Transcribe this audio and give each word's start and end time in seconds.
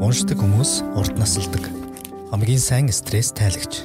Уншдаг 0.00 0.40
хүмүүс 0.40 0.80
урд 0.96 1.20
насалдаг. 1.20 1.68
Хамгийн 2.32 2.62
сайн 2.62 2.88
стресс 2.88 3.32
тайлагч. 3.36 3.84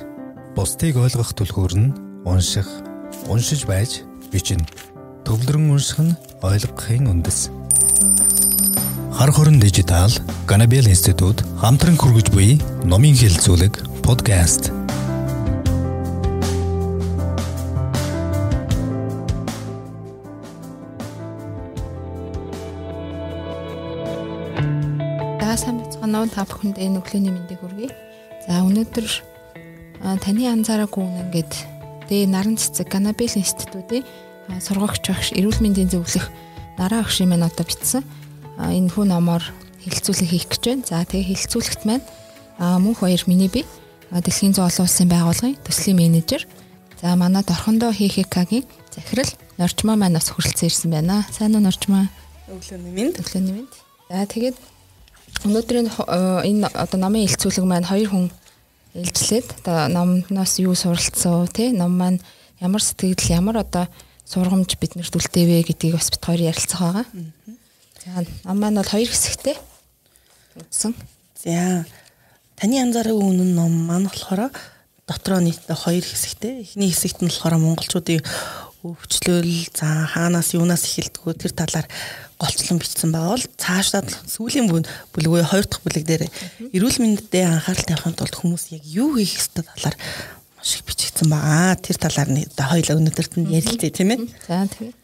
Бусдыг 0.56 0.95
ойлгох 0.95 1.35
түлхүүр 1.35 1.74
нь 1.75 1.93
унших, 2.24 2.67
уншиж 3.28 3.67
байж 3.67 4.08
бичнэ. 4.32 4.64
Төвлөрөн 5.28 5.75
унших 5.75 6.00
нь 6.00 6.16
ойлгохын 6.40 7.12
үндэс. 7.12 7.51
Хар 9.16 9.32
хорон 9.36 9.59
дижитал 9.59 10.12
Ганабел 10.47 10.88
институт 10.88 11.43
хамтран 11.59 12.00
хүргэж 12.00 12.32
буй 12.32 12.59
номын 12.88 13.16
хэлцүүлэг 13.20 14.04
подкаст. 14.04 14.75
Манав 26.05 26.29
та 26.29 26.45
бүхэнд 26.45 26.77
энэ 26.77 27.01
өглөөний 27.01 27.33
мэндийг 27.33 27.65
хүргэе. 27.65 27.89
За 28.45 28.61
өнөөдөр 28.61 29.07
таны 30.21 30.45
анзаараагүй 30.54 31.01
үнэн 31.01 31.33
гээд 31.33 31.54
дэ 32.13 32.29
наран 32.29 32.61
цэцэг 32.61 32.93
Ганабел 32.93 33.33
институтын 33.33 34.05
сургагч 34.61 35.09
багш 35.09 35.33
эрүүл 35.33 35.65
мэндийн 35.65 35.89
зөвлөх 35.89 36.29
нараа 36.77 37.01
агшийн 37.01 37.33
маань 37.33 37.49
одоо 37.49 37.65
бичсэн 37.65 38.05
энэ 38.61 38.93
хүн 38.93 39.09
номоор 39.17 39.41
хэлэлцүүлэг 39.81 40.29
хийх 40.29 40.45
гэж 40.53 40.61
байна. 40.69 40.85
За 40.85 41.01
тэгээ 41.01 41.33
хэлэлцүүлэгт 41.33 41.81
маань 41.89 42.05
мөнх 42.61 43.01
баяр 43.01 43.25
миний 43.25 43.49
бие 43.49 43.65
Дэлхийн 44.13 44.53
зоол 44.53 44.69
улсын 44.69 45.09
байгууллагын 45.09 45.57
төслийн 45.65 45.97
менежер. 45.97 46.45
За 47.01 47.17
манад 47.17 47.49
орхондоо 47.49 47.89
ХХК-гийн 47.89 48.63
захирал 48.93 49.31
Норчмаа 49.57 49.97
маань 49.97 50.13
бас 50.13 50.29
хүрэлцэн 50.29 50.69
ирсэн 50.69 50.91
байна. 50.93 51.25
Сайн 51.33 51.57
уу 51.57 51.65
Норчмаа? 51.65 52.07
Өглөөний 52.45 52.93
мэнд. 52.93 53.17
Өглөөний 53.19 53.65
мэнд. 53.65 53.73
За 54.07 54.23
тэгээд 54.29 54.55
Өнөөдрийн 55.44 55.91
э, 55.91 56.48
энэ 56.48 56.71
одоо 56.71 56.99
номын 56.99 57.27
илцүүлэг 57.27 57.65
маань 57.68 57.90
хоёр 57.90 58.09
хүн 58.09 58.26
ээлжлээд 58.96 59.59
одоо 59.59 59.91
номноос 59.91 60.55
юу 60.63 60.76
суралцсан 60.77 61.51
тий 61.51 61.76
ном 61.76 61.99
маань 61.99 62.23
ямар 62.63 62.79
сэтгэл 62.79 63.20
ямар 63.35 63.59
одоо 63.59 63.91
сургамж 64.24 64.80
биднэрт 64.80 65.12
үлдээвэ 65.12 65.68
гэдгийг 65.68 66.00
бас 66.00 66.09
бит 66.09 66.24
хоёр 66.24 66.42
ярилцах 66.56 66.80
байгаа. 66.80 67.06
За 68.00 68.24
ном 68.48 68.58
маань 68.58 68.80
бол 68.80 68.88
хоёр 68.88 69.09
хэсэгтэй 69.12 69.59
үтсэн. 70.56 70.96
За 71.44 71.86
таны 72.56 72.80
анзаараагүй 72.80 73.28
үнэн 73.36 73.52
ном 73.52 73.74
маань 73.84 74.08
болохоор 74.08 74.50
дотроо 75.04 75.40
нийтдээ 75.44 75.76
хоёр 75.76 76.06
хэсэгтэй. 76.08 76.64
Эхний 76.64 76.90
хэсэгт 76.90 77.20
нь 77.22 77.30
болохоор 77.30 77.59
монголчуудын 77.59 78.24
өвчлөл 78.86 79.70
за 79.74 80.08
хаанаас 80.14 80.54
юунаас 80.56 80.86
эхэлдэггүй 80.88 81.34
тэр 81.36 81.54
талаар 81.58 81.88
голчлон 82.39 82.80
бичсэн 82.80 83.11
байгаа 83.11 83.36
бол 83.36 83.47
цаашдаа 83.58 84.03
сүүлийн 84.28 84.67
бүлгүй 84.69 85.44
хоёр 85.44 85.66
дахь 85.66 85.83
бүлэг 85.83 86.05
дээр 86.05 86.23
эрүүл 86.75 87.00
мэндэд 87.00 87.33
анхаарал 87.47 87.86
тавихын 87.88 88.17
тулд 88.19 88.36
хүмүүс 88.36 88.75
яг 88.75 88.83
юу 88.83 89.16
хийх 89.16 89.39
ёстой 89.39 89.64
талаар 89.64 89.95
маш 90.59 90.69
их 90.75 90.83
бичигдсэн 90.83 91.30
байгаа. 91.31 91.80
Тэр 91.80 91.97
талаар 92.00 92.30
нь 92.31 92.44
хоёул 92.44 93.00
өнөөдөрт 93.00 93.33
нь 93.39 93.52
ярилцъя 93.56 93.91
тийм 93.91 94.11
ээ. 94.11 94.19
За 94.47 94.67
тэгээд 94.67 94.95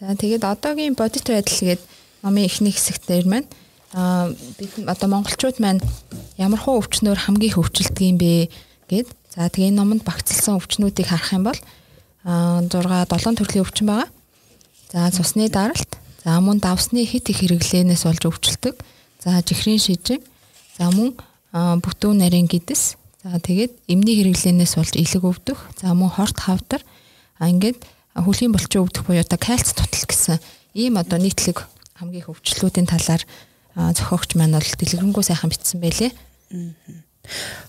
За 0.00 0.12
тэгээд 0.12 0.44
одоогийн 0.44 0.92
бодит 0.92 1.24
байдал 1.24 1.56
гээд 1.56 1.80
номын 2.20 2.44
эхний 2.44 2.68
хэсэгт 2.68 3.08
дээр 3.08 3.24
маань 3.24 3.48
аа 3.96 4.28
бид 4.60 4.76
одоо 4.84 5.08
монголчууд 5.08 5.56
маань 5.56 5.80
ямар 6.36 6.60
хуу 6.60 6.84
өвчнөөр 6.84 7.16
хамгийн 7.16 7.56
их 7.56 7.56
өвчлөдөг 7.56 8.04
юм 8.04 8.20
бэ 8.20 8.52
гээд 8.92 9.08
за 9.32 9.48
тэгээ 9.48 9.72
энэ 9.72 9.80
номонд 9.80 10.04
багцлсан 10.04 10.60
өвчнүүдийг 10.60 11.08
харах 11.08 11.32
юм 11.32 11.48
бол 11.48 11.60
6 12.28 12.76
7 12.76 13.40
төрлийн 13.40 13.64
өвчин 13.64 13.88
байгаа. 13.88 14.08
За 14.92 15.08
цусны 15.16 15.48
даралт, 15.48 15.88
за 16.26 16.42
мөн 16.42 16.58
давсны 16.58 17.06
хит 17.06 17.30
их 17.30 17.38
хэрэглээнээс 17.38 18.02
болж 18.02 18.22
өвчлөдөг. 18.26 18.74
За 19.22 19.38
жихрийн 19.46 19.78
шижиг, 19.78 20.26
за 20.74 20.90
мөн 20.90 21.14
бүтүүн 21.54 22.18
нарийн 22.18 22.50
гидс, 22.50 22.98
за 23.22 23.38
тэгээд 23.38 23.78
эмний 23.86 24.18
хэрэглээнээс 24.18 24.74
болж 24.74 24.98
илэг 24.98 25.22
өвдөх, 25.22 25.58
за 25.78 25.94
мөн 25.94 26.10
хорт 26.10 26.34
хавдар, 26.42 26.82
а 27.38 27.46
ингээд 27.46 27.78
хөлийн 28.18 28.50
булчин 28.50 28.82
өвдөх 28.82 29.06
буюу 29.06 29.22
одоо 29.22 29.38
кальц 29.38 29.70
тутал 29.70 30.02
гэсэн 30.02 30.42
ийм 30.74 30.98
одоо 30.98 31.22
нийтлэг 31.22 31.62
хамгийн 31.94 32.26
их 32.26 32.30
өвчлөлүүдийн 32.34 32.90
талаар 32.90 33.22
зохиогч 33.78 34.34
маань 34.34 34.58
бол 34.58 34.66
дэлгэрэнгүй 34.66 35.22
сайхан 35.22 35.54
бичсэн 35.54 35.78
байлээ. 35.78 36.10
Аа. 36.10 37.06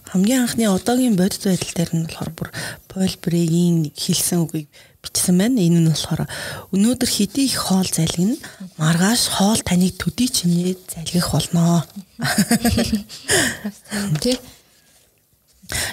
Хамгийн 0.10 0.50
анхны 0.50 0.66
одоогийн 0.66 1.14
бодит 1.14 1.46
байдал 1.46 1.74
дээр 1.78 1.92
нь 1.94 2.06
болохоор 2.10 2.32
бүр 2.34 2.50
Пол 2.90 3.14
Брегийн 3.22 3.92
хэлсэн 3.94 4.46
үгийг 4.46 4.70
бичсэн 5.08 5.40
байна. 5.40 5.64
Энэ 5.64 5.80
нь 5.82 5.90
болохоор 5.90 6.28
өнөөдөр 6.76 7.10
хэдий 7.10 7.48
их 7.48 7.58
хоол 7.58 7.88
залгина 7.88 8.36
маргааш 8.76 9.32
хоол 9.32 9.64
таныг 9.64 9.96
төдий 9.96 10.28
чимнээ 10.28 10.76
залгих 10.92 11.32
болно. 11.32 11.88
Тэ 14.22 14.38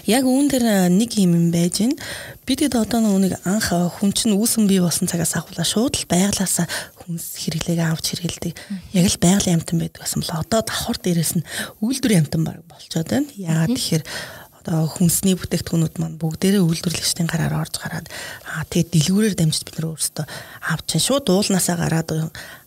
Яг 0.07 0.23
үүн 0.23 0.47
дээр 0.47 0.87
нэг 0.93 1.19
юм 1.19 1.35
юм 1.35 1.47
байж 1.51 1.83
гин. 1.83 1.99
Бидэд 2.47 2.79
одоо 2.79 3.03
нэг 3.19 3.43
анх 3.43 3.75
хүн 3.99 4.15
чинь 4.15 4.37
үүсэн 4.37 4.71
бий 4.71 4.79
болсон 4.79 5.11
цагаас 5.11 5.35
ахвала 5.35 5.67
шууд 5.67 5.99
л 5.99 6.07
байглаасаа 6.07 6.71
хүнс 7.03 7.43
хэрэглээг 7.43 7.81
авч 7.83 8.15
хэрэгэлдэг. 8.15 8.55
Яг 8.95 9.07
л 9.11 9.19
байгалийн 9.19 9.59
амтан 9.59 9.83
байдаг 9.83 10.07
гэсэн 10.07 10.23
бол 10.23 10.39
одоо 10.39 10.61
давхар 10.63 10.99
дээрээс 11.03 11.33
нь 11.43 11.47
үйлдвэрийн 11.83 12.23
амтан 12.23 12.43
баг 12.47 12.63
болчиход 12.71 13.11
байна. 13.11 13.27
Яагаад 13.35 13.75
тэгэхээр 13.75 14.05
одоо 14.65 14.89
хүнсний 14.89 15.37
бүтээгдэхүүнүүд 15.37 16.01
маань 16.01 16.17
бүгдээрээ 16.17 16.65
үйлдвэрлэгчдийн 16.65 17.29
гараар 17.29 17.69
орж 17.69 17.77
гараад 17.77 18.09
аа 18.49 18.65
тэгээд 18.73 18.97
дэлгүүрээр 18.97 19.37
дамжиж 19.37 19.63
бид 19.69 19.77
нар 19.77 19.93
өөрсдөө 19.93 20.25
авч 20.73 20.89
шууд 21.05 21.29
уулнаасаа 21.29 21.77
гараад 21.77 22.09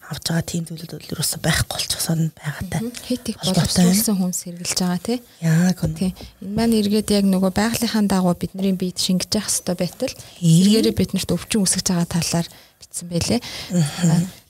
авч 0.07 0.23
байгаа 0.29 0.45
тийм 0.45 0.63
зүйлүүд 0.69 0.93
бол 0.93 1.11
юусаа 1.17 1.41
байхгүй 1.43 1.67
болчихсон 1.67 2.31
байгаатай. 2.37 2.79
Хит 3.03 3.25
их 3.27 3.37
боловсруулсан 3.43 4.15
хүнс 4.15 4.39
хэрглэж 4.45 4.79
байгаа 4.79 5.01
тий. 5.03 5.19
Яг 5.41 5.81
тий. 5.99 6.11
Энэ 6.39 6.55
маань 6.55 6.77
эргээд 6.79 7.11
яг 7.11 7.25
нөгөө 7.27 7.51
байгалийнхаа 7.51 8.07
дагуу 8.07 8.35
бидний 8.39 8.71
биед 8.71 9.01
шингэж 9.03 9.35
явах 9.35 9.51
хэрэгтэй 9.51 9.75
байтал 9.75 10.13
эргээрээ 10.39 10.95
биднэрт 10.95 11.35
өвчин 11.35 11.65
үсгэж 11.65 11.87
байгаа 11.91 12.07
талаар 12.07 12.47
бичсэн 12.79 13.07
байлээ. 13.11 13.41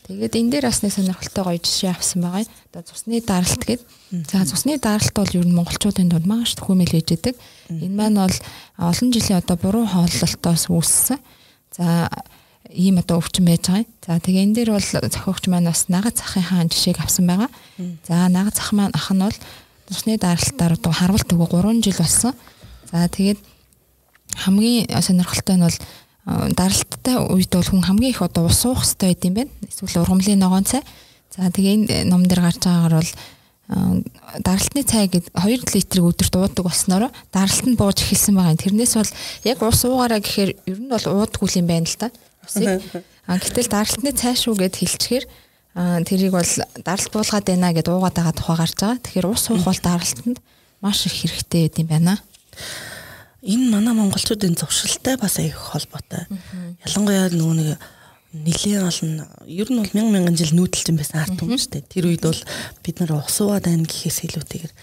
Тэгээд 0.07 0.39
энэ 0.39 0.51
дээр 0.55 0.65
бас 0.71 0.79
нэг 0.79 0.95
сонирхолтой 0.95 1.43
гоё 1.43 1.59
жишээ 1.59 1.91
авсан 1.91 2.23
байгаа. 2.23 2.47
Одоо 2.71 2.83
цусны 2.87 3.19
даралт 3.19 3.59
гэдэг. 3.59 3.83
За 4.31 4.47
цусны 4.47 4.79
даралт 4.79 5.11
бол 5.11 5.27
ер 5.35 5.43
нь 5.43 5.51
монголчуудын 5.51 6.07
дунд 6.07 6.23
маш 6.23 6.55
төхөмөл 6.55 6.95
хийж 6.95 7.19
идэг. 7.19 7.35
Энэ 7.67 7.91
маань 7.91 8.15
бол 8.15 8.37
олон 8.79 9.09
жилийн 9.11 9.43
одоо 9.43 9.59
буруу 9.59 9.83
хооллолтоос 9.83 10.71
үүссэн. 10.71 11.19
За 11.75 12.07
ийм 12.71 13.03
одоо 13.03 13.19
өвчин 13.19 13.51
байж 13.51 13.67
байгаа. 13.67 13.83
За 14.07 14.19
тэгээ 14.23 14.43
энэ 14.47 14.55
дээр 14.55 14.71
бол 14.79 14.87
зохиогч 14.87 15.43
маань 15.51 15.67
бас 15.67 15.91
нага 15.91 16.15
цахын 16.15 16.43
хаан 16.43 16.71
жишээг 16.71 17.03
авсан 17.03 17.27
байгаа. 17.27 17.51
За 18.07 18.31
нага 18.31 18.55
цах 18.55 18.71
маань 18.71 18.95
ах 18.95 19.11
нь 19.11 19.19
бол 19.19 19.37
цусны 19.91 20.15
даралтаар 20.15 20.79
одоо 20.79 20.91
харвалт 20.95 21.27
өгөө 21.27 21.67
3 21.67 21.83
жил 21.83 21.99
болсон. 21.99 22.31
За 22.87 23.11
тэгээд 23.11 23.39
хамгийн 24.47 24.87
сонирхолтой 25.03 25.55
нь 25.59 25.67
бол 25.67 25.77
даралттай 26.27 27.15
үед 27.23 27.51
бол 27.55 27.63
хүн 27.63 27.87
хамгийн 27.87 28.11
их 28.11 28.21
одоо 28.21 28.51
ус 28.51 28.65
уух 28.67 28.83
хэрэгтэй 28.83 29.07
байд 29.15 29.23
юм 29.23 29.35
байна. 29.39 29.51
Эсвэл 29.63 30.03
ургамлын 30.03 30.39
ногоон 30.43 30.67
цай. 30.67 30.83
За 31.31 31.47
тэгээ 31.47 32.03
энэ 32.03 32.11
ном 32.11 32.27
дээр 32.27 32.43
гарч 32.43 32.59
байгаагаар 32.67 32.99
бол 32.99 33.11
даралтны 33.67 34.83
цай 34.83 35.07
гэд 35.07 35.31
2 35.31 35.75
литрийг 35.75 36.03
өдөрт 36.03 36.35
уудаг 36.35 36.63
болсноор 36.67 37.11
даралт 37.31 37.63
нь 37.67 37.79
бууж 37.79 38.03
эхэлсэн 38.03 38.35
байгаа. 38.35 38.59
Тэрнээс 38.59 38.93
бол 38.99 39.11
яг 39.43 39.59
ус 39.63 39.81
уугаараа 39.87 40.19
гэхээр 40.19 40.51
ер 40.67 40.79
нь 40.83 40.91
бол 40.91 41.03
уудаггүй 41.03 41.63
юм 41.63 41.67
байна 41.67 41.87
л 41.87 41.95
да 41.99 42.07
усыг. 42.43 42.79
А 43.27 43.39
гэтэл 43.39 43.71
даралтны 43.71 44.11
цааш 44.11 44.47
уу 44.47 44.55
гэд 44.55 44.75
хэлчихээр 44.83 45.25
тэрийг 46.07 46.31
бол 46.31 46.51
даралт 46.83 47.11
буулгаад 47.11 47.47
байна 47.47 47.75
гэд 47.75 47.87
уугаад 47.91 48.15
байгаа 48.15 48.35
тухай 48.35 48.55
гарч 48.55 48.75
байгаа. 48.79 49.03
Тэгэхээр 49.03 49.27
ус 49.31 49.43
уух 49.51 49.63
бол 49.67 49.79
даралтанд 49.83 50.37
маш 50.79 51.03
их 51.07 51.15
хэрэгтэй 51.27 51.67
байд 51.67 51.75
юм 51.83 51.87
байна. 51.87 52.15
Энэ 53.41 53.69
манай 53.69 53.93
монголчуудын 53.93 54.57
зуршилтай 54.57 55.17
бас 55.21 55.37
аяг 55.37 55.53
холбоотой. 55.53 56.25
Ялангуяа 56.85 57.29
нөгөө 57.29 57.55
нэг 57.61 57.77
нэлээд 58.33 58.83
олон 58.83 59.23
ер 59.47 59.69
нь 59.71 59.79
бол 59.79 59.93
мянган 59.95 60.13
мянган 60.13 60.35
жил 60.35 60.51
нүүдэлж 60.51 60.91
байсан 60.99 61.21
арт 61.23 61.39
хүмүүс 61.39 61.63
шүү 61.63 61.73
дээ. 61.73 61.87
Тэр 61.87 62.05
үед 62.11 62.23
бол 62.27 62.41
бид 62.83 62.99
нар 62.99 63.13
усуугаад 63.23 63.65
байна 63.69 63.87
гэхээс 63.87 64.19
илүүтэйгээр 64.27 64.73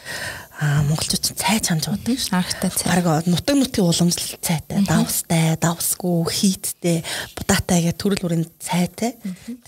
аа 0.65 0.81
монголчууд 0.89 1.25
цай 1.37 1.61
чамж 1.61 1.91
уудаг 1.93 2.17
шүү. 2.17 2.35
Аргатай 2.35 2.71
цай. 2.73 2.89
Бараг 2.89 3.29
нутаг 3.29 3.55
нутгийн 3.59 3.85
уламжлалт 3.85 4.41
цайтай, 4.41 4.81
давстай, 4.89 5.59
давсгүй, 5.61 6.25
хийттэй, 6.33 7.05
будаатай 7.37 7.85
гэх 7.85 7.99
төрөл 8.01 8.23
бүрийн 8.25 8.49
цайтай. 8.59 9.13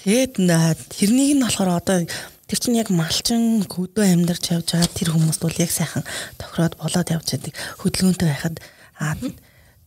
Тэгээд 0.01 0.41
тэрнийг 0.97 1.37
нь 1.37 1.45
болохоор 1.45 1.77
одоо 1.77 2.07
тэр 2.47 2.59
чинь 2.63 2.79
яг 2.79 2.91
малчин 2.95 3.67
хөдөө 3.67 4.07
амьдарч 4.07 4.55
явж 4.55 4.75
байгаа 4.75 4.91
тэр 4.95 5.11
хүмүүст 5.15 5.43
бол 5.43 5.59
яг 5.59 5.71
сайхан 5.75 6.05
тохироод 6.39 6.75
болоод 6.79 7.09
явж 7.11 7.27
байдаг. 7.35 7.53
Хөдөлгөөнтэй 7.83 8.29
байхад 8.31 8.57
аа 9.03 9.15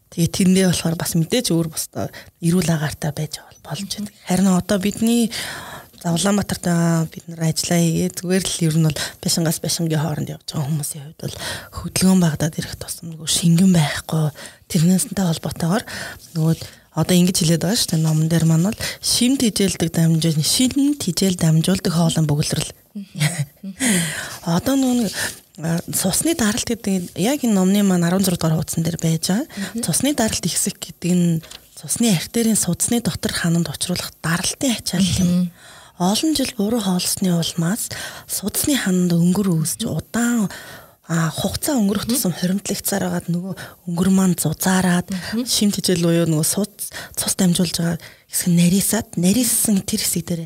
Тэгээ 0.09 0.29
тэрнээ 0.33 0.65
болохоор 0.73 0.97
бас 0.97 1.13
мэдээж 1.13 1.53
өөр 1.53 1.69
бостой 1.69 2.09
эрүүл 2.41 2.65
агаартай 2.73 3.13
байж 3.13 3.45
болж 3.61 3.85
байдаг. 3.93 4.09
Харин 4.25 4.49
одоо 4.57 4.81
бидний 4.81 5.29
за 6.01 6.09
Улаанбаатарт 6.17 6.65
бид 7.13 7.29
нар 7.29 7.53
ажиллаа 7.53 7.77
хийгээ 7.77 8.17
зүгээр 8.17 8.41
л 8.41 8.65
ер 8.65 8.75
нь 8.81 8.87
бол 8.89 8.99
башингаас 9.21 9.61
башингийн 9.61 10.01
хооронд 10.01 10.33
явж 10.33 10.49
байгаа 10.49 10.65
хүмүүсийн 10.65 11.03
хувьд 11.13 11.21
бол 11.29 11.37
хөдөлгөөн 11.77 12.21
багадад 12.25 12.57
ирэх 12.57 12.73
тусам 12.81 13.13
нөгөө 13.13 13.29
шингэн 13.29 13.69
байхгүй 13.69 14.25
тэрнээсэнтэй 14.71 15.25
холбоотойгоор 15.29 15.83
нөгөө 16.39 16.55
одоо 16.95 17.15
ингэж 17.15 17.37
хэлээд 17.45 17.63
байгаа 17.63 17.77
шүү 17.77 17.91
дээ 17.93 18.01
номон 18.01 18.27
дээр 18.29 18.45
маань 18.49 18.67
бол 18.69 18.79
шим 19.01 19.37
тижээлдэг 19.37 19.89
дамжуул 19.93 20.41
шин 20.41 20.97
тижээл 20.97 21.37
дамжуулдаг 21.37 21.93
хоолой 21.93 22.25
бөглөрл. 22.25 22.69
Одоо 24.45 24.75
нүг 24.75 25.13
цусны 25.91 26.33
даралт 26.33 26.65
гэдэг 26.65 27.19
яг 27.19 27.43
энэ 27.43 27.53
номны 27.53 27.83
маань 27.83 28.07
16 28.07 28.39
дугаар 28.39 28.57
хуудсан 28.57 28.81
дээр 28.83 28.97
байж 28.97 29.27
байгаа. 29.29 29.45
Цусны 29.83 30.15
даралт 30.15 30.45
ихсэх 30.47 30.79
гэдэг 30.79 31.11
нь 31.13 31.43
цусны 31.75 32.15
артерийн 32.15 32.55
судасны 32.55 33.03
дотор 33.03 33.33
хананд 33.35 33.67
учруулах 33.67 34.09
даралтын 34.23 34.75
ачаал 34.79 35.09
юм. 35.19 35.51
Олон 35.99 36.31
жил 36.31 36.51
буруу 36.55 36.79
хоолсны 36.79 37.35
улмаас 37.35 37.91
судасны 38.27 38.79
хананд 38.79 39.11
өнгөр 39.11 39.51
үүсч 39.59 39.83
удаан 39.83 40.47
а 41.09 41.33
хугацаа 41.33 41.73
өнгөрөх 41.81 42.05
тусам 42.05 42.37
хоримтлагцаар 42.37 43.09
агаад 43.09 43.33
нөгөө 43.33 43.53
өнгөр 43.89 44.09
маань 44.13 44.37
зузаараад 44.37 45.09
шим 45.49 45.73
тижэл 45.73 46.05
буюу 46.05 46.29
нөгөө 46.29 46.45
цус 46.45 46.93
цус 47.17 47.33
дамжуулж 47.33 47.81
байгаа 47.81 47.97
хэсэг 48.29 48.53
нарийсаад 48.53 49.07
нарийсан 49.17 49.81
тэр 49.89 50.05
хэсэг 50.05 50.23
дээр 50.29 50.41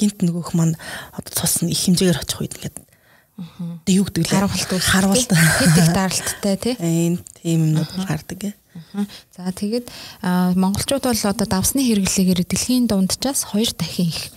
гинт 0.00 0.24
нөгөөх 0.24 0.56
маань 0.56 0.80
одоо 1.12 1.32
цус 1.36 1.60
нь 1.60 1.68
их 1.68 1.84
хэмжээгээр 1.84 2.20
очих 2.24 2.40
үед 2.40 2.56
ингээд 2.56 2.76
тэг 3.84 3.92
юу 3.92 4.08
гэдэг 4.08 4.24
лээ 4.24 4.40
харуулт. 4.40 4.70
Харуулт 4.80 5.30
хэд 5.36 5.76
их 5.76 5.88
даралттай 5.92 6.56
тий? 6.56 6.74
Энэ 6.80 7.20
тийм 7.44 7.76
юмнууд 7.76 7.92
гардаг. 8.08 8.56
За 9.36 9.52
тэгээд 9.52 9.92
монголчууд 10.56 11.04
бол 11.04 11.22
одоо 11.28 11.44
давсны 11.44 11.84
хэрэглээгээр 11.84 12.40
дэлхийн 12.48 12.88
дунджаас 12.88 13.44
хоёр 13.52 13.68
дахин 13.76 14.08
их 14.08 14.32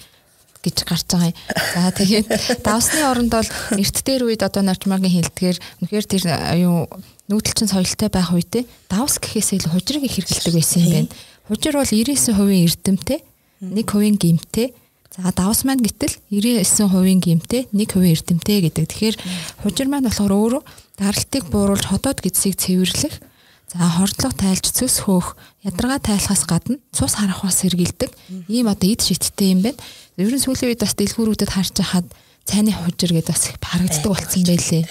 гэж 0.63 0.77
гарч 0.83 1.07
байгаа 1.07 1.31
юм. 1.31 1.37
За 1.73 1.91
тэгээд 1.95 2.27
давсны 2.63 3.01
оронд 3.07 3.31
бол 3.31 3.49
эрт 3.79 3.97
дээр 4.03 4.27
үед 4.27 4.43
одоо 4.43 4.63
нарчмаагийн 4.63 5.23
хэлдгээр 5.23 5.57
үнэхээр 5.79 6.05
тэр 6.05 6.23
юу 6.59 6.87
нүүдэлчин 7.31 7.71
соёлтой 7.71 8.09
байх 8.11 8.33
үедээ 8.33 8.63
давс 8.91 9.21
гэхээс 9.23 9.55
илүү 9.55 9.71
хужирыг 9.71 10.03
их 10.03 10.19
хэрэглэдэг 10.19 10.53
байсан 10.53 10.81
юм 10.83 10.91
байна. 10.91 11.09
Хужир 11.47 11.73
бол 11.79 11.87
99% 11.87 12.35
эрдэмтэй, 12.35 13.19
1% 13.63 14.17
гимтэй. 14.19 14.67
За 15.15 15.31
давс 15.31 15.63
маань 15.63 15.81
гэтэл 15.81 16.17
99% 16.29 17.23
гимтэй, 17.23 17.61
1% 17.71 18.11
эрдэмтэй 18.11 18.57
гэдэг. 18.67 18.85
Тэгэхээр 18.89 19.17
хужир 19.63 19.87
маань 19.87 20.05
болохоор 20.09 20.33
өөрөө 20.35 20.63
даралтыг 20.99 21.43
бууруулж 21.47 21.85
ходоод 21.87 22.19
гэдсийг 22.19 22.59
цэвэрлэх 22.59 23.28
За 23.69 23.85
хордлого 23.85 24.33
тайлж 24.33 24.65
цөс 24.73 25.05
хөөх 25.05 25.37
ядаргаа 25.61 26.01
тайлахаас 26.01 26.49
гадна 26.49 26.81
цус 26.89 27.13
харахаас 27.13 27.61
сэргийлдэг 27.61 28.09
ийм 28.49 28.65
одоо 28.65 28.89
эд 28.89 29.05
шиттэй 29.05 29.53
юм 29.53 29.61
байна. 29.61 29.77
Ер 30.17 30.33
нь 30.33 30.41
сүүлийн 30.41 30.73
үед 30.73 30.81
бас 30.81 30.97
дэлгүүрүүдэд 30.97 31.53
харж 31.53 31.77
хахад 31.77 32.09
цайны 32.49 32.73
хужир 32.73 33.13
гэдээ 33.13 33.29
бас 33.29 33.53
харагддаг 33.61 34.09
болсон 34.09 34.41
байлээ. 34.41 34.83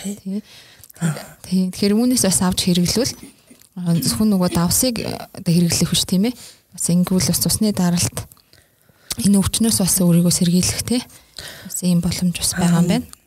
Тийм. 1.42 1.74
Тэгэхээр 1.74 1.98
үүнээс 1.98 2.22
бас 2.22 2.38
авч 2.46 2.70
хэрэглүүл 2.70 3.12
зөвхөн 3.98 4.30
нөгөө 4.30 4.50
давсыг 4.54 5.02
одоо 5.02 5.50
хэрэглэх 5.50 5.90
биш 5.90 6.06
тийм 6.06 6.30
ээ. 6.30 6.38
Бас 6.70 6.86
ингэвэл 6.86 7.30
бас 7.34 7.42
цусны 7.42 7.74
даралт 7.74 8.18
энэ 9.26 9.42
өвчнөөс 9.42 9.78
бас 9.82 9.98
өөрийгөө 9.98 10.34
сэргийлэх 10.38 10.82
тий. 10.86 11.02
Бас 11.66 11.82
ийм 11.82 11.98
боломж 11.98 12.38
бас 12.38 12.54
байгаа 12.54 12.78
юм 12.78 12.90
байна. 12.94 13.17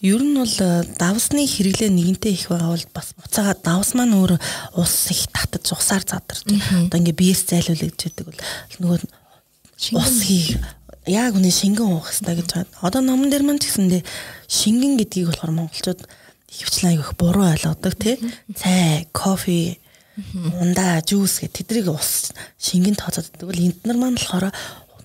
Ер 0.00 0.22
нь 0.24 0.36
бол 0.36 0.56
э, 0.60 0.84
давсны 0.96 1.44
хэрэглээ 1.44 1.90
нэгэнтээ 1.92 2.32
их 2.32 2.48
байгаа 2.48 2.72
бол 2.72 2.86
бас 2.94 3.12
буцаага 3.16 3.54
давс 3.60 3.94
маань 3.94 4.16
өөр 4.16 4.40
ус 4.80 4.94
их 5.12 5.28
татаж 5.32 5.72
усаар 5.72 6.04
задарч. 6.06 6.46
Одоо 6.48 6.98
ингээ 6.98 7.16
биес 7.16 7.44
зайлуулж 7.48 7.96
гэдэг 7.96 8.24
бол 8.24 8.40
нөгөө 8.80 8.98
ус 10.00 10.16
хий 10.24 10.56
яг 11.08 11.34
үнэ 11.34 11.50
шингэн 11.50 11.88
уух 11.88 12.12
хэрэгтэй 12.12 12.36
гэж 12.40 12.48
байна. 12.54 12.72
Одоо 12.84 13.00
номон 13.00 13.28
дээр 13.28 13.44
маань 13.44 13.60
ч 13.60 13.68
гэсэндээ 13.68 14.02
шингэн 14.48 15.00
гэдгийг 15.00 15.32
болохоор 15.32 15.52
монголчууд 15.56 16.00
хөвчлэн 16.50 16.90
аяг 16.92 17.00
их 17.00 17.12
буруу 17.16 17.46
ойлгодог 17.48 17.94
тий. 17.96 18.16
Цай, 18.54 19.08
кофе, 19.12 19.78
ундаа, 20.60 21.00
жуус 21.06 21.40
гэх 21.40 21.54
тэдрийг 21.54 21.88
ус 21.88 22.34
шингэн 22.58 22.98
тооцоод. 22.98 23.30
Тэгвэл 23.38 23.72
энд 23.72 23.78
нар 23.86 23.96
маань 23.96 24.18
болохоор 24.18 24.52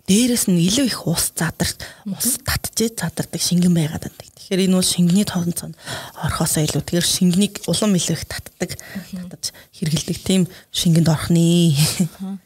дээрэс 0.05 0.45
нь 0.53 0.61
илүү 0.61 0.85
их 0.85 0.99
ус 1.09 1.33
задарч 1.33 1.81
ус 2.05 2.37
татжээ 2.45 2.93
задардаг 2.93 3.41
шингэн 3.41 3.73
байгаад 3.73 4.05
байдаг. 4.05 4.29
Тэгэхээр 4.37 4.65
энэ 4.69 4.77
бол 4.77 4.85
шингэний 4.85 5.25
тооцоонд 5.25 5.73
орохоосоо 6.13 6.61
илүү 6.61 6.81
тэгэхээр 6.85 7.07
шингэнийг 7.09 7.53
улам 7.65 7.97
илүү 7.97 8.13
их 8.13 8.25
татдаг 8.29 8.77
татаж 8.77 9.43
хэргэлдэг 9.73 10.17
тийм 10.21 10.41
шингэнд 10.69 11.09
орохны. 11.09 11.73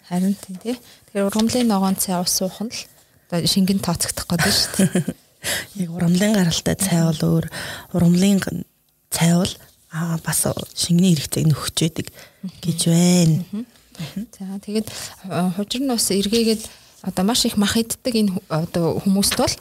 Харин 0.08 0.40
тийм 0.40 0.56
тий. 0.64 0.76
Тэгэхээр 1.12 1.28
урамлын 1.28 1.68
ногоон 1.68 2.00
цай 2.00 2.16
ус 2.16 2.32
суух 2.32 2.64
нь 2.64 2.72
л 2.72 2.80
одоо 3.28 3.44
шингэн 3.44 3.84
тооцогдох 3.84 4.32
гэдэг 4.32 4.56
шүү 4.56 4.72
дээ. 4.80 5.04
Яг 5.84 5.92
урамлын 5.92 6.40
гаралтай 6.40 6.80
цай 6.80 7.04
бол 7.04 7.44
өөр 7.44 7.46
урамлын 7.92 8.64
цай 9.12 9.36
бол 9.36 9.54
аа 9.92 10.16
бас 10.24 10.48
шингэний 10.80 11.20
хэрэгцээг 11.20 11.52
нөхөж 11.52 11.76
байдаг 11.76 12.08
гэж 12.64 12.80
байна. 12.88 13.44
За 14.40 14.56
тэгээд 14.64 14.88
хужир 15.60 15.82
нь 15.84 15.92
бас 15.92 16.08
эргээгээд 16.08 16.64
одоо 17.02 17.24
маш 17.26 17.46
их 17.46 17.58
мах 17.58 17.78
иддэг 17.78 18.14
энэ 18.16 18.32
одоо 18.50 19.00
хүмүүст 19.00 19.36
бол 19.38 19.56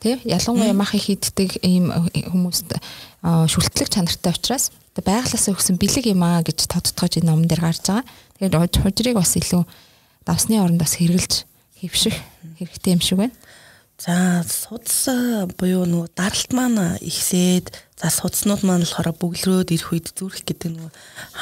тий 0.00 0.18
ялангуяа 0.24 0.72
мах 0.72 0.94
их 0.94 1.10
иддэг 1.10 1.60
ийм 1.62 1.90
хүмүүст 1.90 2.78
шүлтлэг 3.22 3.88
чанартай 3.88 4.32
учраас 4.32 4.72
одоо 4.94 5.04
байглаасаа 5.06 5.54
өгсөн 5.54 5.78
бэлэг 5.78 6.10
юм 6.10 6.24
аа 6.26 6.42
гэж 6.42 6.66
тодтогож 6.66 7.20
энэ 7.20 7.30
номон 7.30 7.46
дээр 7.46 7.62
гарч 7.62 7.84
байгаа. 7.86 8.04
Тэгээд 8.40 8.82
хужирыг 8.82 9.16
бас 9.16 9.36
илүү 9.38 9.62
давсны 10.26 10.58
оронд 10.58 10.80
бас 10.82 10.98
хэрглэж 10.98 11.46
хөвших 11.78 12.16
хэрэгтэй 12.58 12.92
юм 12.98 13.00
шиг 13.00 13.18
байна. 13.22 13.34
За 14.00 14.40
судас 14.48 15.52
буюу 15.60 15.84
нөгөө 15.84 16.16
даралт 16.16 16.54
маань 16.56 16.96
ихсээд 17.04 17.68
за 18.00 18.08
судснууд 18.08 18.64
маань 18.64 18.88
болохоор 18.88 19.12
бөглөрөөд 19.12 19.76
ирэх 19.76 19.92
үед 19.92 20.08
зүрх 20.16 20.40
гэдэг 20.40 20.72
нөгөө 20.72 20.90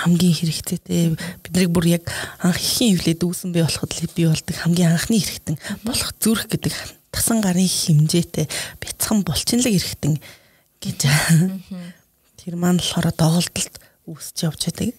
хамгийн 0.02 0.34
хэрэгцээтэй 0.34 1.14
биднийг 1.46 1.70
бүр 1.70 1.86
яг 2.02 2.10
анх 2.42 2.58
ихийн 2.58 2.98
хөвлөд 2.98 3.22
үүсэн 3.22 3.54
бий 3.54 3.62
болоход 3.62 3.94
бий 4.10 4.26
болдог 4.26 4.56
хамгийн 4.58 4.90
анхны 4.90 5.22
хэрэгтэн 5.22 5.56
болох 5.86 6.10
зүрх 6.18 6.50
гэдэг 6.50 6.74
тасан 7.14 7.38
гарын 7.38 7.62
хэмжээтэй 7.62 8.50
бяцхан 8.82 9.22
булчинлаг 9.22 9.78
хэрэгтэн 9.78 10.18
гэж 10.82 10.98
тэр 12.42 12.54
маань 12.58 12.82
болохоор 12.82 13.14
доголдолд 13.14 13.74
үүсч 14.02 14.50
явж 14.50 14.66
байдаг. 14.66 14.98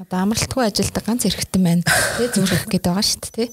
Одоо 0.00 0.18
амралтгүй 0.24 0.64
ажилдаг 0.64 1.04
ганц 1.04 1.28
хэрэгтэн 1.28 1.60
байна. 1.60 1.84
Тэ 1.84 2.32
зүрх 2.32 2.72
гэдэг 2.72 2.88
байгаа 2.88 3.04
шүү 3.04 3.20
дээ. 3.36 3.48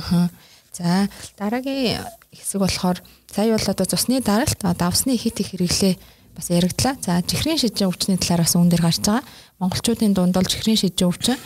Аха. 0.00 0.32
За 0.72 1.06
дараагийн 1.38 2.02
хэсэг 2.34 2.60
болохоор 2.60 2.98
сая 3.30 3.54
бол 3.54 3.66
одоо 3.70 3.86
цусны 3.86 4.20
даралт 4.20 4.58
давсны 4.58 5.16
хит 5.16 5.40
их 5.40 5.54
хэрэглээ 5.54 5.94
бас 6.34 6.50
яригдлаа. 6.50 6.98
За 7.00 7.22
чихрийн 7.22 7.58
шижин 7.58 7.88
өвчний 7.88 8.18
талаар 8.18 8.42
бас 8.42 8.54
үүн 8.58 8.68
дээр 8.68 8.82
гарч 8.82 9.00
байгаа. 9.06 9.22
Монголчуудын 9.62 10.14
дунд 10.14 10.34
бол 10.34 10.44
чихрийн 10.44 10.76
шижин 10.76 11.08
өвчин 11.08 11.38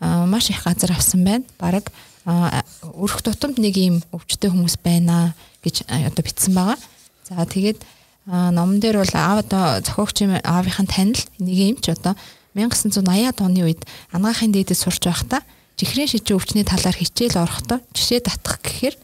маш 0.00 0.50
их 0.50 0.62
газар 0.64 0.92
авсан 0.92 1.24
байна. 1.24 1.44
Бараг 1.58 1.88
өрх 2.28 3.24
тутамд 3.24 3.58
нэг 3.58 3.74
ийм 3.76 3.96
өвчтэй 4.12 4.52
хүмүүс 4.52 4.78
байна 4.84 5.32
гэж 5.64 5.88
одоо 5.88 6.22
бичсэн 6.22 6.52
байгаа. 6.54 6.78
За 7.24 7.44
тэгээд 7.48 7.80
номон 8.28 8.80
дээр 8.80 9.00
бол 9.00 9.14
аав 9.16 9.48
одоо 9.48 9.80
зохиогч 9.80 10.28
аавынхын 10.44 10.86
танил 10.86 11.24
нэг 11.40 11.56
юм 11.56 11.76
ч 11.80 11.96
одоо 11.96 12.12
1980-аад 12.52 13.40
оны 13.40 13.64
үед 13.64 13.80
анагаахын 14.12 14.52
дээдэд 14.52 14.76
сурч 14.76 15.08
байхдаа 15.08 15.40
чихрийн 15.80 16.10
шижин 16.10 16.36
өвчний 16.36 16.64
талаар 16.68 16.96
хичээл 16.96 17.40
орохдоо 17.40 17.80
жишээ 17.96 18.20
татах 18.28 18.60
гэхээр 18.60 18.96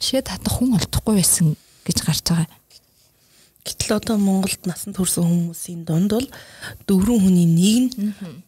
жишээ 0.00 0.24
татах 0.24 0.58
хүн 0.58 0.74
олдохгүй 0.80 1.14
байсан 1.20 1.54
гэж 1.84 1.98
гарч 2.02 2.24
байгаа. 2.24 2.48
Гэтэл 3.60 4.00
одоо 4.00 4.16
Монголд 4.16 4.64
насанд 4.64 4.96
хүрсэн 4.96 5.20
хүмүүсийн 5.22 5.84
дунд 5.84 6.10
бол 6.16 6.28
дөрвөн 6.88 7.20
хүний 7.28 7.44
нэг 7.44 7.76
нь 7.92 7.92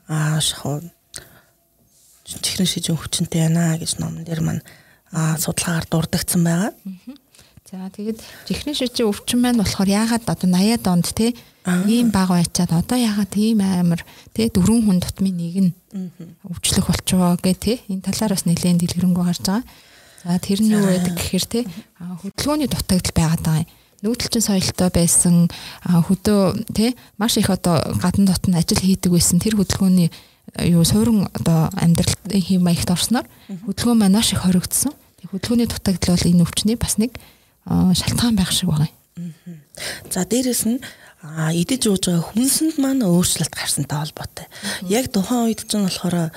аа 0.08 0.40
шахуу 0.40 0.80
чихрийн 2.24 2.70
шижин 2.70 2.96
өвчнөд 2.96 3.28
байна 3.28 3.76
гэж 3.76 4.00
номон 4.00 4.24
дээр 4.24 4.40
маань 4.40 4.64
судалгаагаар 5.12 5.86
дурддагдсан 5.92 6.40
байгаа. 6.40 6.72
За 7.68 7.92
тэгээд 7.92 8.18
чихрийн 8.48 8.76
шижин 8.76 9.12
өвчин 9.12 9.44
маань 9.44 9.60
болохоор 9.60 9.88
яагаад 9.92 10.24
одоо 10.24 10.48
80-аад 10.48 10.86
онд 10.88 11.08
те 11.12 11.36
ийм 11.88 12.08
баг 12.08 12.32
байчаад 12.32 12.72
одоо 12.72 12.96
яагаад 12.96 13.30
тийм 13.36 13.60
амар 13.60 14.00
те 14.32 14.48
дөрвөн 14.48 14.88
хүн 14.88 15.00
тутмын 15.04 15.36
нэг 15.36 15.56
нь 15.60 15.72
өвчлөх 16.48 16.88
болчихоо 16.88 17.36
гэ 17.36 17.52
те 17.60 17.72
энэ 17.92 18.04
талаар 18.08 18.32
бас 18.32 18.48
нэлээд 18.48 18.80
дэлгэрэнгүй 18.80 19.24
гарч 19.28 19.44
байгаа. 19.44 19.64
За 20.24 20.38
тэр 20.38 20.62
нь 20.62 20.70
юу 20.70 20.86
байдаг 20.86 21.18
гэхээр 21.18 21.44
те 21.50 21.60
хөдөлгөөний 21.98 22.70
дутагдал 22.70 23.14
байгаад 23.14 23.42
байгаа 23.42 23.62
юм. 23.66 23.70
Нүүдэлчин 24.02 24.42
соёлтой 24.42 24.90
байсан 24.90 25.34
хөдөө 25.82 26.66
те 26.74 26.94
маш 27.18 27.38
их 27.38 27.50
одоо 27.50 27.82
гадна 28.02 28.30
дотн 28.30 28.54
ажил 28.58 28.82
хийдэг 28.82 29.10
байсан 29.14 29.38
тэр 29.38 29.58
хөдөлгөөний 29.58 30.10
юу 30.70 30.82
суурин 30.82 31.30
одоо 31.34 31.70
амьдралын 31.74 32.42
хэм 32.42 32.62
маягт 32.62 32.90
орсноор 32.90 33.26
хөдөлгөөн 33.66 33.98
маань 33.98 34.18
маш 34.18 34.34
их 34.34 34.42
хоригдсон. 34.42 34.94
Хөдөлгөөний 35.30 35.70
дутагдал 35.70 36.18
бол 36.18 36.30
энэ 36.30 36.42
өвчний 36.42 36.78
бас 36.78 36.98
нэг 36.98 37.14
шалтгаан 37.66 38.34
байх 38.34 38.50
шиг 38.50 38.70
байгаа 38.70 38.90
юм. 38.90 39.34
За 40.10 40.26
дээрэс 40.26 40.66
нь 40.66 40.82
идэж 41.22 41.86
ууж 41.86 42.10
байгаа 42.10 42.26
хүнсэнд 42.34 42.82
маань 42.82 43.06
өөрчлөлт 43.06 43.54
гарсантай 43.54 43.98
холбоотой. 44.02 44.46
Яг 44.90 45.06
тухайн 45.14 45.46
үед 45.46 45.62
ч 45.62 45.78
нь 45.78 45.86
болохоор 45.86 46.34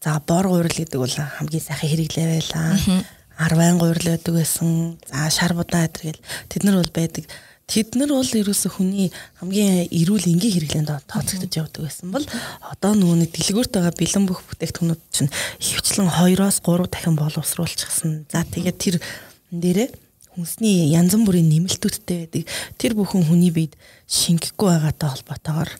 за 0.00 0.20
бор 0.26 0.48
гурил 0.48 0.72
гэдэг 0.72 0.98
бол 1.00 1.12
хамгийн 1.12 1.64
сайхан 1.64 1.88
хэрэглээ 1.92 2.26
байлаа. 2.40 3.04
Арвайн 3.36 3.78
гурил 3.78 4.16
байдаг 4.16 4.34
байсан. 4.34 4.98
За 5.08 5.28
шар 5.28 5.52
будаа 5.52 5.88
гэдэргээл 5.88 6.20
тэд 6.48 6.62
нар 6.64 6.80
бол 6.80 6.92
байдаг. 6.92 7.24
тэд 7.70 7.94
нар 7.94 8.10
бол 8.10 8.26
ерөөсө 8.26 8.66
хүний 8.66 9.14
хамгийн 9.38 9.86
эрүүл 9.94 10.26
энгийн 10.26 10.54
хэрэглээнд 10.58 11.06
тооцогдож 11.06 11.54
явдаг 11.54 11.86
байсан 11.86 12.10
бол 12.10 12.26
одоо 12.66 12.92
нөгөө 12.98 13.30
дэлгүүрт 13.30 13.70
байгаа 13.70 13.94
бэлэн 13.94 14.26
бүх 14.26 14.42
бүтээгдэхүүнүүд 14.50 15.02
чинь 15.14 15.30
хөвчлэн 15.30 16.10
2-оос 16.10 16.58
3 16.66 16.90
дахин 16.90 17.14
боловсруулчихсан. 17.14 18.26
За 18.26 18.42
тэгээд 18.42 18.78
тэр 18.82 18.96
дээрээ 19.54 19.88
хүнсний 20.34 20.90
янз 20.90 21.14
бүрийн 21.14 21.46
нэмэлтүүдтэй 21.46 22.26
байдаг. 22.26 22.42
Тэр 22.74 22.98
бүхэн 22.98 23.22
хүний 23.30 23.54
биед 23.54 23.78
шингэхгүй 24.10 24.66
байгаатай 24.66 25.08
холбоотойгоор 25.14 25.70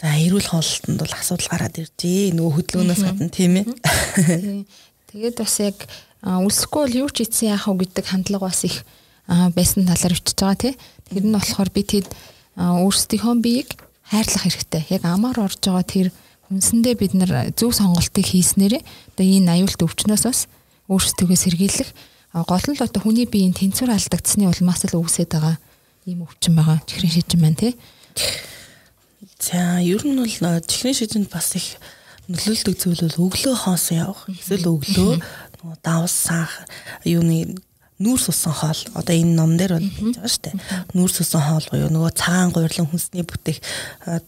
За 0.00 0.16
эрүүл 0.16 0.48
хоолтонд 0.48 0.96
бол 0.96 1.12
асуудал 1.12 1.48
гараад 1.52 1.76
иржээ. 1.76 2.32
Нөгөө 2.32 2.52
хөдөлгөөнөөс 2.56 3.02
гадна 3.04 3.28
тийм 3.28 3.52
ээ. 3.60 4.64
Тэгээд 5.12 5.36
бас 5.36 5.54
яг 5.60 5.76
үлсэхгүй 6.24 6.80
бол 6.88 6.98
юу 7.04 7.08
ч 7.12 7.28
ийцэн 7.28 7.52
яах 7.52 7.68
вэ 7.68 7.84
гэдэг 7.84 8.08
хандлага 8.08 8.48
бас 8.48 8.64
их 8.64 8.80
байсан 9.28 9.84
талаар 9.84 10.16
өчөж 10.16 10.38
байгаа 10.40 10.56
тий. 10.56 10.74
Тэр 11.12 11.24
нь 11.28 11.36
болохоор 11.36 11.68
би 11.68 11.82
тэд 11.84 12.08
өөрсдийнхөө 12.56 13.34
биеийг 13.44 13.70
хайрлах 14.08 14.44
хэрэгтэй. 14.48 14.82
Яг 14.88 15.04
амаар 15.04 15.36
орж 15.44 15.60
байгаа 15.60 15.84
тэр 15.84 16.08
хүнсэндээ 16.48 16.94
бид 16.96 17.12
нар 17.20 17.52
зөв 17.52 17.76
сонголтыг 17.76 18.24
хийснээрээ 18.24 18.80
одоо 18.80 19.26
энэ 19.28 19.52
аюулт 19.52 19.84
өвчнөөс 19.84 20.24
бас 20.24 20.48
өөрсдөө 20.88 21.36
сэргийлэх 21.36 21.92
гол 22.48 22.66
нь 22.72 22.74
л 22.74 22.86
одоо 22.88 23.00
хүний 23.04 23.28
биеийн 23.28 23.52
тэнцвэр 23.52 23.94
алдагдсны 23.94 24.48
улмаас 24.48 24.82
л 24.88 24.96
үүсээд 24.96 25.30
байгаа 25.36 25.60
ийм 26.08 26.24
өвчин 26.24 26.56
байгаа. 26.56 26.80
Чихрийн 26.88 27.14
шижин 27.14 27.40
маань 27.44 27.60
тий. 27.60 27.76
За 29.40 29.80
ер 29.80 30.04
нь 30.04 30.20
бол 30.20 30.60
чихрийн 30.68 30.94
шижинд 30.94 31.30
бас 31.32 31.56
их 31.56 31.80
нөлөөлдөг 32.28 32.76
зүйл 32.76 33.02
бол 33.08 33.32
өглөө 33.32 33.56
хоосон 33.56 33.96
явах. 33.96 34.28
Эсвэл 34.28 34.68
өглөө 34.68 35.12
нөгөө 35.16 35.76
давс 35.80 36.12
санх 36.28 36.52
юуны 37.08 37.56
нүүрс 38.00 38.30
усан 38.32 38.52
хоол. 38.52 38.80
Одоо 38.96 39.16
энэ 39.16 39.36
ном 39.36 39.56
дээр 39.56 39.76
бол 39.76 39.88
байгаа 40.12 40.28
шүү 40.28 40.44
дээ. 40.44 40.56
Нүүрс 40.96 41.16
усан 41.24 41.42
хоол 41.44 41.66
буюу 41.72 41.90
нөгөө 41.92 42.12
цагаан 42.16 42.52
гурилан 42.52 42.88
хүнсний 42.88 43.24
бүтээх 43.28 43.60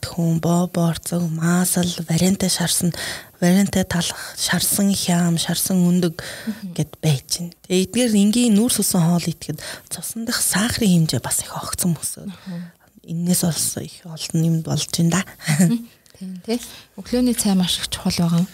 тхүүн, 0.00 0.40
боо, 0.44 0.68
борцог, 0.68 1.24
маасал, 1.32 1.88
вариантай 2.08 2.52
шарсан, 2.52 2.92
вариантай 3.40 3.84
талах, 3.88 4.20
шарсан 4.36 4.92
хям, 4.92 5.40
шарсан 5.40 5.80
өндөг 5.88 6.20
гэд 6.76 7.00
байж 7.00 7.40
байна. 7.40 7.56
Тэгээ 7.64 7.84
эдгээр 7.88 8.12
энгийн 8.16 8.56
нүүрс 8.60 8.84
усан 8.84 9.08
хоол 9.08 9.24
итгэхэд 9.24 9.64
цусан 9.88 10.28
дах 10.28 10.40
сахарын 10.40 11.08
хэмжээ 11.08 11.24
бас 11.24 11.40
их 11.40 11.56
огцсон 11.56 11.96
өсөв 11.96 12.28
энээс 13.06 13.42
олс 13.44 13.76
их 13.82 14.02
олон 14.06 14.42
юм 14.42 14.56
болж 14.62 14.88
байна 14.94 15.22
да. 15.22 15.68
Тийм 16.18 16.38
тий. 16.46 16.60
Өглөөний 16.96 17.34
цай 17.34 17.54
маш 17.54 17.78
их 17.78 17.88
чухал 17.90 18.14
байгаа. 18.14 18.46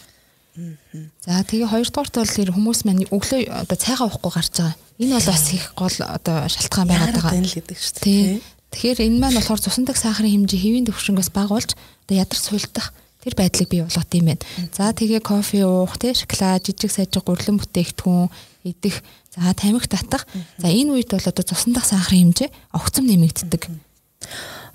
За 1.23 1.45
тэгээ 1.47 1.71
хоёрдугаарт 1.71 2.15
бол 2.19 2.55
хүмүүс 2.57 2.81
маань 2.83 3.07
өглөө 3.13 3.47
одоо 3.47 3.77
цайгаа 3.79 4.11
уухгүй 4.11 4.33
гарч 4.35 4.55
байгаа. 4.59 4.75
Энэ 4.99 5.15
бол 5.15 5.29
бас 5.31 5.45
их 5.55 5.65
гол 5.79 5.97
одоо 6.03 6.37
шалтгаан 6.51 6.89
байгаад 6.89 7.15
байгаа. 7.15 7.33
Тийм 7.37 7.47
л 7.47 7.57
гэдэг 7.61 7.79
шүү 7.79 7.95
дээ. 8.03 8.41
Тэгэхээр 8.75 8.99
энэ 9.07 9.21
маань 9.23 9.39
болохоор 9.39 9.63
цусандаг 9.63 9.97
сахарын 10.01 10.49
хэмжээ 10.49 10.59
хэвийн 10.59 10.89
төвшнгөөс 10.91 11.31
бага 11.31 11.55
болж 11.55 11.71
одоо 11.79 12.17
ядар 12.19 12.41
суйлдах 12.41 12.91
тэр 13.23 13.35
байдлыг 13.39 13.69
бий 13.71 13.83
болгох 13.87 14.09
юм 14.13 14.27
байна. 14.35 14.45
За 14.75 14.91
тэгээ 14.93 15.21
кофе 15.23 15.63
уух, 15.63 15.95
тий 15.97 16.13
шоколад, 16.13 16.67
жижиг 16.67 16.91
сажиг 16.91 17.23
гурлан 17.23 17.57
бүтээгдэхүүн 17.63 18.29
идэх, 18.67 19.01
за 19.33 19.55
тамхи 19.55 19.89
татах. 19.89 20.27
За 20.59 20.69
энэ 20.69 21.01
үед 21.01 21.09
бол 21.15 21.23
одоо 21.23 21.45
цусандах 21.45 21.87
сахарын 21.87 22.35
хэмжээ 22.35 22.51
огцом 22.75 23.07
нэмэгддэг. 23.07 23.88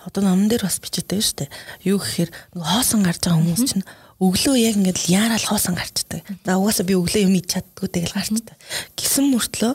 Одоо 0.03 0.23
номон 0.23 0.47
дээр 0.51 0.67
бас 0.67 0.79
бичдэг 0.83 1.19
шүү 1.23 1.47
дээ. 1.47 1.49
Юу 1.87 1.97
гэхээр 1.99 2.29
нөгөө 2.55 2.67
хоосон 2.67 3.01
гарч 3.07 3.23
байгаа 3.23 3.39
хүмүүс 3.39 3.63
чинь 3.63 3.85
өглөө 4.21 4.55
яг 4.61 4.75
ингээд 4.77 4.99
л 5.01 5.11
яарал 5.13 5.41
хоосон 5.41 5.73
гарчдаг. 5.73 6.21
За 6.45 6.57
угаасаа 6.61 6.85
би 6.85 6.93
өглөө 6.93 7.25
юм 7.25 7.33
идэж 7.39 7.63
чаддгүй 7.63 7.89
тэгэл 7.89 8.13
гарчдаг. 8.13 8.57
Гисэн 8.93 9.25
мөртлөө 9.33 9.73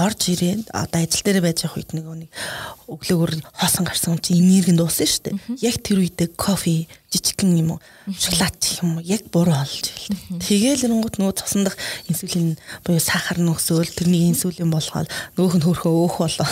орж 0.00 0.20
ирээд 0.32 0.72
одоо 0.72 1.00
ажил 1.04 1.24
дээр 1.24 1.44
байж 1.44 1.64
байгаа 1.64 1.78
үед 1.78 1.90
нөгөө 1.92 2.16
нэг 2.24 2.30
өглөөгөр 2.88 3.32
хоосон 3.60 3.84
гарсан 3.84 4.16
юм 4.16 4.20
чи 4.24 4.40
энерги 4.40 4.72
дуусна 4.72 5.04
шүү 5.04 5.22
дээ. 5.24 5.36
Яг 5.60 5.76
тэр 5.84 6.00
үедээ 6.00 6.28
кофе, 6.32 6.88
жижигхэн 7.12 7.60
юм 7.60 7.76
уу, 7.76 7.80
шоколад 8.08 8.56
ч 8.58 8.80
юм 8.80 8.98
уу 8.98 9.04
яг 9.04 9.28
буруу 9.28 9.54
олж 9.54 9.84
ирэл. 9.92 10.42
Тэгээл 10.42 10.88
нэнгууд 10.88 11.20
нөгөө 11.20 11.38
цусандах 11.44 11.76
инсулин 12.08 12.56
буюу 12.82 13.00
сахар 13.00 13.38
нөхсөөл 13.38 13.92
тэрний 13.92 14.32
инсулин 14.32 14.72
болгоод 14.72 15.08
нөгөөх 15.36 15.54
нь 15.60 15.64
хөрхөө 15.64 15.92
өөх 15.92 16.16
болоо. 16.24 16.48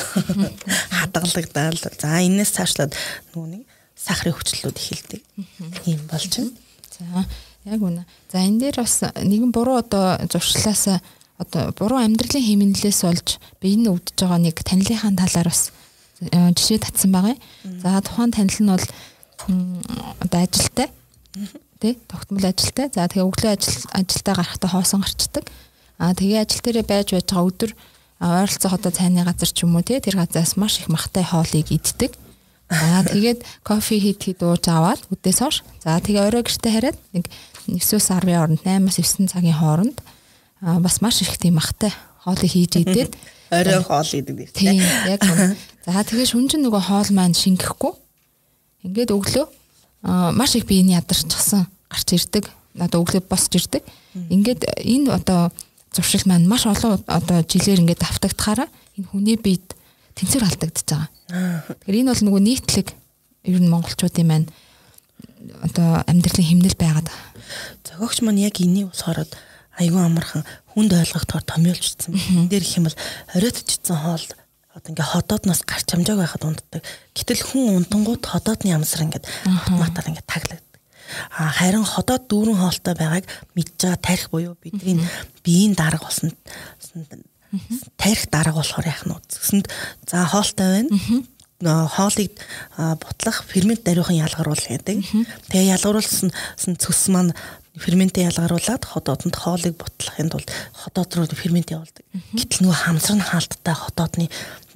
Хадгалагдаад. 1.00 1.96
За 2.00 2.20
энэс 2.22 2.54
цаашлаад 2.56 2.92
нөгөө 3.34 3.48
нэг 3.50 3.62
сахарын 3.96 4.34
хүчлэлүүд 4.36 4.78
эхэлдэг. 4.78 5.20
Ийм 5.86 6.00
болж 6.10 6.32
байна. 6.38 6.52
За 6.98 7.24
яг 7.64 7.80
үнэ. 7.80 8.04
За 8.32 8.42
энэ 8.44 8.68
дээр 8.68 8.76
бас 8.84 9.00
нэгэн 9.02 9.52
буруу 9.52 9.80
одоо 9.80 10.20
зуршлаас 10.28 11.00
одоо 11.38 11.72
буруу 11.72 11.98
амьдралын 12.02 12.44
хэмнэлээс 12.44 13.00
болж 13.06 13.28
бие 13.62 13.76
нь 13.80 13.88
өвдөж 13.88 14.18
байгаа 14.18 14.40
нэг 14.42 14.56
танилынхаа 14.60 15.12
талаар 15.16 15.48
бас 15.48 15.72
э, 16.20 16.52
жишээ 16.52 16.84
татсан 16.84 17.10
байгаа. 17.12 17.36
За 17.80 18.00
тухайн 18.04 18.32
танил 18.34 18.60
нь 18.60 18.72
бол 18.72 18.86
одоо 20.20 20.38
ажилтай 20.42 20.88
тий 21.80 21.98
тогтмол 22.06 22.44
ажилтай. 22.44 22.86
За 22.92 23.08
тэгээ 23.08 23.26
өглөө 23.26 23.50
ажил 23.56 23.78
ажилдаа 23.90 24.34
гарахдаа 24.36 24.70
хоосон 24.70 25.00
гарчдаг. 25.02 25.44
Аа 25.98 26.14
тэгээ 26.14 26.44
ажил 26.44 26.62
дээрээ 26.62 26.86
байж 26.86 27.08
байж 27.10 27.26
байгаа 27.32 27.48
өдөр 27.48 27.70
ойролцоох 28.22 28.74
одоо 28.78 28.92
цайны 28.94 29.24
газар 29.26 29.50
ч 29.50 29.66
юм 29.66 29.74
уу 29.74 29.82
тий 29.82 29.98
тэр 29.98 30.20
газраас 30.20 30.54
маш 30.54 30.78
их 30.78 30.86
махтай 30.86 31.26
хоолыг 31.26 31.74
иддэг. 31.74 32.14
Аа 32.14 32.31
тэгээд 32.72 33.40
кофе 33.62 34.00
хит 34.00 34.22
хит 34.24 34.40
ууж 34.40 34.64
аваад 34.68 35.00
үдээс 35.12 35.38
хойш. 35.44 35.56
За 35.84 36.00
тэгээ 36.00 36.24
орой 36.24 36.42
гэртээ 36.42 36.72
хараад 36.72 36.98
нэг 37.12 37.28
9-өөс 37.68 38.08
10-ын 38.08 38.32
хооронд 38.32 38.64
8-аас 38.64 39.20
9 39.20 39.28
цагийн 39.28 39.58
хооронд 39.60 39.98
аа 40.64 40.80
бас 40.80 41.04
маш 41.04 41.20
их 41.20 41.36
тийм 41.36 41.60
махтай 41.60 41.92
хоолыг 42.24 42.48
хийж 42.48 42.80
идээд 42.80 43.12
орой 43.52 43.82
хоол 43.84 44.08
идэг 44.08 44.52
тийм 44.56 44.80
яг 45.06 45.20
үнэ. 45.20 45.54
За 45.84 46.00
тэгээ 46.00 46.32
шүнжин 46.32 46.64
нөгөө 46.64 46.82
хоол 46.88 47.10
маань 47.12 47.36
шингэхгүй. 47.36 47.92
Ингээд 48.88 49.12
өглөө 49.12 49.46
аа 50.08 50.32
маш 50.32 50.56
их 50.56 50.64
биений 50.64 50.96
ядарчихсан 50.96 51.68
гарч 51.92 52.08
ирдэг. 52.16 52.48
Одоо 52.80 53.04
өглөө 53.04 53.26
босч 53.28 53.52
ирдэг. 53.60 53.84
Ингээд 54.16 54.64
энэ 54.80 55.12
одоо 55.12 55.52
зуршил 55.92 56.24
маань 56.24 56.48
маш 56.48 56.64
олон 56.66 57.02
одоо 57.06 57.44
жилээр 57.44 57.84
ингээд 57.84 58.00
давтагдахаараа 58.00 58.68
энэ 58.96 59.08
хүний 59.12 59.36
биед 59.36 59.76
тэнцвэр 60.16 60.44
алдагдчихж 60.46 60.88
байгаа. 60.92 61.08
Тэгэхээр 61.82 61.98
энэ 62.02 62.10
бол 62.12 62.24
нөгөө 62.26 62.42
нийтлэг 62.42 62.88
ер 63.48 63.60
нь 63.60 63.72
монголчуудын 63.72 64.26
маань 64.28 64.48
одоо 65.62 66.02
амьдралын 66.06 66.48
хэмнэл 66.48 66.78
байгаад 66.78 67.08
байгаа. 67.08 67.30
Зохиогч 67.86 68.18
маань 68.22 68.44
яг 68.44 68.56
энийг 68.60 68.92
болохоор 68.92 69.26
айгүй 69.78 70.02
амархан 70.02 70.44
хүнд 70.72 70.92
ойлгохоор 70.92 71.44
томьёолжсэн. 71.44 72.12
Энэ 72.12 72.50
дээр 72.50 72.64
их 72.64 72.76
юм 72.76 72.86
бол 72.86 72.98
хориотжсэн 73.32 73.96
хоол 73.96 74.26
одоо 74.72 74.88
ингээ 74.92 75.12
ходоодноос 75.12 75.62
гарч 75.68 75.88
хамжааг 75.92 76.18
байхад 76.20 76.44
унддаг. 76.44 76.82
Гэтэл 77.12 77.42
хүн 77.44 77.84
унтангууд 77.84 78.24
ходоодны 78.24 78.72
амсар 78.72 79.04
ингээд 79.04 79.28
автоматар 79.44 80.08
ингээд 80.08 80.28
таглагддаг. 80.28 80.80
А 81.28 81.52
харин 81.52 81.84
ходоод 81.84 82.24
дүүрэн 82.28 82.56
хоолтой 82.56 82.94
байгааг 82.96 83.26
мэдж 83.52 83.76
байгаа 83.76 84.00
тарих 84.00 84.28
буюу 84.32 84.56
бидний 84.56 84.96
биеийн 85.44 85.76
дарга 85.76 86.08
болсон 86.08 86.32
тарих 87.96 88.26
дарга 88.30 88.60
болохоор 88.60 88.86
яах 88.86 89.04
нь 89.06 89.14
үзсэнд 89.16 89.66
за 90.08 90.26
хоолтой 90.26 90.88
байна. 91.62 91.88
Хоолыг 91.94 92.32
бутлах 92.76 93.44
фермент 93.46 93.84
даруйхан 93.84 94.18
ялгаруулах 94.18 94.66
гэдэг. 94.66 94.98
Тэгээ 95.52 95.72
ялгаруулсан 95.78 96.32
цөс 96.78 97.08
маань 97.12 97.32
ферментээ 97.72 98.28
ялгаруулад 98.28 98.84
ходоодонд 98.84 99.32
хоолыг 99.32 99.80
бутлахын 99.80 100.28
тулд 100.28 100.50
ходоод 100.76 101.10
руу 101.16 101.26
фермент 101.32 101.72
явуулдаг. 101.72 102.04
Гэтэл 102.36 102.68
нөгөө 102.68 102.78
хамсар 102.84 103.16
нь 103.16 103.24
хаалттай 103.24 103.72
ходоодны 103.72 104.26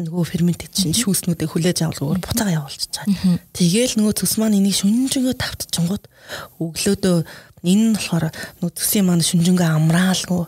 нөгөө 0.01 0.25
ферментэд 0.25 0.73
чинь 0.73 0.97
шүүснүүдээ 0.97 1.45
хүлээж 1.45 1.85
авалгүйгээр 1.85 2.25
буцаага 2.25 2.57
явуулчих 2.57 2.89
чаа. 2.89 3.05
Тэгээл 3.53 4.01
нөгөө 4.01 4.15
цөс 4.17 4.41
маань 4.41 4.57
энийг 4.57 4.81
шүнжэнгөө 4.81 5.35
тавтчихгонгод 5.37 6.09
өглөөдөө 6.57 7.17
Энэ 7.67 7.83
нь 7.91 7.95
болохоор 7.99 8.31
төсийн 8.63 9.11
маань 9.11 9.27
шүнжэнгээ 9.27 9.71
амраалгүй 9.75 10.43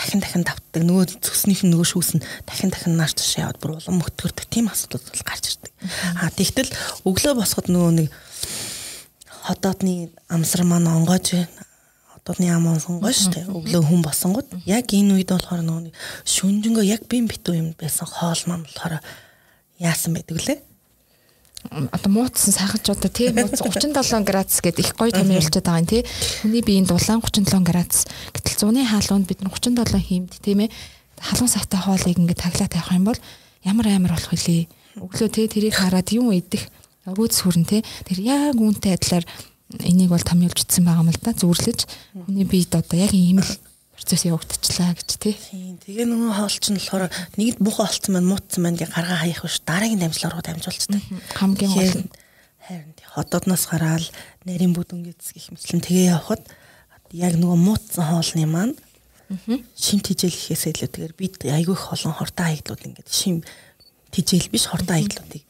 дахин 0.00 0.20
дахин 0.24 0.44
давтдаг. 0.48 0.82
Нөгөө 0.82 1.20
цөснийх 1.20 1.62
нь 1.68 1.72
нөгөө 1.76 1.88
шүүс 1.92 2.10
нь 2.16 2.24
дахин 2.48 2.72
дахин 2.72 2.96
нааш 2.96 3.12
таш 3.20 3.36
яваад 3.36 3.60
бүр 3.60 3.76
улам 3.76 4.00
мөтгөрдөг. 4.00 4.48
Тийм 4.48 4.72
асуудал 4.72 5.04
бол 5.04 5.28
гарч 5.28 5.44
ирдэг. 5.52 5.72
А 6.16 6.32
тэгтэл 6.32 6.72
өглөө 7.04 7.34
босоход 7.36 7.68
нөгөө 7.68 7.92
нэг 8.00 8.08
хотоодны 9.44 10.08
амсар 10.32 10.64
маань 10.64 10.88
онгойж 10.88 11.44
одны 12.24 12.48
ам 12.48 12.66
онгой 12.72 13.12
шүү 13.12 13.32
дээ. 13.36 13.44
Өглөө 13.52 13.82
хүн 13.84 14.00
босонгод 14.00 14.48
яг 14.64 14.88
энэ 14.88 15.20
үед 15.20 15.28
болохоор 15.28 15.60
нөгөө 15.60 15.92
шүнжэнгөө 16.24 16.84
яг 16.88 17.04
бим 17.04 17.28
битүү 17.28 17.54
юм 17.60 17.68
байсан 17.76 18.08
хоол 18.08 18.40
маань 18.48 18.64
болохоор 18.64 19.04
яасан 19.76 20.16
байдаг 20.16 20.40
лээ 20.40 20.58
одоо 21.70 22.10
муутсан 22.12 22.52
сахалж 22.52 22.90
одоо 22.90 23.10
тий 23.10 23.32
37 23.32 24.24
градус 24.24 24.60
гэдэг 24.60 24.84
их 24.84 24.94
гоё 24.96 25.10
томьёолчод 25.10 25.64
байгаа 25.64 25.80
юм 25.80 25.88
тий. 25.88 26.02
Хүний 26.42 26.62
биеийн 26.62 26.86
дулаан 26.86 27.22
37 27.24 27.64
градус. 27.64 28.04
Гэтэл 28.32 28.58
зуны 28.60 28.84
хаалганд 28.84 29.26
бид 29.26 29.40
37 29.40 29.98
хиймд 29.98 30.32
тийм 30.44 30.68
ээ. 30.68 30.70
Халуун 31.18 31.48
савтай 31.48 31.80
хоолыг 31.80 32.18
ингээд 32.18 32.42
таглаа 32.44 32.68
тавих 32.68 32.92
юм 32.92 33.04
бол 33.08 33.20
ямар 33.64 33.86
амар 33.88 34.12
болох 34.12 34.32
вүлээ 34.32 34.68
өглөө 35.00 35.28
тий 35.32 35.46
тэрийг 35.48 35.74
хараад 35.74 36.08
юм 36.12 36.30
идэх? 36.30 36.68
Өөд 37.08 37.32
сүрэн 37.32 37.64
тий. 37.66 37.82
Тэр 38.06 38.18
яг 38.20 38.56
үүнтэй 38.56 38.94
адилаар 38.94 39.24
энийг 39.82 40.10
бол 40.12 40.22
томьёолждсан 40.22 40.84
байгаа 40.84 41.02
юм 41.02 41.10
л 41.10 41.20
да 41.20 41.32
зүрлэж. 41.32 41.80
Хүний 42.14 42.46
биед 42.46 42.72
одоо 42.76 42.96
яг 43.00 43.12
ийм 43.12 43.42
л 43.42 43.50
процесс 44.04 44.28
явагдчихлаа 44.28 44.92
гэж 44.92 45.10
тий. 45.16 45.34
Тэгээ 45.80 46.04
нөгөө 46.04 46.36
хоол 46.36 46.52
чинь 46.60 46.76
болохоор 46.76 47.08
нэгд 47.40 47.58
муухай 47.64 47.88
болцсон 47.88 48.12
маань 48.12 48.28
муутсан 48.28 48.60
маань 48.60 48.76
гээ 48.76 48.92
гаргаа 48.92 49.24
хаях 49.24 49.40
биш 49.40 49.64
дараагийн 49.64 50.02
дамжлаар 50.04 50.36
руу 50.36 50.44
дамжуулцдаг. 50.44 51.00
Хамгийн 51.40 51.72
гол 51.72 51.94
нь 52.04 52.12
харин 52.60 52.92
хотоодноос 53.16 53.64
гараад 53.64 54.04
нарийн 54.44 54.76
бүдүнгээс 54.76 55.32
гих 55.32 55.48
мэтлэн 55.56 55.80
тэгээ 55.80 56.12
явхад 56.12 56.44
яг 57.16 57.32
нөгөө 57.40 57.58
муутсан 57.64 58.04
хоолны 58.04 58.44
маань 58.44 58.76
шим 59.72 60.04
тижэл 60.04 60.28
гэхээс 60.28 60.68
илүү 60.68 60.88
тэгэхээр 60.92 61.14
бид 61.16 61.40
айгүй 61.48 61.72
их 61.72 61.88
олон 61.88 62.12
хортой 62.12 62.44
хаяглууд 62.52 62.84
ингээд 62.84 63.08
шим 63.08 63.40
тижэл 64.12 64.52
биш 64.52 64.68
хортой 64.68 65.00
хаяглуудыг 65.00 65.44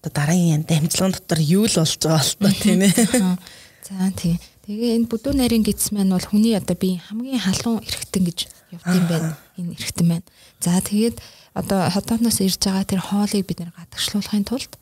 одоо 0.00 0.10
дараагийн 0.16 0.64
дамжлагын 0.64 1.12
дотор 1.12 1.40
юу 1.44 1.68
л 1.68 1.76
болж 1.76 1.92
байгаа 2.00 2.24
бол 2.40 2.52
тоо 2.52 2.62
тийм 2.64 2.80
ээ. 2.88 2.92
За 3.86 4.10
тийм. 4.16 4.38
Тэгээ 4.62 4.94
энэ 4.94 5.10
бүдүүн 5.10 5.42
нарийн 5.42 5.66
гидс 5.66 5.90
маань 5.90 6.14
бол 6.14 6.22
хүний 6.22 6.54
одоо 6.54 6.78
би 6.78 7.02
хамгийн 7.02 7.42
халуун 7.42 7.82
эргэтэн 7.82 8.22
гэж 8.22 8.38
явд 8.70 8.94
юм 8.94 9.06
байна. 9.10 9.34
Энэ 9.58 9.74
эргэтэн 9.74 10.06
маань. 10.06 10.26
За 10.62 10.78
тэгээд 10.78 11.18
одоо 11.58 11.90
хотооноос 11.90 12.38
ирж 12.46 12.62
байгаа 12.62 12.86
тэр 12.86 13.02
хоолыг 13.02 13.42
бид 13.42 13.58
нэр 13.58 13.74
гадагшлуулахын 13.74 14.46
тулд 14.46 14.72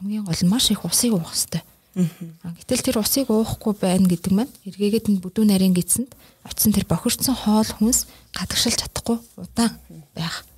хамгийн 0.00 0.24
гол 0.24 0.40
нь 0.40 0.48
маш 0.48 0.72
их 0.72 0.80
усыг 0.88 1.12
уух 1.12 1.28
хэрэгтэй. 1.28 1.60
Гэтэл 1.98 2.84
тэр 2.88 2.96
усыг 3.04 3.28
уухгүй 3.28 3.74
байна 3.76 4.08
гэдэг 4.08 4.32
маань 4.32 4.52
эргээгээд 4.64 5.12
энэ 5.12 5.20
бүдүүн 5.20 5.52
нарийн 5.52 5.76
гидсэнд 5.76 6.08
очисон 6.48 6.72
тэр 6.72 6.88
бохирдсон 6.88 7.36
хоол 7.36 7.68
хүнс 7.68 8.08
гадагшилж 8.32 8.80
чадахгүй 8.80 9.18
удаан 9.36 9.76
байх. 10.16 10.48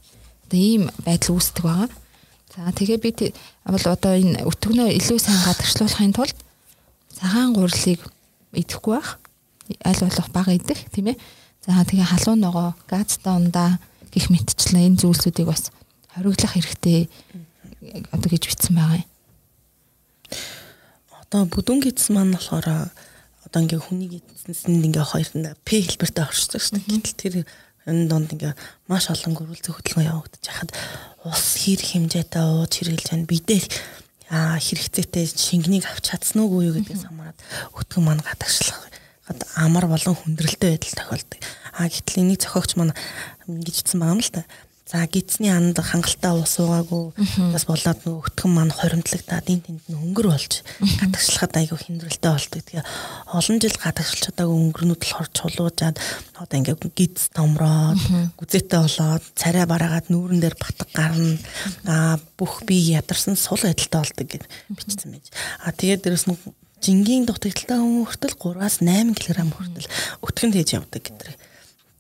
Одоо 0.47 0.61
ийм 0.63 0.95
байдал 1.03 1.35
үүсдэг 1.35 1.65
байгаа. 1.67 1.91
За 2.55 2.71
тэгээ 2.71 2.99
би 3.03 3.11
бол 3.67 3.87
одоо 3.89 4.13
энэ 4.15 4.47
өтгөнөө 4.47 4.95
илүү 4.95 5.19
сайн 5.19 5.43
гадагшлуулахын 5.49 6.15
тулд 6.15 6.39
цагаан 7.19 7.51
гурилыг 7.57 8.01
идэхгүй 8.53 8.99
байх. 8.99 9.19
Аль 9.85 10.03
болох 10.03 10.29
бага 10.35 10.55
идэх 10.55 10.91
тийм 10.91 11.15
ээ. 11.15 11.19
За 11.67 11.85
тэгээ 11.85 12.09
халуун 12.09 12.41
ногоо, 12.41 12.75
газтай 12.89 13.35
ундаа 13.37 13.79
гих 14.11 14.31
мэтчлэн 14.31 14.97
энэ 14.97 15.01
зүйлсүүдийг 15.05 15.47
бас 15.47 15.71
хориглох 16.11 16.57
хэрэгтэй 16.57 17.07
одоо 18.11 18.29
гэж 18.29 18.43
бичсэн 18.49 18.75
байгаа 18.75 18.99
юм. 19.01 19.09
Одоо 21.23 21.47
бүдүүн 21.47 21.81
гидс 21.85 22.11
маань 22.11 22.35
болохоор 22.35 22.91
одоо 23.47 23.61
ингээ 23.63 23.81
хүний 23.81 24.09
гидсэнд 24.19 24.87
ингээ 24.91 25.07
хоёрт 25.07 25.35
П 25.63 25.69
хэлбэртэй 25.79 26.25
оршдог 26.27 26.61
шүү 26.61 26.83
дээ. 26.83 26.91
Гэтэл 26.91 27.19
тэр 27.19 27.35
энэ 27.87 28.11
донд 28.11 28.35
ингээ 28.35 28.55
маш 28.91 29.09
олон 29.11 29.35
гөрүүлзэх 29.39 29.75
хөдөлгөөн 29.79 30.11
явагдаж 30.11 30.45
хахад 30.45 30.71
ус 31.25 31.45
хэр 31.63 31.81
хэмжээтэй 31.81 32.45
ууж 32.45 32.73
хэрэглэж 32.77 33.09
байна. 33.15 33.31
Бидээ 33.31 33.63
хэрэгцээтэй 34.31 35.27
шингэнийг 35.27 35.91
авч 35.91 36.15
чадсан 36.15 36.47
уугүй 36.47 36.71
юу 36.71 36.75
гэдгээс 36.79 37.11
хамаарат 37.11 37.39
өтгөн 37.75 38.05
маань 38.07 38.23
гадагшлах 38.23 38.87
амар 39.59 39.87
болон 39.91 40.15
хүндрэлтэй 40.15 40.79
байдал 40.79 40.95
тохиолдог. 40.95 41.41
Аа 41.75 41.91
гэтэл 41.91 42.23
энийг 42.23 42.43
зохиогч 42.43 42.79
маань 42.79 42.95
ингэж 43.47 43.75
хэлсэн 43.83 43.99
байгаа 43.99 44.15
юм 44.15 44.23
л 44.23 44.31
та. 44.31 44.47
За 44.91 45.07
гидсний 45.07 45.53
анд 45.55 45.79
хангалттай 45.79 46.35
ус 46.35 46.59
уугаагүй. 46.59 47.15
Бас 47.55 47.63
болоод 47.63 48.01
нөгөө 48.03 48.27
өтгөн 48.27 48.51
маань 48.51 48.75
хоримтлагдаад 48.75 49.47
энэ 49.47 49.63
тэнд 49.63 49.87
нь 49.87 49.95
өнгөр 49.95 50.27
болж 50.35 50.67
гадагшлахад 50.99 51.55
айгүй 51.63 51.79
хиндрэлтэй 51.79 52.33
болдог. 52.35 52.59
Тэгээ 52.67 52.83
олон 53.31 53.59
жил 53.63 53.77
гадагшилж 53.79 54.23
чадаагүй 54.27 54.59
өнгөрнүүд 54.59 54.99
болохоор 54.99 55.31
чулуужаад 55.31 55.97
одоо 56.43 56.57
ингээ 56.59 56.91
гидс 56.91 57.31
томроод 57.31 58.03
гүзээтэй 58.35 58.81
болоод 58.83 59.25
царай 59.39 59.67
бараагаад 59.71 60.11
нүүрэн 60.11 60.43
дээр 60.43 60.59
батг 60.59 60.91
гарна. 60.91 61.39
Аа 61.87 62.19
бүх 62.35 62.67
бие 62.67 62.99
ядарсан 62.99 63.39
сул 63.39 63.63
байдалтай 63.63 64.03
болдог 64.03 64.27
гэж 64.27 64.43
бичсэн 64.75 65.15
байж. 65.15 65.31
Аа 65.63 65.71
тэгээд 65.71 66.03
дээрэс 66.03 66.27
нь 66.27 66.35
жингийн 66.83 67.31
дутагдaltaй 67.31 67.79
хүн 67.79 68.11
хүртэл 68.11 68.35
3-аас 68.43 68.83
8 68.83 69.15
кг 69.15 69.39
хүртэл 69.55 69.87
өтгөн 70.27 70.51
тээж 70.51 70.69
явдаг 70.83 71.07
гэдэг 71.07 71.50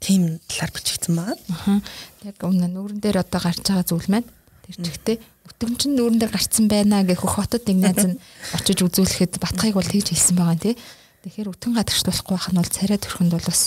тийм 0.01 0.41
талаар 0.49 0.73
бичигдсэн 0.73 1.15
байна. 1.15 1.37
Аа. 1.69 1.81
Яг 2.25 2.41
өмнө 2.41 2.69
нүүрэн 2.73 3.01
дээр 3.05 3.21
одоо 3.21 3.41
гарч 3.41 3.61
байгаа 3.61 3.85
зүйл 3.85 4.09
маань 4.09 4.29
тэр 4.65 4.77
чигтээ 4.81 5.17
өтгөн 5.51 5.77
чинь 5.77 5.97
нүүрэн 6.01 6.19
дээр 6.21 6.33
гарцсан 6.33 6.67
байна 6.73 7.05
гэх 7.05 7.21
хөх 7.21 7.37
хотод 7.37 7.69
нэг 7.69 7.79
найз 7.85 8.05
нь 8.09 8.21
очиж 8.57 8.81
үзүүлэхэд 8.81 9.37
батхыг 9.37 9.77
бол 9.77 9.85
тэгж 9.85 10.09
хэлсэн 10.17 10.37
байгаа 10.41 10.57
тий. 10.57 10.75
Тэгэхээр 11.21 11.53
өтгөн 11.53 11.77
гадагшлуулахгүй 11.77 12.35
байх 12.39 12.49
нь 12.49 12.59
бол 12.61 12.73
царай 12.73 12.99
төрхөнд 12.99 13.33
бол 13.37 13.45
бас 13.45 13.63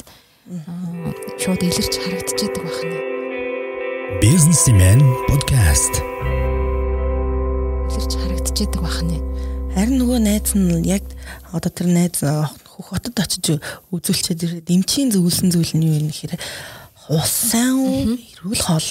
шууд 1.38 1.62
илэрч 1.62 1.94
харагдчихэдэг 2.02 2.64
байх 2.66 2.82
нь. 2.82 2.98
Businessman 4.24 5.02
podcast. 5.30 5.94
Илэрч 7.94 8.14
харагдчихэдэг 8.18 8.82
байх 8.82 9.00
нь. 9.06 9.22
Харин 9.78 10.02
нөгөө 10.02 10.20
найз 10.24 10.50
нь 10.58 10.82
яг 10.90 11.06
одоо 11.54 11.70
тэр 11.70 11.94
найз 11.94 12.18
хөх 12.74 12.90
хотод 12.92 13.16
очиж 13.22 13.62
үзүүлчихэд 13.94 14.44
ирээд 14.44 14.74
эмчийн 14.74 15.14
зөвлөсөн 15.14 15.50
зүйл 15.54 15.74
нь 15.78 15.86
юу 15.86 15.98
юм 16.02 16.10
сайн 17.28 17.78
уу 17.78 18.18
эрүүл 18.18 18.64
хоол 18.64 18.90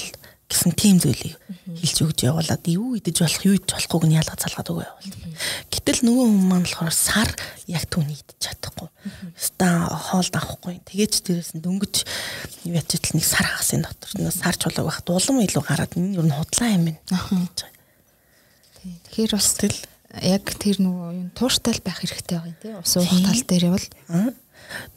гэсэн 0.53 0.73
тийм 0.77 1.01
зүйлийг 1.01 1.41
хэлж 1.81 1.97
өгч 2.05 2.29
явуулаад 2.29 2.65
юу 2.69 2.93
идэж 3.01 3.25
болох 3.25 3.43
юу 3.49 3.57
идэж 3.57 3.73
болохгүйг 3.73 4.05
нь 4.05 4.19
ялгаж 4.21 4.41
залгаад 4.45 4.69
өгөө 4.69 4.85
явуул. 4.85 5.09
Гэтэл 5.73 6.01
нөгөө 6.05 6.27
хүн 6.29 6.45
маань 6.45 6.67
болохоор 6.69 6.93
сар 6.93 7.31
яг 7.73 7.89
түүний 7.89 8.21
идэж 8.21 8.37
чадахгүй. 8.37 8.89
Ста 9.33 9.89
хоолд 10.13 10.35
авахгүй. 10.37 10.85
Тэгээч 10.85 11.25
дээрээс 11.25 11.57
нь 11.57 11.65
дөнгөж 11.65 11.95
юу 12.69 12.77
ячил 12.77 13.01
нэг 13.17 13.25
сар 13.25 13.49
хагасын 13.49 13.81
дотор 13.81 14.13
нэг 14.21 14.37
сар 14.37 14.55
чулууг 14.61 14.93
байх. 14.93 15.01
Дулам 15.09 15.41
илүү 15.41 15.63
гараад 15.65 15.97
энэ 15.97 16.21
юу 16.21 16.27
н 16.29 16.37
худлаа 16.37 16.69
юм 16.77 16.85
байна. 16.93 17.01
Тэгэхээр 19.09 19.33
бас 19.33 19.49
тэл 19.57 19.79
яг 20.21 20.45
тэр 20.61 20.77
нөгөө 20.85 21.09
юм 21.17 21.29
тууштай 21.33 21.81
байх 21.81 22.05
хэрэгтэй 22.05 22.37
байгаа 22.37 22.53
юм 22.53 22.59
тий. 22.61 22.75
Ус 22.77 22.97
уух 23.01 23.09
тал 23.09 23.43
дээр 23.49 23.67
бол. 23.73 23.87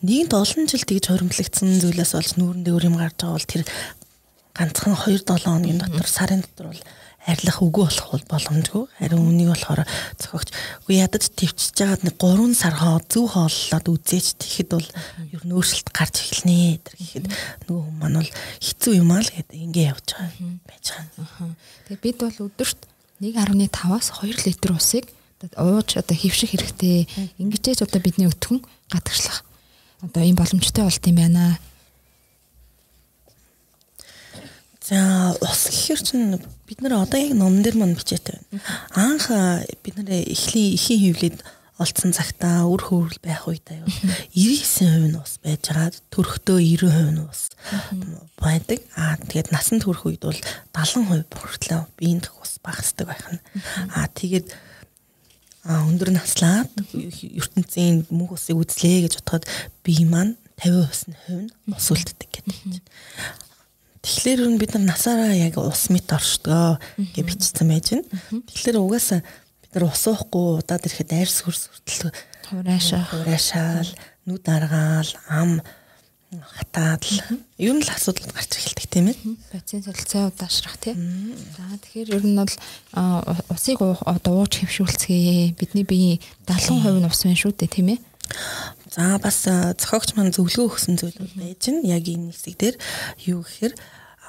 Нэгд 0.03 0.31
олон 0.35 0.67
жил 0.67 0.83
тэгж 0.83 1.05
хоримтлагдсан 1.07 1.79
зүйлээс 1.79 2.11
болж 2.15 2.31
нүүрэн 2.35 2.63
дээр 2.67 2.87
юм 2.91 2.99
гарч 2.99 3.23
байгаа 3.23 3.35
бол 3.39 3.47
тэр 3.47 3.63
ганцхан 4.55 4.95
2 4.95 5.23
7 5.23 5.39
хоногийн 5.39 5.79
дотор 5.79 6.07
сарын 6.07 6.43
дотор 6.43 6.71
бол 6.71 6.83
арилах 7.25 7.59
үгүй 7.63 7.83
болох 7.89 8.11
бол 8.11 8.25
боломжгүй. 8.29 8.83
Харин 9.01 9.23
үнийг 9.23 9.49
болохоор 9.51 9.81
зохиогч 10.21 10.49
үгүй 10.85 10.95
ядаж 11.01 11.23
төвчж 11.33 11.73
байгаад 11.73 12.03
нэг 12.05 12.15
3 12.21 12.53
сар 12.53 12.75
хоо 12.77 13.01
зөв 13.09 13.25
хооллоод 13.33 13.85
үзээч 13.89 14.27
тэгэхэд 14.37 14.69
бол 14.77 14.89
ер 15.33 15.43
нь 15.43 15.55
өөрчлөлт 15.57 15.89
гарч 15.89 16.15
эхэлнэ 16.21 16.85
гэхэд 16.85 17.25
нөгөө 17.65 17.81
хүмүүс 17.81 17.99
маань 17.99 18.19
бол 18.21 18.31
хэцүү 18.61 18.93
юм 19.01 19.09
аа 19.09 19.21
л 19.25 19.33
гэдэг. 19.33 19.57
Ингэ 19.57 19.81
явж 19.89 20.07
байгаа 20.13 20.31
байж 20.69 20.85
байгаа. 20.93 21.49
Тэгээ 21.89 22.03
бид 22.05 22.17
бол 22.21 22.37
өдөрт 22.45 22.79
1.5-аас 23.19 24.11
2 24.21 24.45
литр 24.45 24.71
усыг 24.75 25.05
ууж 25.55 25.97
одоо 25.97 26.15
хөвших 26.17 26.51
хэрэгтэй. 26.51 27.07
Ингэжээж 27.37 27.85
одоо 27.85 28.01
бидний 28.01 28.27
өтгөн 28.27 28.65
гадагшлах 28.89 29.45
одоо 30.01 30.23
ийм 30.23 30.35
боломжтой 30.35 30.83
болт 30.83 31.05
юм 31.07 31.15
байна. 31.15 31.59
За 34.81 35.33
ус 35.41 35.61
гэхэр 35.69 36.01
чинь 36.01 36.41
бид 36.67 36.81
нар 36.81 37.01
одоо 37.01 37.19
яг 37.19 37.33
номон 37.33 37.61
дээр 37.61 37.77
мань 37.77 37.95
бичээтэй 37.95 38.39
байна. 38.51 38.61
Анх 38.93 39.29
бид 39.83 39.95
нар 39.97 40.09
эхлийн 40.09 40.75
эхийн 40.75 41.01
хөвлөд 41.13 41.37
олцсон 41.75 42.15
цагтаа 42.15 42.63
үр 42.71 42.79
хөврөл 42.79 43.19
байх 43.19 43.43
үедээ 43.51 43.83
бол 43.83 43.99
99% 44.31 45.11
нь 45.11 45.19
ус 45.19 45.35
байж 45.43 45.63
байгаа. 45.67 45.91
Төрхтөө 46.07 46.59
90% 46.63 47.11
нь 47.11 47.23
ус 47.27 47.51
байдаг. 48.39 48.79
Аа 48.95 49.19
тэгээд 49.19 49.51
насан 49.51 49.83
турш 49.83 50.07
үед 50.07 50.23
бол 50.23 50.39
70% 50.71 51.35
хүртэл 51.35 51.83
биеинд 51.99 52.31
ус 52.39 52.63
багасдаг 52.63 53.11
байх 53.11 53.27
нь. 53.27 53.43
Аа 53.91 54.07
тэгээд 54.07 54.55
өндөр 55.67 56.15
наслаад 56.15 56.71
ертөнцийн 56.95 58.07
мөнх 58.07 58.39
усыг 58.39 58.55
үзлээ 58.55 59.11
гэж 59.11 59.19
бодоход 59.19 59.43
бие 59.83 60.07
маань 60.07 60.39
50% 60.63 61.11
нь 61.11 61.17
хувь 61.27 61.43
нь 61.43 61.51
ус 61.75 61.87
үлддэг 61.91 62.29
гэдэг. 62.39 62.79
Тэгэхээр 64.05 64.41
бид 64.61 64.77
нар 64.77 64.93
насаараа 64.93 65.33
яг 65.33 65.57
ус 65.57 65.89
мэт 65.89 66.07
оршдгоо 66.13 66.77
гэж 66.95 67.25
бичсэн 67.25 67.67
байж 67.67 67.97
байна. 67.97 68.05
Тэгэхээр 68.45 68.77
угаасаа 68.77 69.25
Тэр 69.75 69.91
ус 69.91 70.07
уухгүй 70.07 70.63
удаад 70.63 70.87
ирэхэд 70.87 71.11
арьс 71.11 71.43
хөрс 71.43 71.67
хүртэл 71.67 72.15
хураашаа 72.47 73.03
хураашаал 73.11 73.91
нүд 74.23 74.47
аргаал 74.47 75.11
ам 75.27 75.59
хатаад 76.31 77.03
л 77.03 77.19
ер 77.59 77.75
нь 77.75 77.83
л 77.83 77.91
асуудал 77.91 78.31
гарч 78.31 78.55
эхэлдэг 78.55 78.87
тийм 78.87 79.11
ээ. 79.11 79.19
Бацийн 79.51 79.83
солилцоо 79.83 80.31
удаашрах 80.31 80.79
тийм. 80.79 81.35
За 81.59 81.75
тэгэхээр 81.75 82.15
ер 82.15 82.23
нь 82.23 82.39
бол 82.39 82.55
усыг 83.51 83.83
одоо 83.83 84.47
ууж 84.47 84.63
хөвшүүлцгээе. 84.63 85.59
Бидний 85.59 85.83
биеийн 85.83 86.23
70% 86.47 87.03
нь 87.03 87.07
ус 87.11 87.19
байна 87.27 87.35
шүү 87.35 87.51
дээ 87.59 87.75
тийм 87.75 87.87
ээ. 87.91 87.99
За 88.95 89.19
бас 89.19 89.43
зохиогч 89.43 90.15
маань 90.15 90.31
зөвлөгөө 90.31 90.71
өгсөн 90.71 90.95
зүйлүүд 90.95 91.35
байж 91.35 91.59
гэн 91.67 91.83
яг 91.83 92.07
энэ 92.07 92.31
хэсэг 92.31 92.55
дээр 92.55 92.75
юу 93.27 93.43
гэхээр 93.43 93.75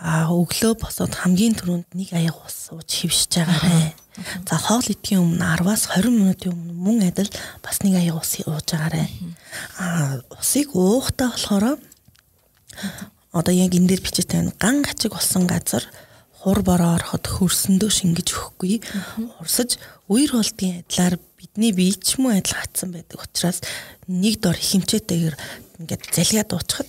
өглөө 0.03 0.73
босоод 0.83 1.15
хамгийн 1.15 1.55
түрүүнд 1.55 1.95
нэг 1.95 2.11
аяг 2.13 2.35
ус 2.35 2.75
ууж 2.75 2.91
хөвшиж 2.91 3.31
байгаарэ 3.31 4.06
За 4.49 4.57
хоол 4.57 4.87
идэхийн 4.89 5.21
өмнө 5.21 5.45
10-аас 5.61 5.93
20 5.93 6.09
минутын 6.09 6.53
өмнө 6.57 6.73
мөн 6.73 6.99
адил 7.13 7.29
бас 7.61 7.83
нэг 7.85 8.01
аяга 8.01 8.25
ус 8.25 8.33
ууж 8.49 8.69
агаарай. 8.73 9.13
Аа 9.77 10.25
усыг 10.41 10.73
уухтаа 10.73 11.37
болохоор 11.37 11.77
одоо 13.37 13.53
яг 13.53 13.77
энэ 13.77 13.93
дээр 13.93 14.01
бичээтэй 14.01 14.41
байна. 14.41 14.57
Ган 14.57 14.81
гачиг 14.81 15.13
болсон 15.13 15.45
газар 15.45 15.85
хур 16.33 16.65
бороо 16.65 16.97
ороход 16.97 17.29
хөрсөндөө 17.29 17.91
шингэж 17.93 18.29
өгөхгүй. 18.33 18.81
Урсаж 19.45 19.77
үер 20.09 20.33
болдгийн 20.33 20.81
адилаар 20.81 21.21
бидний 21.37 21.77
бие 21.77 21.93
ч 21.93 22.17
мөн 22.17 22.41
адил 22.41 22.57
хатсан 22.57 22.97
байдаг 22.97 23.21
учраас 23.21 23.61
нэг 24.09 24.41
дор 24.41 24.57
химчээтэйгээр 24.57 25.37
ингээд 25.85 26.03
залгаад 26.09 26.57
уучхад 26.57 26.89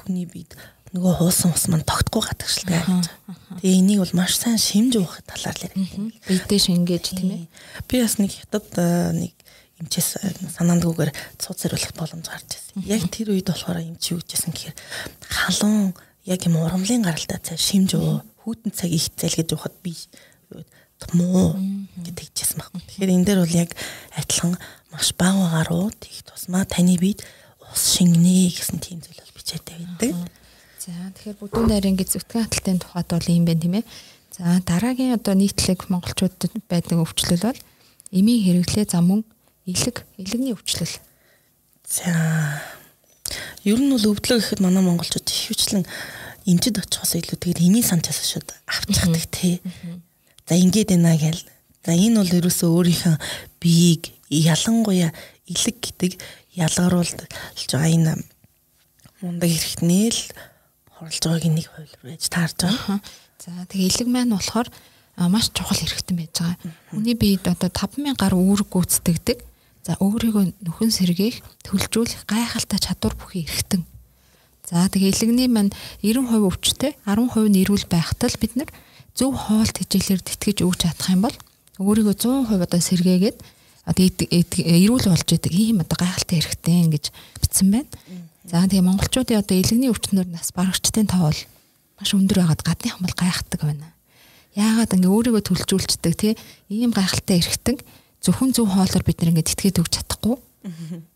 хүний 0.00 0.24
бид 0.24 0.56
нөгөө 0.94 1.14
хуусан 1.18 1.50
ус 1.50 1.66
маань 1.66 1.82
тогтохгүй 1.82 2.22
гадагшилтай 2.22 2.86
гэж. 2.86 3.06
Тэгээ 3.58 3.78
энийг 3.82 3.98
бол 4.06 4.14
маш 4.14 4.38
сайн 4.38 4.62
шимж 4.62 4.94
уух 5.02 5.18
талаар 5.26 5.58
л 5.58 5.66
яриад. 5.66 6.22
Бидээ 6.22 6.60
шингээж 6.62 7.04
тийм 7.18 7.30
ээ. 7.34 7.44
Би 7.90 7.98
бас 7.98 8.14
нэг 8.22 8.30
хятад 8.30 8.70
нэг 9.18 9.34
эмчээс 9.82 10.22
санаандгүйгээр 10.54 11.10
цуц 11.42 11.66
зэрүүлэх 11.66 11.98
боломж 11.98 12.30
гарч 12.30 12.46
ирсэн. 12.46 12.86
Яг 12.86 13.10
тэр 13.10 13.34
үед 13.34 13.50
болохоор 13.50 13.82
эмч 13.82 14.14
юу 14.14 14.22
гэжсэн 14.22 14.54
гэхээр 14.54 14.76
халуун 15.26 15.98
яг 16.30 16.40
юм 16.46 16.62
урамлын 16.62 17.02
гаралтай 17.02 17.42
цай 17.42 17.58
шимж 17.58 17.98
уу 17.98 18.22
хүүтэн 18.46 18.70
цаг 18.70 18.94
их 18.94 19.10
зээл 19.18 19.42
гэж 19.42 19.50
ухад 19.58 19.74
би 19.82 19.98
муу 21.10 21.58
гэдэг 21.98 22.22
хэлжсэн 22.30 22.58
баг. 22.62 22.70
Тэгэхээр 22.70 23.14
энэ 23.18 23.26
дээр 23.26 23.40
бол 23.42 23.60
яг 23.66 23.70
адилхан 24.14 24.54
маш 24.94 25.10
бага 25.18 25.50
гаруу 25.58 25.90
тийг 25.98 26.22
тусмаа 26.22 26.62
таны 26.64 26.94
бид 27.02 27.26
ус 27.66 27.98
шингэнэ 27.98 28.54
гэсэн 28.54 28.78
тийм 28.78 29.02
зүйл 29.02 29.18
бол 29.18 29.36
бичээтэй 29.36 29.74
байдаг. 29.98 30.14
За 30.84 30.92
тэгэхээр 31.16 31.40
бүдүүн 31.40 31.68
дайрын 31.72 31.96
гэж 31.96 32.08
зүтгэн 32.12 32.44
хаталтын 32.44 32.76
тухайд 32.84 33.08
бол 33.08 33.28
юм 33.32 33.48
байна 33.48 33.62
тийм 33.64 33.74
ээ. 33.80 33.88
За 34.36 34.60
дараагийн 34.68 35.16
одоо 35.16 35.32
нийтлэг 35.32 35.88
монголчуудад 35.88 36.52
байдаг 36.68 37.00
өвчлөл 37.00 37.40
бол 37.40 37.60
эмийн 38.12 38.44
хэрэглээ 38.44 38.92
зам 38.92 39.08
мөн 39.08 39.20
элэг 39.64 40.04
элэгний 40.20 40.52
өвчлөл. 40.52 40.92
За 41.88 42.12
ер 43.64 43.80
нь 43.80 43.92
бол 43.96 44.12
өвдлөө 44.12 44.36
гэхэд 44.44 44.60
манай 44.60 44.84
монголчууд 44.84 45.24
ихвчлэн 45.24 45.88
эмчэд 46.44 46.76
очихоос 46.84 47.16
илүү 47.16 47.40
тэгээд 47.40 47.64
эмийн 47.64 47.88
санчаас 47.88 48.20
шууд 48.20 48.52
авчихдаг 48.68 49.24
тий. 49.32 49.64
За 50.44 50.52
ингээд 50.52 50.92
байна 50.92 51.16
гэл. 51.16 51.48
За 51.80 51.96
энэ 51.96 52.20
бол 52.20 52.36
ерөөсөө 52.44 52.68
өөрийнхөө 52.68 53.16
биеийг 53.56 54.12
ялангуяа 54.28 55.16
элэг 55.48 55.76
гэдэг 55.80 56.20
ялгаруулж 56.60 57.24
байгаа 57.72 57.88
энэ 57.88 58.20
мундаг 59.24 59.48
хэрэгтнээ 59.48 60.08
л 60.12 60.20
оролж 61.00 61.22
байгааг 61.24 61.44
нэг 61.50 61.66
хувилбар 61.70 62.04
байж 62.14 62.24
таарж 62.30 62.58
байгаа. 62.62 62.98
За 63.42 63.50
тэгээ 63.68 63.88
элэг 63.90 64.08
маань 64.08 64.34
болохоор 64.34 64.68
маш 65.16 65.50
чухал 65.50 65.78
хэрэгтэн 65.78 66.16
байж 66.16 66.34
байгаа. 66.38 66.58
Хүний 66.90 67.16
биед 67.18 67.46
одоо 67.46 67.70
5000 67.70 68.14
гаруй 68.18 68.42
үүрэг 68.42 68.68
гүйцэтгэдэг. 68.70 69.38
За 69.84 70.00
өөрийгөө 70.00 70.64
нөхөн 70.64 70.90
сэргээх, 70.90 71.44
төлжүүлэх 71.66 72.24
гайхалтай 72.24 72.80
чадвар 72.80 73.14
бүхий 73.20 73.44
эрхтэн. 73.44 73.84
За 74.64 74.88
тэгээ 74.88 75.12
элэгний 75.12 75.48
маань 75.52 75.76
90% 76.00 76.40
өвчтэй, 76.40 76.96
10% 77.04 77.52
нь 77.52 77.60
эрүүл 77.60 77.84
байхад 77.84 78.24
л 78.24 78.40
бид 78.40 78.56
нар 78.56 78.70
зөв 79.12 79.36
хоолт 79.36 79.76
хичээлээр 79.76 80.24
тэтгэж 80.24 80.64
өгч 80.64 80.88
чадах 80.88 81.12
юм 81.12 81.28
бол 81.28 81.36
өөрийгөө 81.84 82.16
100% 82.16 82.64
одоо 82.64 82.80
сэргээгээд 82.80 83.38
одоо 83.84 84.04
эрүүл 84.08 85.06
болж 85.12 85.28
идэг 85.28 85.52
ийм 85.52 85.84
одоо 85.84 86.00
гайхалтай 86.00 86.40
эрхтэн 86.40 86.88
гэж 86.96 87.12
бичсэн 87.44 87.68
байна. 87.68 87.90
За 88.44 88.60
тэгээ 88.68 88.84
монголчуудын 88.84 89.40
одоо 89.40 89.56
элэгний 89.56 89.88
өвчтнөр 89.88 90.28
нас 90.28 90.52
барагчдын 90.52 91.08
тоо 91.08 91.32
бол 91.32 91.40
маш 91.96 92.10
өндөр 92.12 92.44
байгаад 92.44 92.60
гадныхан 92.60 93.00
бол 93.00 93.16
гайхдаг 93.16 93.60
байна. 93.64 93.88
Яагаад 94.52 94.92
ингээ 94.92 95.08
өөрийгөө 95.08 95.42
төлжүүлцдэг 95.48 96.14
тий 96.14 96.32
ийм 96.68 96.92
гайхалтай 96.92 97.40
эргэтэн 97.40 97.80
зөвхөн 98.20 98.52
зөв 98.52 98.68
хоолоор 98.68 99.00
бид 99.00 99.24
ингээ 99.24 99.48
тэтгээд 99.48 99.80
өгч 99.80 99.92
чадахгүй. 99.96 100.36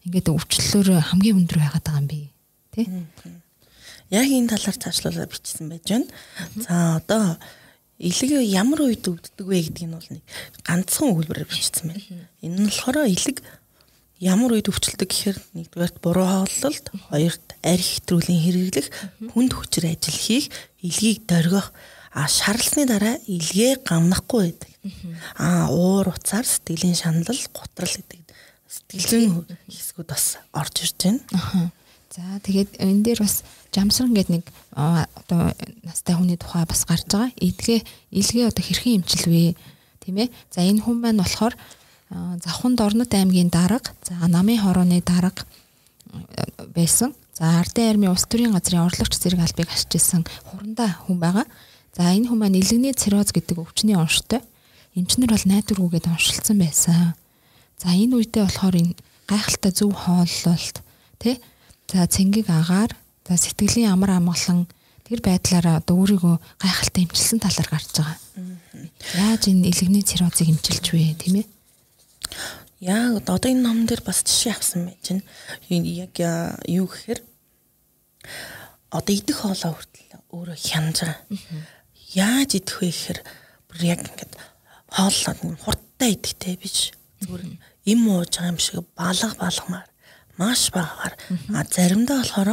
Ингээд 0.08 0.32
өвчлөлөөр 0.32 1.04
хамгийн 1.04 1.38
өндөр 1.44 1.58
байгаад 1.60 1.84
байгаа 1.84 2.00
юм 2.00 2.08
би. 2.08 2.20
Тий? 2.72 2.86
Яг 4.08 4.24
энэ 4.24 4.48
талаар 4.48 4.76
цаашлуулаад 4.80 5.28
бичсэн 5.28 5.68
байж 5.68 5.84
байна. 5.84 6.08
За 6.64 6.96
одоо 6.96 7.36
элэг 8.00 8.30
ямар 8.48 8.88
үед 8.88 9.04
өвддөг 9.04 9.44
вэ 9.44 9.68
гэдгийг 9.68 9.88
нь 9.88 9.96
бол 9.96 10.08
нэг 10.16 10.24
ганцхан 10.64 11.12
өгүүлбэрээр 11.12 11.48
бичсэн 11.48 11.92
байна. 11.92 12.24
Энэ 12.40 12.56
нь 12.56 12.68
болохоор 12.72 13.04
элэг 13.04 13.44
ямар 14.18 14.54
үед 14.58 14.66
өвчлөдөг 14.66 15.08
гэхээр 15.08 15.38
нэгдүгээрт 15.54 15.96
буруу 16.02 16.26
хооллолт, 16.26 16.86
хоёрт 17.10 17.46
арх 17.62 17.88
хэтрүүлийн 18.02 18.42
хэрэглэх, 18.42 18.88
хүнд 19.30 19.52
хүчээр 19.54 19.94
ажил 19.94 20.18
хийх, 20.18 20.50
илгийг 20.82 21.26
дөргих, 21.30 21.70
а 22.10 22.26
шарлсны 22.26 22.86
дараа 22.86 23.22
илгээ 23.30 23.86
гамнахгүй 23.86 24.50
байдаг. 24.50 24.70
А 25.38 25.70
уур 25.70 26.10
уцаар 26.10 26.46
сэтгэлийн 26.46 26.98
шаналл, 26.98 27.42
гутрал 27.54 27.94
гэдэг 27.94 28.26
сэтгэлийн 28.66 29.46
хэсгүүд 29.70 30.08
бас 30.10 30.42
орж 30.50 30.74
ирж 30.82 30.98
байна. 30.98 31.70
За 32.10 32.42
тэгээд 32.42 32.82
энэ 32.82 33.04
дээр 33.04 33.20
бас 33.22 33.46
жамсран 33.70 34.12
гэдэг 34.12 34.32
нэг 34.42 34.44
одоо 34.74 35.54
настай 35.84 36.18
хүний 36.18 36.36
тухай 36.40 36.66
бас 36.66 36.82
гарч 36.88 37.06
байгаа. 37.06 37.30
Илгээ 37.36 37.80
илгээ 38.10 38.48
одоо 38.48 38.64
хэрхэн 38.64 39.04
эмчилвэ? 39.04 39.54
Тийм 40.02 40.16
ээ. 40.16 40.28
За 40.50 40.64
энэ 40.64 40.82
хүн 40.82 40.98
маань 40.98 41.20
болохоор 41.20 41.54
Завханд 42.10 42.80
Орнод 42.80 43.12
аймгийн 43.12 43.48
дарга, 43.48 43.92
за 44.02 44.14
Намын 44.28 44.58
хорооны 44.58 45.02
дарга 45.02 45.44
байсан. 46.74 47.14
За 47.36 47.60
Ардын 47.60 47.90
армийн 47.90 48.12
улс 48.12 48.24
төрийн 48.24 48.52
газрын 48.52 48.88
орлогч 48.88 49.14
зэрэг 49.14 49.44
албыг 49.44 49.68
ашиж 49.68 49.92
исэн 49.94 50.24
хурандаа 50.48 50.96
хүн 51.04 51.20
байгаа. 51.20 51.46
За 51.92 52.08
энэ 52.10 52.32
хүн 52.32 52.38
маань 52.40 52.56
илэгний 52.56 52.96
цирроз 52.96 53.30
гэдэг 53.30 53.60
өвчний 53.60 53.94
онштой. 53.94 54.40
Эмчнэр 54.96 55.30
бол 55.30 55.46
найдваргүйгээд 55.46 56.08
оншилсан 56.08 56.56
байсан. 56.58 57.14
За 57.76 57.92
энэ 57.92 58.16
үедээ 58.16 58.42
болохоор 58.48 58.74
энэ 58.74 58.96
гайхалтай 59.28 59.72
зөв 59.76 59.92
хооллолт 59.92 60.82
тий 61.20 61.36
за 61.86 62.08
цэнгийг 62.08 62.48
агаар 62.48 62.96
за 63.28 63.36
сэтгэлийн 63.36 63.92
амар 63.92 64.16
амгалан 64.16 64.66
тэр 65.06 65.20
байдлаараа 65.20 65.78
одоо 65.84 66.00
өөрийгөө 66.00 66.36
гайхалтай 66.58 67.04
эмчилсэн 67.04 67.38
талаар 67.38 67.68
гарч 67.68 67.88
байгаа. 67.92 68.18
Яаж 69.14 69.42
энэ 69.52 69.68
илэгний 69.70 70.02
циррозыг 70.02 70.48
эмчилж 70.48 70.86
вэ 70.90 71.14
тийм 71.20 71.44
ээ? 71.44 71.46
Яг 72.80 73.28
одоо 73.28 73.50
энэ 73.50 73.62
ном 73.62 73.86
дээр 73.86 74.02
бас 74.06 74.22
жишээ 74.22 74.54
авсан 74.54 74.86
байж 74.86 75.04
байна. 75.10 75.24
Яг 75.68 76.14
юу 76.68 76.86
гэхээр 76.86 77.20
одоо 78.90 79.14
идэх 79.14 79.42
хоолоо 79.42 79.72
хүртэл 79.74 80.22
өөрөө 80.30 80.56
хянаж 80.56 80.98
байгаа. 81.02 81.18
Яаж 82.14 82.50
идэх 82.54 82.78
вэ 82.80 82.88
гэхээр 82.88 83.20
бүр 83.68 83.80
яг 83.84 84.00
ингээд 84.06 84.32
хооллоо 84.88 85.34
хурдтай 85.64 86.14
идэгтэй 86.14 86.56
биш. 86.56 86.92
Зүгээр 87.20 87.44
им 87.92 88.00
ууж 88.08 88.32
байгаа 88.36 88.52
юм 88.52 88.60
шиг 88.62 88.86
балга 88.96 89.34
балгамаар 89.36 89.88
маш 90.38 90.70
багаар 90.70 91.14
а 91.50 91.64
заримдаа 91.66 92.22
болохоор 92.22 92.50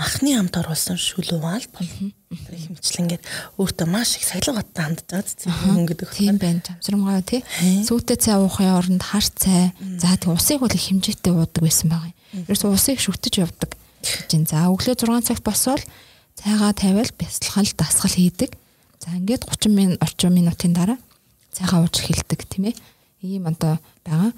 махны 0.00 0.32
амт 0.40 0.56
оруулсан 0.56 0.96
шүл 0.96 1.28
угаал 1.36 1.66
болно. 1.76 2.08
Тэр 2.32 2.56
хэмчлэнгээд 2.56 3.22
өөртөө 3.60 3.84
маш 3.84 4.16
их 4.16 4.24
сахилга 4.24 4.64
баттай 4.64 4.96
хандж 4.96 5.04
байгаа 5.04 5.76
хүн 5.76 5.84
гэдэг 5.84 6.08
байна. 6.08 6.16
Тийм 6.16 6.36
байна. 6.40 6.60
Жамсрамгаа 6.64 7.20
тий. 7.20 7.44
Сүйтэй 7.84 8.16
цай 8.16 8.40
уухын 8.40 8.72
оронд 8.72 9.04
хар 9.04 9.26
цай. 9.28 9.76
За 10.00 10.16
тэг 10.16 10.32
усыг 10.32 10.64
бол 10.64 10.72
их 10.72 10.88
хэмжээтэй 10.88 11.36
уудаг 11.36 11.60
байсан 11.60 11.92
байгаа 11.92 12.08
юм. 12.08 12.48
Ерөөс 12.48 12.64
усыг 12.64 12.96
шүтэж 12.96 13.44
явдаг. 13.44 13.76
Жин 14.32 14.48
за 14.48 14.72
өглөө 14.72 14.96
6 14.96 15.28
цагт 15.28 15.44
босвол 15.44 15.82
цайгаа 16.40 16.72
тавиал 16.72 17.12
бясалгал 17.20 17.68
дасгал 17.76 18.16
хийдэг. 18.16 18.56
За 19.04 19.12
ингээд 19.12 19.44
30 19.44 19.68
минут 19.68 20.00
орчим 20.00 20.32
минутын 20.32 20.72
дараа 20.72 20.96
цайгаа 21.52 21.84
ууж 21.84 22.00
эхэлдэг 22.00 22.48
тийм 22.48 22.72
ээ. 22.72 22.76
Ийм 23.20 23.52
одоо 23.52 23.76
байгаа. 24.00 24.32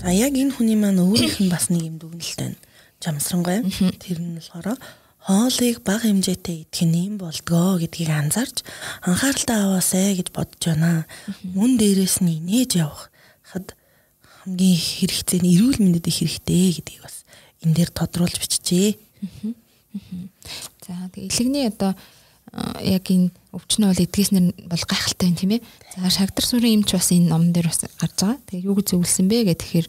За 0.00 0.08
яг 0.08 0.32
энэ 0.32 0.56
хүний 0.56 0.78
маань 0.80 1.04
өөрийнх 1.04 1.36
нь 1.44 1.52
бас 1.52 1.68
нэг 1.68 1.84
юм 1.84 2.00
дүгнэлт 2.00 2.40
байна 2.40 2.56
жамсрангай. 3.02 3.66
Тэр 3.98 4.18
нь 4.22 4.38
болохоор 4.38 4.78
хоолыг 5.22 5.82
бага 5.86 6.06
хэмжээтэй 6.06 6.66
идэх 6.66 6.82
нь 6.86 6.98
юм 7.10 7.14
болдгоо 7.18 7.78
гэдгийг 7.78 8.10
анзаарч 8.10 8.66
анхааралтай 9.06 9.58
аваасай 9.58 10.18
гэж 10.18 10.34
бодож 10.34 10.62
байна. 10.66 11.06
Мөн 11.42 11.78
дээрээс 11.78 12.22
нь 12.22 12.42
нээж 12.42 12.82
явах 12.82 13.10
хад 13.46 13.74
хамгийн 14.42 14.78
хэрэгтэй 14.78 15.38
нь 15.42 15.52
эрүүл 15.54 15.78
мэндэд 15.78 16.10
их 16.10 16.18
хэрэгтэй 16.18 16.82
гэдгийг 16.82 17.02
бас 17.06 17.22
энэ 17.62 17.74
дээр 17.78 17.90
тодруулж 17.94 18.36
биччихье. 18.42 18.98
За 20.82 21.06
тэгээ 21.14 21.30
илэгний 21.30 21.66
одоо 21.70 21.94
яг 22.82 23.06
энэ 23.06 23.30
өвчнө 23.54 23.94
бол 23.94 24.02
эдгэснэр 24.02 24.66
бол 24.66 24.84
гайхалтай 24.90 25.30
юм 25.30 25.36
тийм 25.38 25.52
ээ. 25.54 25.62
За 25.94 26.10
шагдар 26.10 26.42
сүрийн 26.42 26.82
эмч 26.82 26.98
бас 26.98 27.14
энэ 27.14 27.30
номон 27.30 27.54
дээр 27.54 27.70
бас 27.70 27.86
гарч 27.86 28.18
байгаа. 28.18 28.42
Тэгээ 28.50 28.66
юу 28.66 28.74
гэж 28.74 28.86
зөвлөсөн 28.90 29.26
бэ 29.30 29.46
гэх 29.46 29.62
тэгэхээр 29.62 29.86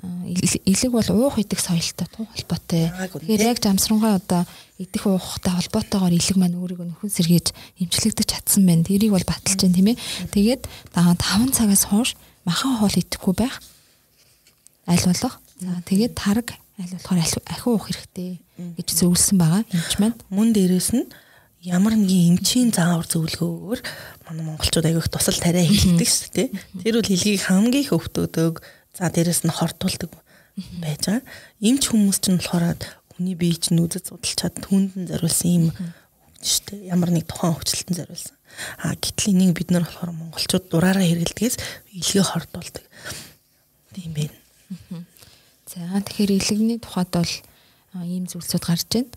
элэг 0.00 0.90
бол 0.90 1.08
уух 1.12 1.38
идэх 1.38 1.60
соёлтой 1.60 2.08
тун 2.08 2.26
холбоотой. 2.32 2.90
Тэгэхээр 3.12 3.42
яг 3.44 3.58
жамсрангаа 3.60 4.16
одоо 4.16 4.42
идэх 4.80 5.06
уухтай 5.06 5.52
холбоотойгоор 5.52 6.16
элэг 6.16 6.36
маань 6.40 6.56
өөрийгөө 6.56 6.86
нөхөн 6.96 7.12
сэргээж 7.12 7.52
эмчлэгдэж 7.76 8.26
чадсан 8.26 8.64
байна. 8.64 8.88
Тэрийг 8.88 9.12
бол 9.12 9.22
баталж 9.22 9.60
байна 9.60 9.76
тийм 9.76 9.88
ээ. 9.92 10.00
Тэгээд 10.32 10.62
5 10.96 11.52
цагаас 11.52 11.84
хойш 11.86 12.16
махан 12.48 12.80
хоол 12.80 12.96
идэхгүй 12.96 13.34
байх. 13.36 13.60
Аль 14.88 15.04
болох. 15.04 15.38
Тэгээд 15.86 16.16
тараг 16.16 16.56
аль 16.80 16.92
болохоор 16.96 17.20
ахиу 17.22 17.76
уух 17.76 17.86
хэрэгтэй 17.86 18.40
гэж 18.80 18.88
зөвлөсөн 18.96 19.38
байгаа 19.38 19.62
эмч 19.70 19.92
маань. 20.00 20.18
Мөн 20.32 20.56
дээрэс 20.56 20.96
нь 20.96 21.06
ямар 21.62 21.94
нэгэн 21.94 22.34
эмчийн 22.34 22.74
заавар 22.74 23.06
зөвлөгөөгөөр 23.06 23.80
манай 24.26 24.44
монголчууд 24.50 24.88
аявих 24.88 25.06
тусал 25.06 25.38
тариа 25.38 25.62
хэлдэг 25.62 26.08
шүү 26.10 26.30
дээ. 26.34 26.48
Тэр 26.82 26.94
бол 26.98 27.06
хэлгийг 27.06 27.42
хамгийн 27.46 27.84
их 27.86 27.94
өвтөдөг 27.94 28.54
За 28.92 29.08
дээрэс 29.08 29.48
нь 29.48 29.52
хортуулдаг 29.52 30.12
байж 30.80 31.08
байгаа. 31.08 31.24
Имч 31.64 31.88
хүмүүс 31.88 32.18
ч 32.20 32.36
болохоор 32.36 32.76
хүний 33.16 33.36
бие 33.36 33.56
чинь 33.56 33.80
үзэж 33.80 34.12
судалчаад 34.12 34.60
түндэн 34.60 35.08
зориулсан 35.08 35.48
юм 35.48 35.64
дээ. 35.72 36.92
Ямар 36.92 37.10
нэг 37.12 37.24
тухайн 37.24 37.56
хөвчлөлтөнд 37.56 37.98
зориулсан. 37.98 38.36
А 38.84 38.92
гэтэл 38.92 39.32
энийг 39.32 39.56
бид 39.56 39.72
нар 39.72 39.88
болохоор 39.88 40.12
монголчууд 40.12 40.68
дураараа 40.68 41.04
хэрэглэдгээс 41.08 41.56
илгээ 41.96 42.24
хортуулдаг. 42.24 42.84
Тийм 43.96 44.12
байна. 44.12 44.36
За 45.64 45.80
тэгэхээр 46.04 46.36
илэгний 46.36 46.76
тухайд 46.76 47.10
бол 47.16 47.34
ийм 48.04 48.28
зүйлсүүд 48.28 48.64
гарч 48.64 48.88
байна. 48.92 49.08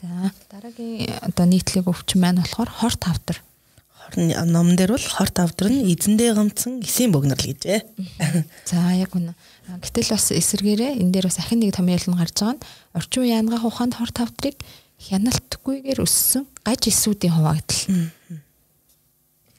За 0.00 0.08
дараагийн 0.48 1.12
одоо 1.20 1.44
нийтлэг 1.44 1.84
өвчин 1.84 2.24
маань 2.24 2.40
болохоор 2.40 2.70
хор 2.72 2.94
тавдар. 2.96 3.44
Номон 4.16 4.76
дээр 4.76 4.96
бол 4.96 5.06
хор 5.06 5.30
тавдар 5.30 5.70
нь 5.70 5.86
эзэндээ 5.92 6.34
гомцсон 6.34 6.80
эсийн 6.82 7.12
богнорл 7.12 7.38
гэжээ. 7.38 7.84
За 8.66 8.94
яг 8.96 9.14
үнэ. 9.14 9.34
Гэтэл 9.82 10.14
бас 10.14 10.32
эсэргээрээ 10.32 10.98
энэ 10.98 11.12
дээр 11.14 11.26
бас 11.30 11.38
ахин 11.38 11.60
нэг 11.62 11.76
том 11.76 11.86
ялан 11.86 12.16
гарч 12.18 12.34
байгаа 12.40 12.56
нь 12.56 12.64
орчин 12.96 13.22
үеийн 13.22 13.38
янга 13.46 13.62
ухаанд 13.62 13.94
хор 13.94 14.10
тавдрыг 14.10 14.56
хяналтгүйгээр 15.00 16.00
өссөн 16.02 16.44
гаж 16.66 16.82
эсүүдийн 16.90 17.34
хуваагдал. 17.34 17.82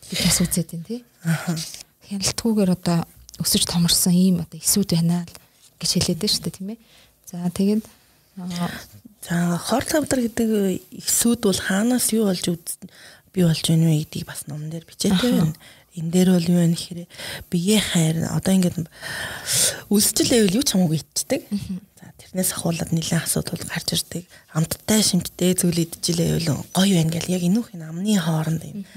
Бид 0.09 0.21
бас 0.21 0.37
үзээд 0.43 0.69
байна 0.75 0.85
тий. 0.87 1.01
Хяналтгүйгээр 2.11 2.71
одоо 2.75 3.07
өсөж 3.39 3.63
томорсон 3.65 4.13
ийм 4.13 4.43
одоо 4.43 4.59
эсүүд 4.59 4.97
байна 4.97 5.25
л 5.25 5.33
гэж 5.79 5.89
хэлээд 5.97 6.19
байна 6.21 6.33
шүү 6.35 6.43
дээ 6.45 6.57
тийм 6.59 6.69
ээ. 6.75 6.79
За 7.25 7.49
тэгээд 7.49 7.83
За 9.21 9.57
хор 9.61 9.85
тавдар 9.85 10.25
гэдэг 10.25 10.81
эсүүд 10.97 11.45
бол 11.45 11.59
хаанаас 11.61 12.09
юу 12.09 12.25
болж 12.25 12.41
би 13.34 13.44
болж 13.44 13.63
байна 13.67 13.91
вэ 13.91 14.04
гэдгийг 14.04 14.28
бас 14.28 14.48
номон 14.48 14.70
дээр 14.70 14.86
бичээтэй 14.86 15.32
байна. 15.32 15.56
Энэ 15.91 16.12
дээр 16.12 16.30
бол 16.32 16.48
юу 16.52 16.60
вэ 16.60 16.67
гэхээр 16.72 17.02
бие 17.52 17.80
хайр 17.80 18.15
одоо 18.32 18.54
ингээд 18.56 18.88
үлсчил 19.91 20.30
байвал 20.32 20.58
юу 20.60 20.63
ч 20.63 20.70
хамаагүй 20.72 21.00
ичдэг. 21.04 21.41
За 22.00 22.08
тэрнээс 22.15 22.52
ахуулаад 22.56 22.91
нэлээд 22.96 23.28
асуудал 23.28 23.60
гарч 23.67 24.00
ирдэг. 24.00 24.24
Амттай 24.56 25.04
шимттэй 25.04 25.52
зүйл 25.56 25.84
идчихлээ 25.84 26.39
байвал 26.48 26.63
гоё 26.72 26.96
байна 26.96 27.12
гэл 27.12 27.36
яг 27.36 27.44
энүүх 27.44 27.76
энэ 27.76 27.88
амны 27.91 28.15
хооронд 28.20 28.63
юм 28.63 28.88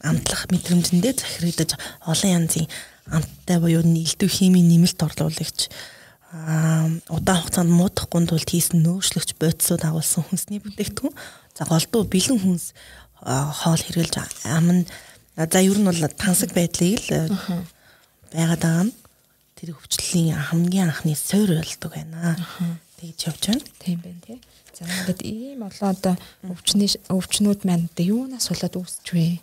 амтлах 0.00 0.48
мэдрэмжэндээ 0.48 1.12
захирагдаж 1.12 1.76
олон 2.08 2.30
янзын 2.40 2.68
амттай 3.12 3.60
буюу 3.60 3.84
нийлдэв 3.84 4.32
химийн 4.32 4.68
нэмэлт 4.68 5.00
орлуулагч 5.04 5.68
удаан 7.12 7.40
хугацаанд 7.44 7.70
муудахгүй 7.70 8.26
тулд 8.26 8.48
хийсэн 8.48 8.82
нөөшлөгч 8.82 9.38
бодисууд 9.38 9.84
агуулсан 9.86 10.24
хүнсний 10.26 10.58
бүтээгдэхүүн. 10.58 11.14
За 11.54 11.62
голдуу 11.62 12.02
бэлэн 12.10 12.42
хүнс 12.42 12.74
хоол 13.24 13.80
хэрглэж 13.80 14.14
ам 14.44 14.68
нь 14.70 14.84
за 15.36 15.58
ер 15.60 15.78
нь 15.80 15.88
бол 15.88 16.00
тансаг 16.20 16.52
байдлыг 16.52 17.00
л 17.08 17.32
байгаад 18.32 18.62
байгаа 18.62 18.84
нь 18.86 18.94
тэр 19.56 19.72
хөвчлөлийн 19.74 20.36
хамгийн 20.36 20.92
анхны 20.92 21.16
суур 21.16 21.50
болдог 21.56 21.92
байна. 21.96 22.36
Тэгж 23.00 23.20
явж 23.32 23.42
байна. 23.48 23.64
Тийм 23.80 23.98
байна 24.04 24.20
тий. 24.26 24.38
За 24.74 24.84
ингээд 24.84 25.20
ийм 25.22 25.64
болоо 25.64 25.88
одоо 25.94 26.14
өвчний 26.44 26.90
өвчнүүд 27.08 27.60
маань 27.64 27.88
одоо 27.88 28.04
юунаас 28.04 28.50
болоод 28.50 28.74
үүсч 28.76 29.06
вэ? 29.14 29.40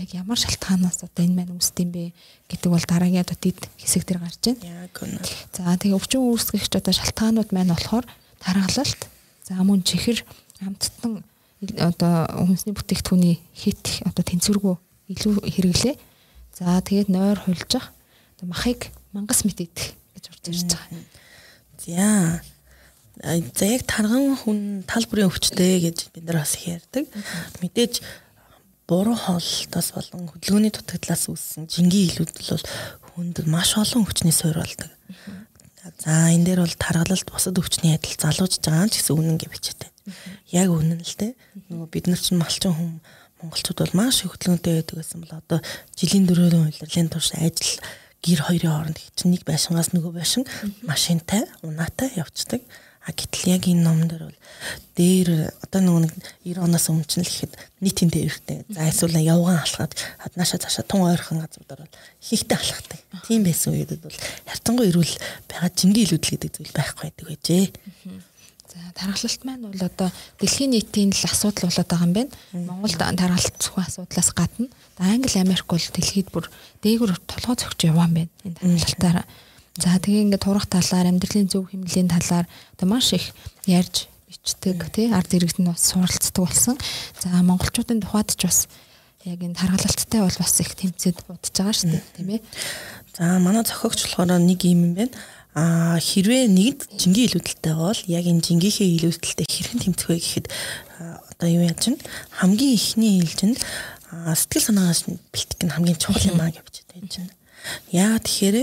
Яг 0.00 0.08
ямар 0.16 0.40
шалтгаанаас 0.40 1.04
одоо 1.04 1.22
энэ 1.24 1.36
маань 1.36 1.54
үүсдэм 1.56 1.88
бэ 1.92 2.12
гэдэг 2.48 2.70
бол 2.72 2.86
дараагийн 2.88 3.24
одоо 3.24 3.36
дид 3.36 3.60
хэсэг 3.76 4.08
дээр 4.08 4.20
гарч 4.24 4.40
байна. 4.40 4.88
Яг 4.88 4.96
үнэ. 4.96 5.20
За 5.52 5.76
тэгээ 5.76 5.96
өвчин 5.96 6.24
үүсгэгч 6.24 6.72
одоо 6.76 6.92
шалтгаанууд 6.92 7.50
маань 7.52 7.72
болохоор 7.72 8.04
тархалалт, 8.40 9.02
за 9.44 9.60
мөн 9.60 9.84
чихэр, 9.84 10.24
амттан 10.64 11.24
одоо 11.60 12.46
хүнсний 12.48 12.72
бүтээгдэхүүний 12.72 13.36
хит 13.52 14.00
одоо 14.08 14.24
тэнцвэргүй 14.24 14.76
илүү 15.12 15.34
хэрэглээ. 15.44 15.96
За 16.56 16.80
тэгээд 16.80 17.12
нойр 17.12 17.38
хулжих, 17.40 17.92
одоо 18.36 18.46
махыг 18.48 18.88
мангас 19.12 19.44
мэт 19.44 19.60
идэх 19.60 19.92
гэж 20.16 20.24
орж 20.32 20.44
ирж 20.48 20.62
байгаа. 20.72 21.04
За 21.84 22.40
За 23.20 23.66
яг 23.68 23.84
тарган 23.84 24.32
хүн 24.32 24.80
тал 24.88 25.04
бүрийн 25.04 25.28
өвчтэй 25.28 25.76
гэж 25.84 26.08
бид 26.16 26.24
нар 26.24 26.40
бас 26.40 26.56
ярьдаг. 26.64 27.04
Мэдээж 27.60 28.00
буруу 28.88 29.12
хоолтоос 29.12 29.92
болон 29.92 30.32
хөдөлгөөний 30.32 30.72
дутагдлаас 30.72 31.28
үүссэн 31.28 31.68
жингийн 31.68 32.16
илүүд 32.16 32.32
бол 32.32 32.64
хүнд 33.12 33.44
маш 33.44 33.76
олон 33.76 34.08
өвчний 34.08 34.32
суурь 34.32 34.56
болдог. 34.56 34.88
За 36.00 36.32
энэ 36.32 36.48
дээр 36.48 36.64
бол 36.64 36.76
таргалалт 36.80 37.28
бусад 37.28 37.60
өвчний 37.60 37.92
адил 37.92 38.16
залуужж 38.16 38.56
байгаа 38.64 38.88
ч 38.88 39.04
гэсэн 39.04 39.12
үнэн 39.20 39.36
гэж 39.36 39.52
бичээтэй. 39.52 39.90
Яг 40.50 40.68
үнэн 40.70 41.00
л 41.00 41.16
дээ. 41.18 41.32
Нөгөө 41.70 41.88
бид 41.90 42.06
нар 42.10 42.20
чинь 42.20 42.40
малчин 42.40 42.74
хүн 42.74 42.92
монголчууд 43.40 43.78
бол 43.80 43.96
маш 43.96 44.22
хөдөлгөөнтэй 44.24 44.74
байдаг 44.84 44.96
гэсэн 45.00 45.20
бол 45.24 45.34
одоо 45.40 45.58
жилийн 45.96 46.28
дөрөвөн 46.28 46.68
улирлын 46.68 47.08
турш 47.08 47.32
ажил 47.34 47.80
гэр 48.20 48.40
хоёрын 48.44 48.72
хооронд 48.72 48.98
чинь 49.16 49.32
нэг 49.32 49.48
байшингаас 49.48 49.96
нөгөө 49.96 50.12
байшин 50.12 50.44
машинтай 50.84 51.48
унаатай 51.64 52.12
явцдаг. 52.20 52.60
А 53.00 53.16
гэтэл 53.16 53.56
яг 53.56 53.64
энэ 53.64 53.80
номон 53.80 54.12
дээр 54.12 54.28
бол 54.28 54.40
дээр 54.92 55.28
одоо 55.64 55.80
нөгөө 55.80 56.02
нэг 56.04 56.12
90 56.52 56.68
оноос 56.68 56.86
өмнө 56.92 57.08
ч 57.08 57.16
л 57.16 57.24
ихэд 57.24 57.56
нийтийн 57.80 58.12
дээрхтэй. 58.12 58.68
За 58.68 58.84
эсвэл 58.92 59.16
явган 59.24 59.56
алхаад 59.56 59.96
хаднааша 60.20 60.60
цаашаа 60.60 60.84
тун 60.84 61.08
ойрхон 61.08 61.40
газруудаар 61.40 61.88
бол 61.88 61.96
хийхтэй 62.20 62.60
алхахдаг. 62.60 63.00
Тийм 63.24 63.40
байсан 63.48 63.72
үедэд 63.72 64.04
бол 64.04 64.18
харцангуй 64.44 64.92
ирүүл 64.92 65.16
байгаа 65.48 65.72
жингийн 65.72 66.12
илүүдэл 66.12 66.32
гэдэг 66.36 66.50
зүйл 66.52 66.76
байхгүй 66.76 67.04
байдаг 67.08 67.24
байжээ. 67.24 67.64
За 68.70 68.78
тархалт 68.94 69.42
маань 69.44 69.66
бол 69.66 69.82
одоо 69.82 70.08
дэлхийн 70.38 70.70
нийтийн 70.70 71.10
л 71.10 71.26
асуудал 71.26 71.66
болоод 71.66 71.90
байгаа 71.90 72.06
юм 72.06 72.14
байна. 72.14 72.32
Монголд 72.54 73.02
тархалт 73.02 73.56
зөвхөн 73.58 73.86
асуудлаас 73.86 74.30
гадна 74.30 74.70
Англи 74.98 75.38
Америк 75.42 75.66
бол 75.66 75.82
дэлхийд 75.82 76.30
бүр 76.30 76.46
дээгүр 76.82 77.18
толгой 77.26 77.56
зөгч 77.58 77.90
яваан 77.90 78.14
байна. 78.14 78.30
Энэ 78.46 78.78
тархалтаараа 78.78 79.26
За 79.78 79.96
тэгээ 79.96 80.28
ингээд 80.28 80.44
турах 80.44 80.66
талаар 80.66 81.08
амьдралын 81.08 81.48
зөв 81.48 81.70
хэмнэлийн 81.70 82.10
талаар 82.10 82.44
одоо 82.74 82.86
маш 82.90 83.14
их 83.14 83.32
ярьж 83.64 84.10
бичдэг 84.26 84.90
тий 84.92 85.08
ард 85.08 85.30
иргэд 85.30 85.62
нь 85.62 85.70
бас 85.70 85.88
суралцдаг 85.88 86.42
болсон. 86.42 86.76
За 87.22 87.30
монголчуудын 87.40 88.02
тухайд 88.02 88.34
ч 88.34 88.50
бас 88.50 88.66
яг 89.24 89.40
энэ 89.40 89.54
тархалттай 89.54 90.20
бол 90.20 90.36
бас 90.36 90.54
их 90.60 90.74
тэмцээд 90.74 91.22
удаж 91.30 91.54
байгаа 91.54 91.72
шүү 91.72 91.90
дээ 91.96 92.02
тийм 92.12 92.28
ээ. 92.34 92.40
За 93.14 93.38
манай 93.38 93.62
зохиогч 93.62 94.04
болохоор 94.04 94.42
нэг 94.42 94.60
юм 94.66 94.90
юм 94.90 94.94
байна. 94.98 95.14
А 95.54 95.98
хэрвээ 95.98 96.46
нэгд 96.46 96.80
жингийн 96.94 97.26
илүүдэлтэй 97.26 97.74
бол 97.74 98.00
яг 98.06 98.24
энэ 98.30 98.44
жингийнхээ 98.46 98.88
илүүдэлтэй 99.02 99.46
хэрхэн 99.50 99.80
тэмцэх 99.82 100.08
вэ 100.14 100.22
гэхэд 100.22 100.46
одоо 101.34 101.48
юу 101.50 101.66
яаж 101.66 101.78
чинь 101.90 101.98
хамгийн 102.38 102.78
ихний 102.78 103.18
ээлжинд 103.18 103.58
сэтгэл 104.10 104.66
санаагаас 104.70 105.10
бэлтгэх 105.10 105.66
нь 105.66 105.74
хамгийн 105.74 105.98
чухал 105.98 106.22
юм 106.30 106.38
аа 106.38 106.54
гэж 106.54 106.86
байж 106.86 107.14
байна. 107.18 107.34
Яа 107.90 108.16
тэгэхээр 108.22 108.56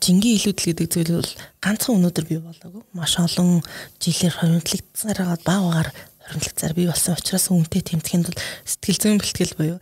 жингийн 0.00 0.36
илүүдэл 0.40 0.68
гэдэг 0.72 0.88
зүйл 0.88 1.12
бол 1.20 1.32
ганцхан 1.60 1.96
өнөөдөр 2.00 2.24
бий 2.24 2.40
болоогүй. 2.40 2.82
Маш 2.96 3.20
олон 3.20 3.60
жилээр 4.00 4.34
хоригдлогдсаар 4.34 5.18
байгаа 5.20 5.38
багаар 5.44 5.88
хоригдлогдсаар 6.24 6.72
бий 6.72 6.88
болсон 6.88 7.14
учраас 7.20 7.46
үнтэй 7.52 7.82
тэмдэхэд 7.84 8.32
бол 8.32 8.40
сэтгэл 8.64 9.00
зүйн 9.00 9.20
бэлтгэл 9.20 9.58
буюу 9.60 9.78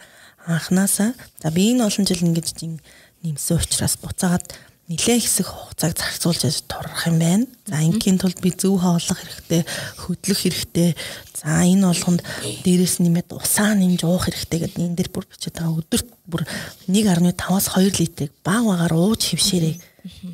анханасаа 0.47 1.15
за 1.43 1.49
би 1.51 1.75
энэ 1.75 1.87
олон 1.87 2.05
жил 2.07 2.23
ингэж 2.23 2.47
жин 2.55 2.79
нэмсэн 3.27 3.59
учраас 3.59 3.99
буцаагаад 3.99 4.47
нэлээд 4.87 5.23
хэсэг 5.23 5.47
хугацааг 5.51 5.99
зарцуулж 5.99 6.63
турах 6.71 7.11
юм 7.11 7.19
байна. 7.19 7.47
За 7.67 7.83
ингийн 7.83 8.23
тулд 8.23 8.39
би 8.39 8.55
зөв 8.55 8.79
хооллох 8.79 9.19
хэрэгтэй, 9.19 9.67
хөдлөх 9.99 10.41
хэрэгтэй. 10.47 10.95
За 11.35 11.67
энэ 11.67 11.91
болгонд 11.91 12.23
дээрэс 12.63 13.03
нэмээд 13.03 13.35
усаа 13.35 13.75
нэмж 13.75 14.07
уух 14.07 14.31
хэрэгтэй 14.31 14.63
гэдэг 14.63 14.79
энэ 14.79 14.95
дэр 14.95 15.11
бүр 15.11 15.27
бичээд 15.27 15.59
байгаа. 15.59 15.83
Өдөрт 15.83 16.09
бүр 16.31 16.43
1.5-аас 16.87 17.67
2 17.75 17.99
литрийг 17.99 18.33
баг 18.47 18.63
багаар 18.63 18.95
ууж 18.95 19.35
хөвшээрэй 19.35 19.75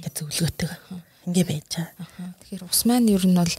гэж 0.04 0.14
зөвлөгөөтэй. 0.20 0.68
Ингээ 1.32 1.46
байж 1.48 1.70
байгаа. 1.72 2.36
Тэгэхээр 2.44 2.68
ус 2.68 2.80
маань 2.84 3.08
ер 3.08 3.24
нь 3.24 3.32
бол 3.32 3.54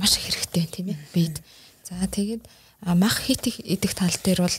маш 0.00 0.12
их 0.16 0.32
хэрэгтэй 0.32 0.64
тийм 0.64 0.96
ээ 0.96 1.00
бид. 1.12 1.44
За 1.84 2.00
тэгээд 2.08 2.48
мах 2.96 3.20
хит 3.20 3.44
идэх 3.44 3.92
тал 3.92 4.16
дээр 4.24 4.48
бол 4.48 4.56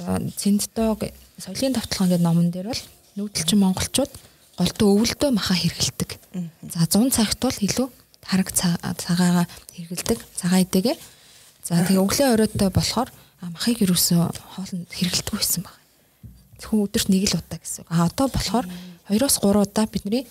одоо 0.00 0.16
Цэнддог 0.32 1.12
соёлын 1.36 1.76
тавталгаан 1.76 2.08
гэдэг 2.08 2.24
номон 2.24 2.48
дээр 2.48 2.72
бол 2.72 2.82
нүүдэлчин 3.20 3.60
монголчууд 3.60 4.12
голдуу 4.58 4.98
өвөлдөө 4.98 5.30
маха 5.30 5.54
хэргэлдэг. 5.54 6.18
За 6.66 6.82
100 6.82 7.14
цагт 7.14 7.38
бол 7.38 7.54
илүү 7.54 7.88
хараг 8.26 8.50
цагаагаа 8.50 9.46
хэргэлдэг. 9.70 10.18
Цагаа 10.34 10.66
идэгээ. 10.66 10.96
За 11.62 11.78
тэгээ 11.86 12.02
өглөө 12.02 12.28
оройтой 12.34 12.70
болохоор 12.74 13.08
махыг 13.54 13.86
юусоо 13.86 14.34
хоолнд 14.58 14.90
хэргэлдэггүй 14.90 15.38
байсан 15.38 15.62
баг. 15.62 15.78
Зөвхөн 16.58 16.90
өдөрт 16.90 17.08
нэг 17.08 17.22
л 17.30 17.38
удаа 17.38 17.58
гэсэн. 17.62 17.86
А 17.86 18.10
одоо 18.10 18.26
болохоор 18.26 18.66
2-оос 19.06 19.38
3 19.46 19.62
удаа 19.62 19.86
бидний 19.86 20.26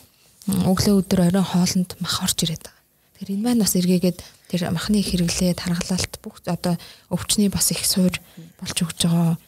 өглөө 0.52 1.08
өдөр 1.08 1.32
оройн 1.32 1.48
хоолнд 1.48 1.96
мах 2.04 2.20
орж 2.20 2.44
ирээд 2.44 2.68
байгаа. 2.68 2.84
Тэгэхээр 3.16 3.32
энэ 3.32 3.46
маань 3.48 3.63
бас 3.63 3.74
эргээгээд 3.80 4.20
тэр 4.52 4.62
махны 4.76 5.00
хэрэглээ, 5.00 5.56
тархалалт 5.56 6.13
бүх 6.20 6.44
одоо 6.44 6.76
өвчний 7.08 7.48
бас 7.48 7.72
их 7.72 7.88
суур 7.88 8.12
болж 8.60 8.76
өгч 8.76 9.08
байгаа 9.08 9.40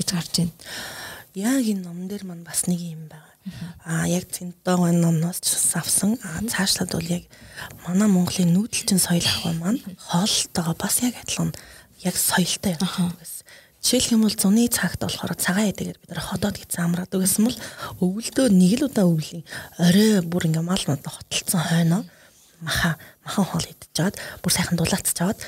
гэж 0.00 0.08
гарч 0.16 0.32
байна. 0.40 0.56
Яг 1.36 1.64
энэ 1.64 1.84
номон 1.84 2.08
дээр 2.08 2.24
маань 2.24 2.44
бас 2.44 2.64
нэг 2.64 2.80
юм 2.80 3.04
байна 3.12 3.33
Аа 3.84 4.08
яг 4.08 4.30
Цэнтдог 4.32 4.80
номноос 4.92 5.40
авсан. 5.74 6.16
Аа 6.24 6.40
цаашлаад 6.48 6.92
бол 6.96 7.04
яг 7.04 7.24
манай 7.86 8.08
Монголын 8.08 8.54
нүүдэлчин 8.56 8.98
соёл 8.98 9.24
ахуй 9.24 9.52
маань 9.60 9.80
хоолтойгоо 10.08 10.76
бас 10.80 11.04
яг 11.04 11.14
адилхан 11.20 11.52
яг 12.00 12.16
соёлтой 12.16 12.72
явдаг 12.72 13.20
гэсэн. 13.20 13.44
Жишээлх 13.84 14.12
юм 14.16 14.22
бол 14.24 14.32
зуны 14.32 14.64
цагт 14.72 15.04
болохоор 15.04 15.36
цагаан 15.36 15.68
эдэгээр 15.68 16.00
бид 16.00 16.08
нар 16.08 16.24
ходоод 16.24 16.56
гэсэн 16.56 16.88
амраадаг 16.88 17.20
гэсэн 17.20 17.44
бол 17.44 17.58
өвөлдөө 18.00 18.46
нэг 18.48 18.72
л 18.80 18.88
удаа 18.88 19.04
өвлийн 19.04 19.44
орой 19.76 20.24
бүр 20.24 20.48
ингээм 20.48 20.64
мал 20.64 20.84
мод 20.88 21.04
хотолцсон 21.04 21.60
хойноо 21.60 22.02
маха 22.64 22.96
махан 23.28 23.44
хоол 23.44 23.66
идчихээд 23.68 24.16
бүр 24.40 24.52
сайхан 24.56 24.80
дулаацж 24.80 25.20
аваад 25.20 25.40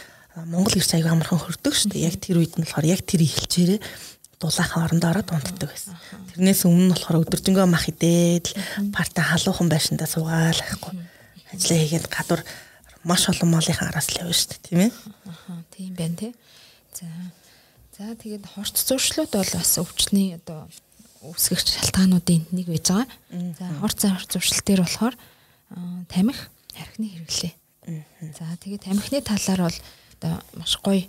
Монгол 0.44 0.76
ирс 0.76 0.92
аяга 0.92 1.16
амархан 1.16 1.40
хөрдөг 1.40 1.72
шүү 1.72 1.96
дээ. 1.96 2.12
Яг 2.12 2.20
тэр 2.20 2.44
үед 2.44 2.60
нь 2.60 2.64
болохоор 2.68 2.84
яг 2.84 3.00
тэр 3.08 3.24
ихлчээрээ 3.24 3.80
дулаахан 4.40 4.84
орондоо 4.84 5.10
ороод 5.10 5.32
унтдаг 5.32 5.70
байсан. 5.72 5.96
Тэрнээс 6.32 6.68
өмнө 6.68 6.92
болохоор 6.92 7.24
өдөржингөө 7.24 7.66
мах 7.68 7.88
идээд 7.88 8.52
парта 8.92 9.24
халуухан 9.24 9.68
байшиндаа 9.72 10.08
суугаал 10.08 10.60
ахгүй. 10.60 10.92
Ажлаа 11.56 11.78
хийгээд 11.80 12.06
гадуур 12.12 12.42
маш 13.06 13.28
олон 13.32 13.48
малынхаа 13.54 13.88
араас 13.88 14.12
л 14.12 14.20
явна 14.20 14.36
шүү 14.36 14.50
дээ 14.52 14.64
тийм 14.66 14.80
ээ. 14.84 14.92
Аа 15.24 15.62
тийм 15.72 15.92
байна 15.96 16.16
тий. 16.20 16.32
За. 16.92 17.08
За 17.96 18.12
тэгээд 18.12 18.44
хорт 18.44 18.76
зуршлууд 18.76 19.32
бол 19.32 19.52
бас 19.56 19.72
өвчний 19.80 20.36
одоо 20.36 20.68
үүсгэх 21.24 21.64
шалтгаануудын 21.64 22.44
нэг 22.52 22.66
байж 22.68 22.92
байгаа. 22.92 23.08
За 23.56 23.66
хорт 23.80 23.98
хорт 24.04 24.30
зуршил 24.36 24.60
дээр 24.60 24.84
болохоор 24.84 25.14
тамхи 26.12 26.44
архины 26.76 27.08
хэрэглээ. 27.08 27.54
За 28.36 28.44
тэгээд 28.60 28.84
тамхины 28.84 29.24
талаар 29.24 29.70
бол 29.70 29.78
одоо 30.20 30.34
маш 30.60 30.76
гоё 30.84 31.08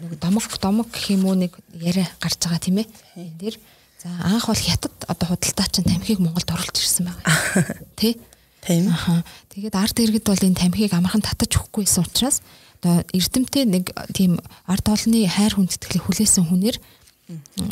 нэг 0.00 0.18
домог 0.20 0.44
домог 0.60 0.88
гэх 0.88 1.12
юм 1.12 1.26
уу 1.26 1.36
нэг 1.36 1.56
яриа 1.76 2.08
гарч 2.20 2.40
байгаа 2.40 2.60
тийм 2.62 2.80
ээ. 2.82 2.88
Энэ 3.16 3.38
дэр 3.38 3.54
за 4.02 4.08
анх 4.24 4.46
бол 4.48 4.56
хятад 4.56 4.96
одоо 5.06 5.26
худалдаа 5.28 5.68
чинь 5.68 5.88
тамхиг 5.88 6.18
Монголд 6.18 6.48
оруулж 6.48 6.76
ирсэн 6.76 7.10
байгаа. 7.12 7.24
Тэ? 8.00 8.16
Тийм. 8.62 8.88
Аха. 8.88 9.24
Тэгээд 9.50 9.74
ард 9.74 9.96
иргэд 9.98 10.26
бол 10.26 10.38
энэ 10.38 10.58
тамхиг 10.58 10.94
амархан 10.94 11.22
татаж 11.22 11.58
өгөхгүй 11.58 11.82
байсан 11.84 12.06
учраас 12.06 12.42
одоо 12.82 13.02
эрдэмтэй 13.14 13.64
нэг 13.66 13.90
тийм 14.14 14.38
ард 14.66 14.86
олонны 14.86 15.26
хайр 15.26 15.54
хүндэтгэлийг 15.54 16.02
хүлээсэн 16.06 16.46
хүнээр 16.46 16.76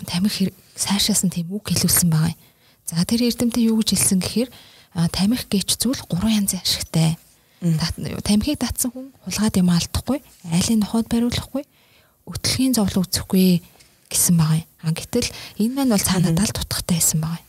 тамхи 0.06 0.54
сайшаасан 0.74 1.30
тийм 1.30 1.50
үг 1.50 1.70
хэлүүлсэн 1.70 2.10
байгаа 2.10 2.34
юм. 2.34 2.38
За 2.86 3.02
тэр 3.06 3.26
эрдэмтэй 3.26 3.70
юу 3.70 3.82
гэж 3.82 3.94
хэлсэн 3.94 4.18
гэхээр 4.22 4.50
тамхи 5.14 5.46
гэж 5.46 5.78
зүйл 5.78 6.02
гурван 6.06 6.42
янзын 6.42 6.62
ашигтай. 6.62 7.18
Тамхиг 7.60 8.58
татсан 8.58 8.90
хүн 8.90 9.10
хулгаад 9.26 9.54
юм 9.58 9.70
алдахгүй, 9.70 10.18
айлын 10.50 10.80
нохойд 10.82 11.06
бариулахгүй, 11.10 11.62
өтлөгийн 12.30 12.74
зовлон 12.78 13.04
үзэхгүй 13.04 13.62
гэсэн 14.10 14.34
байгаа 14.38 14.62
юм. 14.62 14.68
А 14.82 14.90
гэтэл 14.94 15.28
энэ 15.60 15.74
маань 15.74 15.92
бол 15.94 16.06
цаанаа 16.08 16.32
далд 16.34 16.54
тутахтай 16.54 16.96
байсан 16.98 17.20
байгаа 17.20 17.42
юм. 17.42 17.48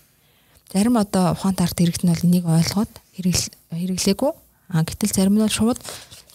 Зарим 0.72 0.96
одоо 0.98 1.26
ухаант 1.34 1.60
ард 1.62 1.78
иргэд 1.82 2.04
нь 2.06 2.12
бол 2.12 2.26
энийг 2.26 2.46
ойлгоод 2.46 2.92
хэрэглээгүй. 3.18 4.32
А 4.72 4.84
гэтэл 4.84 5.16
зарим 5.16 5.36
нь 5.36 5.44
бол 5.44 5.52
шууд 5.52 5.80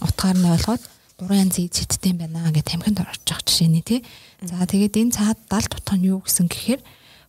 утгаар 0.03 0.37
нь 0.37 0.51
ойлгоод 0.51 0.83
гурван 1.17 1.49
янзын 1.49 1.73
зэттэй 1.73 2.13
юм 2.13 2.21
байна 2.21 2.53
гэж 2.53 2.65
тамхинд 2.69 3.01
орж 3.01 3.23
байгаа 3.25 3.45
жишээ 3.49 3.69
нь 3.73 3.81
тий. 3.81 4.01
За 4.45 4.61
тэгээд 4.69 5.01
энэ 5.01 5.17
цаад 5.17 5.39
далд 5.49 5.73
тутах 5.73 5.97
нь 5.97 6.13
юу 6.13 6.21
гэсэн 6.21 6.53
гэхээр 6.53 6.81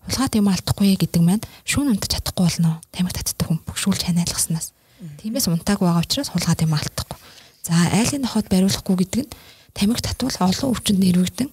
хулгайд 0.04 0.34
юм 0.36 0.52
алдахгүй 0.52 1.00
гэдэг 1.00 1.22
маань 1.24 1.44
шүүн 1.64 1.96
унтаж 1.96 2.20
чадахгүй 2.20 2.44
болно. 2.44 2.84
Тамхи 2.92 3.16
татдаг 3.16 3.48
хүн 3.48 3.60
бөхшүүлж 3.64 4.02
ханиалгаснаас. 4.04 4.76
Тиймээс 5.24 5.48
унтааг 5.48 5.80
байгаа 5.80 6.04
учраас 6.04 6.32
хулгайд 6.32 6.64
юм 6.68 6.76
алдахгүй. 6.76 7.20
За 7.64 7.76
айлын 7.96 8.24
ноход 8.28 8.52
бариулахгүй 8.52 8.96
гэдэг 9.00 9.24
нь 9.24 9.32
тамхи 9.78 10.02
татвал 10.02 10.50
олон 10.50 10.74
өвчнөд 10.74 10.98
нэрвэгдэн 10.98 11.50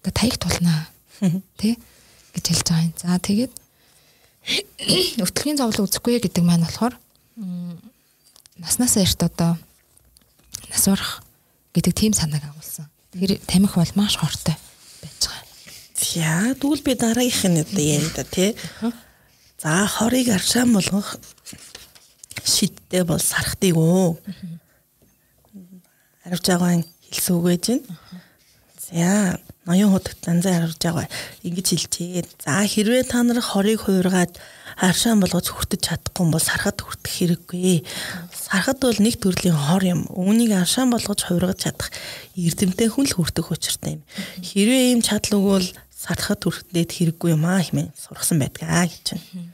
одоо 0.00 0.12
таяг 0.12 0.36
тулнаа. 0.40 0.88
Тэ 1.60 1.76
гэж 2.32 2.44
хэлж 2.48 2.64
байгаа 2.64 2.86
юм. 2.88 2.94
За 2.96 3.20
тэгээд 3.20 3.52
өтлөгийн 5.24 5.60
зовлон 5.60 5.84
үзэхгүй 5.84 6.24
гэдэг 6.24 6.44
маань 6.44 6.64
болохоор 6.64 6.96
наснаас 8.56 8.96
эрт 8.96 9.20
одоо 9.22 9.60
нас 10.72 10.84
барах 10.88 11.22
гэдэг 11.76 11.92
тийм 11.92 12.12
санааг 12.16 12.44
агуулсан. 12.48 12.88
Тэр 13.12 13.36
тамхи 13.44 13.76
бол 13.76 13.92
маш 13.94 14.16
хортой 14.16 14.56
байж 15.02 15.22
байгаа. 15.28 15.44
За 15.98 16.54
тэгвэл 16.56 16.86
би 16.86 16.92
дараагийнх 16.96 17.44
нь 17.52 17.62
одоо 17.62 17.84
яриа 17.84 18.12
да 18.16 18.24
тий. 18.24 18.56
За 19.60 19.86
хорыг 19.86 20.28
аршаан 20.32 20.72
болгох 20.72 21.20
шидтэй 22.44 23.04
бол 23.04 23.20
сархтыг 23.20 23.76
үү. 23.76 24.16
Аривж 26.24 26.46
байгаа 26.48 26.80
хэлсэн 27.12 27.34
үг 27.36 27.46
гэж 27.48 27.64
байна. 27.68 27.98
За 28.88 29.36
ноён 29.68 29.92
худагт 29.92 30.24
занзаа 30.24 30.64
харж 30.64 30.80
байгаа 30.80 31.06
ингэж 31.44 31.66
хэлчихээ. 31.76 32.24
За 32.40 32.64
хэрвээ 32.64 33.04
та 33.04 33.20
нар 33.20 33.44
хорыг 33.44 33.84
хуургаад 33.84 34.32
харшаан 34.80 35.20
болгож 35.20 35.52
хүртэж 35.52 35.80
чадахгүй 35.84 36.24
бол 36.32 36.40
сархад 36.40 36.80
хүртэх 36.80 37.12
хэрэггүй. 37.12 37.84
Сархад 38.32 38.80
бол 38.80 38.96
нэг 38.96 39.20
төрлийн 39.20 39.52
хор 39.52 39.84
юм. 39.84 40.00
Үүнийг 40.08 40.56
харшаан 40.56 40.88
болгож 40.88 41.20
хуургаж 41.20 41.68
чадах 41.68 41.92
эрдэмтэй 42.32 42.88
хүн 42.88 43.12
л 43.12 43.16
хүртэх 43.20 43.52
учиртай 43.52 44.00
юм. 44.00 44.02
Хэрвээ 44.40 44.96
ийм 44.96 45.04
чадлаг 45.04 45.42
бол 45.44 45.66
сархад 45.92 46.40
хүртээд 46.40 46.88
хэрэггүй 46.88 47.36
юм 47.36 47.44
аа 47.44 47.60
хэмээн 47.60 47.92
сургасан 47.92 48.40
байдгаа 48.40 48.88
гэж 48.88 49.20
байна. 49.20 49.52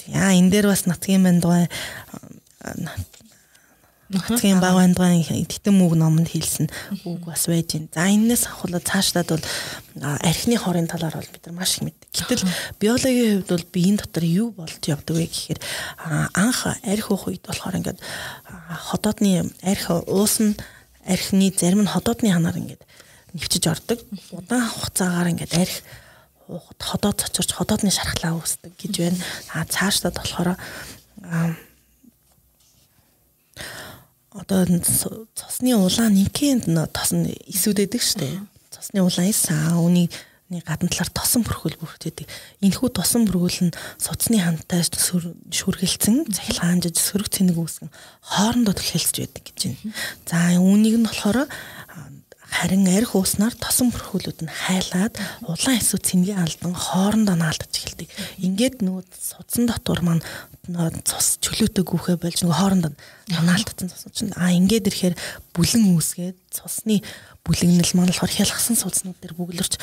За 0.00 0.32
энэ 0.32 0.48
дээр 0.48 0.72
бас 0.72 0.88
нацгийн 0.88 1.20
бандгаа 1.20 1.68
Нутгийн 4.14 4.62
баг 4.62 4.78
бандгаан 4.78 5.26
титэм 5.26 5.82
үг 5.82 5.98
номонд 5.98 6.30
хэлсэн 6.30 6.70
үг 7.02 7.26
бас 7.26 7.50
байж 7.50 7.74
байна. 7.74 7.90
За 7.90 8.06
энэс 8.06 8.46
авахлаа 8.46 8.78
цаашлаад 8.78 9.28
бол 9.34 9.44
архины 10.22 10.56
хорын 10.56 10.86
талаар 10.86 11.18
бол 11.18 11.32
бид 11.34 11.42
нар 11.46 11.54
маш 11.58 11.82
их 11.82 11.90
мэддэг. 11.90 12.08
Гэтэл 12.14 12.46
биологийн 12.78 13.42
хувьд 13.42 13.50
бол 13.50 13.66
биеийн 13.74 13.98
дотор 13.98 14.24
юу 14.24 14.48
болж 14.54 14.78
явдаг 14.86 15.16
вэ 15.18 15.26
гэхээр 15.26 15.60
анх 16.38 16.66
арх 16.70 17.06
уух 17.10 17.26
үед 17.26 17.42
болохоор 17.42 17.78
ингээд 17.82 17.98
ходоодны 18.94 19.50
арх 19.66 19.90
уус 20.06 20.38
нь 20.38 20.54
архины 21.02 21.50
зарим 21.50 21.82
нь 21.82 21.90
ходоодны 21.90 22.30
ханаар 22.30 22.62
ингээд 22.62 22.82
нэвчиж 23.34 23.66
ордог. 23.66 23.98
Удаан 24.30 24.70
хугацаагаар 24.70 25.34
ингээд 25.34 25.52
арх 25.58 25.74
ходоод 26.78 27.18
цочорч 27.18 27.50
ходоодны 27.56 27.90
шархлаа 27.90 28.38
үүсдэг 28.38 28.78
гэж 28.78 28.94
байна. 29.00 29.18
А 29.50 29.66
цаашлаад 29.66 30.16
болохоор 30.22 30.56
одоо 34.34 34.66
цосны 34.66 35.78
улаан 35.78 36.18
нэгkéнд 36.18 36.66
тос 36.90 37.14
нь 37.14 37.30
эсүүдэдэг 37.46 38.02
штэ. 38.02 38.26
Цосны 38.74 39.06
улаан 39.06 39.30
эс 39.30 39.46
аа 39.46 39.78
үний 39.78 40.10
гадна 40.50 40.90
талаар 40.90 41.10
тосон 41.14 41.42
бүрхүүл 41.46 41.78
бүрхтэйдэг. 41.78 42.28
Энэхүү 42.60 42.88
тосон 42.94 43.24
бүрхүүл 43.30 43.70
нь 43.70 43.76
суцны 43.98 44.42
хантай 44.42 44.82
шүргэлцэн 44.84 46.30
цахилгаанжиж 46.30 46.98
сөрөг 46.98 47.30
цэнийг 47.30 47.58
үүсгэн 47.58 47.90
хоорондоо 48.22 48.74
түлхэлж 48.76 49.14
байдаг 49.22 49.42
гэж 49.50 49.58
байна. 49.70 49.94
За 50.28 50.38
үүнийг 50.58 50.98
нь 51.00 51.06
болохоор 51.06 51.48
харин 52.44 52.86
арх 52.92 53.16
ууснаар 53.16 53.54
тосон 53.56 53.88
бүрхүүлүүд 53.92 54.44
нь 54.44 54.52
хайлаад 54.52 55.16
улаан 55.48 55.80
эсвэл 55.80 56.04
цэнгийн 56.04 56.40
алдан 56.44 56.76
хоорондоо 56.76 57.36
наалдаж 57.36 57.72
эхэлдэг. 57.72 58.08
Ингээд 58.44 58.84
нөгөө 58.84 59.04
судсан 59.16 59.64
дотор 59.64 60.04
маань 60.04 60.22
цус 61.04 61.40
чөлөөтэй 61.40 61.84
гүөхэ 61.84 62.20
болж 62.20 62.44
нөгөө 62.44 62.58
хоорондоо 62.60 62.92
наалдсан 63.32 63.88
цус 63.88 64.04
чинь 64.12 64.36
а 64.36 64.52
ингээд 64.52 64.88
ирэхээр 64.88 65.16
бүлэн 65.56 65.96
үүсгээд 65.96 66.38
цусны 66.52 67.00
бүлэгнэл 67.44 67.96
маань 67.96 68.12
болохоор 68.12 68.32
хялгсан 68.32 68.76
судснууд 68.76 69.18
дээр 69.20 69.36
бүглэрч 69.36 69.74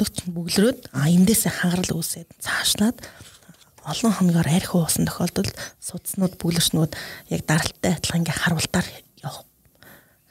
лөгч 0.00 0.16
бүглөрөөд 0.28 0.80
а 0.96 1.12
эндээсээ 1.12 1.52
хагарал 1.52 2.00
үүсээд 2.00 2.28
цаашлаад 2.40 2.96
олон 3.84 4.12
хоногоор 4.12 4.48
арх 4.48 4.72
уусан 4.76 5.04
тохиолдолд 5.08 5.52
судснууд 5.80 6.36
бүглэрчнүүд 6.40 6.92
яг 7.32 7.42
даралттай 7.44 7.96
адилхан 7.96 8.24
ингээ 8.24 8.40
харуултаар 8.40 8.86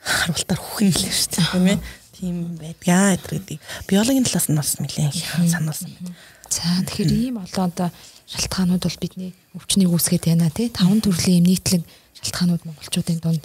харуултаар 0.03 0.59
хүүхэн 0.59 0.91
хэлээ 0.91 1.13
шүү 1.13 1.29
дээ. 1.35 1.47
Тийм 1.49 1.67
ээ 1.67 1.79
тийм 2.19 2.35
байдгаа 2.59 3.15
гэдэг 3.15 3.59
биологийн 3.87 4.25
талаас 4.27 4.47
нь 4.51 4.59
бас 4.59 4.71
нэлээд 4.79 5.15
сануулсан 5.47 5.91
байна. 5.95 6.15
За 6.51 6.83
тэгэхээр 6.83 7.11
ийм 7.15 7.37
олон 7.39 7.65
одоо 7.71 7.89
шалтгаанууд 8.27 8.83
бол 8.83 9.01
бидний 9.01 9.31
өвчнийг 9.55 9.89
үүсгэж 9.93 10.23
байна 10.27 10.51
тий. 10.51 10.67
Таван 10.67 10.99
төрлийн 10.99 11.39
юм 11.39 11.47
нийтлэг 11.47 11.83
шалтгаанууд 12.19 12.63
монголчуудын 12.67 13.19
дунд 13.23 13.43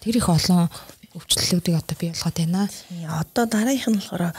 тэр 0.00 0.14
их 0.16 0.28
олон 0.28 0.70
өвчлөлүүдийг 1.14 1.76
одоо 1.78 1.96
бий 2.00 2.10
болгоод 2.10 2.36
байна. 2.38 2.68
Одоо 3.20 3.44
дараагийнх 3.46 3.88
нь 3.92 3.98
болохоор 4.00 4.32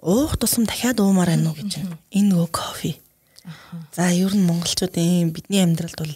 уух 0.00 0.32
тусам 0.40 0.64
дахиад 0.64 1.00
уумаар 1.00 1.36
байна 1.36 1.52
уу 1.52 1.58
гэж 1.58 1.70
байна. 1.76 1.98
Энэ 2.10 2.28
нөгөө 2.32 2.48
кофе. 2.50 2.96
За 3.92 4.10
ер 4.10 4.32
нь 4.32 4.46
монголчуудын 4.46 5.30
бидний 5.34 5.62
амьдралд 5.62 5.98
бол 5.98 6.14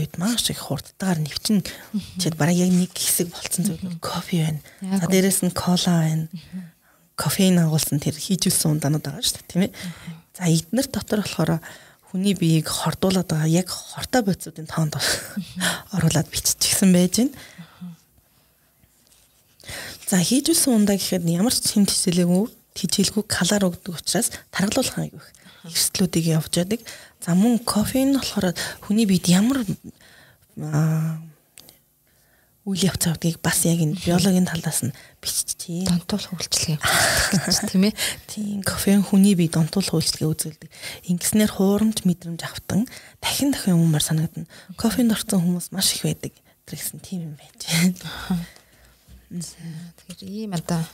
үед 0.00 0.16
маш 0.16 0.48
их 0.48 0.64
хурдтайгаар 0.64 1.20
нэвчин 1.20 1.60
чид 2.16 2.40
бараг 2.40 2.56
яг 2.56 2.72
нэг 2.72 2.88
хэсэг 2.96 3.28
болцсон 3.28 3.64
зүйл 3.68 4.00
кофе 4.00 4.48
байна. 4.48 4.60
За 4.80 5.06
дээрэс 5.12 5.44
нь 5.44 5.52
кола 5.52 6.08
байна. 6.08 6.28
Кофеин 7.20 7.60
агуулсан 7.60 8.00
тэр 8.00 8.16
хийжүүлсэн 8.16 8.80
ундаанууд 8.80 9.04
байгаа 9.04 9.20
шүү 9.20 9.44
дээ 9.44 9.50
тийм 9.52 9.62
ээ. 9.68 9.72
За 10.40 10.48
эднэр 10.48 10.86
дотор 10.88 11.20
болохоор 11.20 11.60
хүний 12.08 12.32
биеийг 12.32 12.64
хордуулад 12.64 13.28
байгаа 13.28 13.50
яг 13.52 13.68
хортой 13.68 14.24
бодисуудын 14.24 14.72
тоонд 14.72 14.96
оруулаад 15.92 16.28
биччихсэн 16.32 16.88
байж 16.88 17.20
байна. 17.20 17.36
За 20.08 20.16
хийжүүлсэн 20.16 20.72
ундаа 20.72 20.96
гэхэд 20.96 21.28
ямар 21.28 21.52
ч 21.52 21.76
хэм 21.76 21.84
тэтэлээгүй 21.84 22.48
тижээлгүй 22.72 23.24
калор 23.28 23.68
өгдөг 23.68 24.00
учраас 24.00 24.32
таргалуулах 24.48 24.96
аяг 24.96 25.12
их 25.12 25.28
эрсдлүүдийг 25.68 26.26
явж 26.38 26.52
яадаг. 26.56 26.80
За 27.20 27.34
мөн 27.34 27.58
кофеин 27.62 28.14
болохоор 28.18 28.54
хүний 28.84 29.06
биед 29.06 29.26
ямар 29.28 29.64
үйл 32.68 32.84
явц 32.84 33.08
авдгийг 33.08 33.40
бас 33.40 33.64
яг 33.64 33.80
энэ 33.80 33.96
биологийн 33.96 34.44
талаас 34.44 34.84
нь 34.84 34.92
биччихээ. 35.24 35.88
Донтуулах 35.88 36.36
үйлчлэгээ 36.36 36.78
гэж 36.78 37.58
тийм 37.64 37.88
ээ. 37.88 37.94
Тийм 38.28 38.60
кофеин 38.60 39.00
хүний 39.00 39.32
бие 39.32 39.48
донтуулах 39.48 39.96
үйлчлэгээ 39.96 40.28
үзүүлдэг. 40.28 40.70
Ингэснээр 41.08 41.48
хуурамч 41.48 42.04
мэдрэмж 42.04 42.44
автан 42.44 42.84
дахин 43.24 43.56
дахин 43.56 43.80
өмөр 43.80 44.04
санагдана. 44.04 44.44
Кофеинд 44.76 45.16
орсон 45.16 45.40
хүмүүс 45.40 45.72
маш 45.72 45.96
их 45.96 46.04
байдаг 46.04 46.36
гэсэн 46.68 47.00
тийм 47.00 47.32
юм 47.32 47.34
байж. 47.40 47.56
Тэгэхээр 49.32 50.28
ийм 50.28 50.52
одоо 50.52 50.84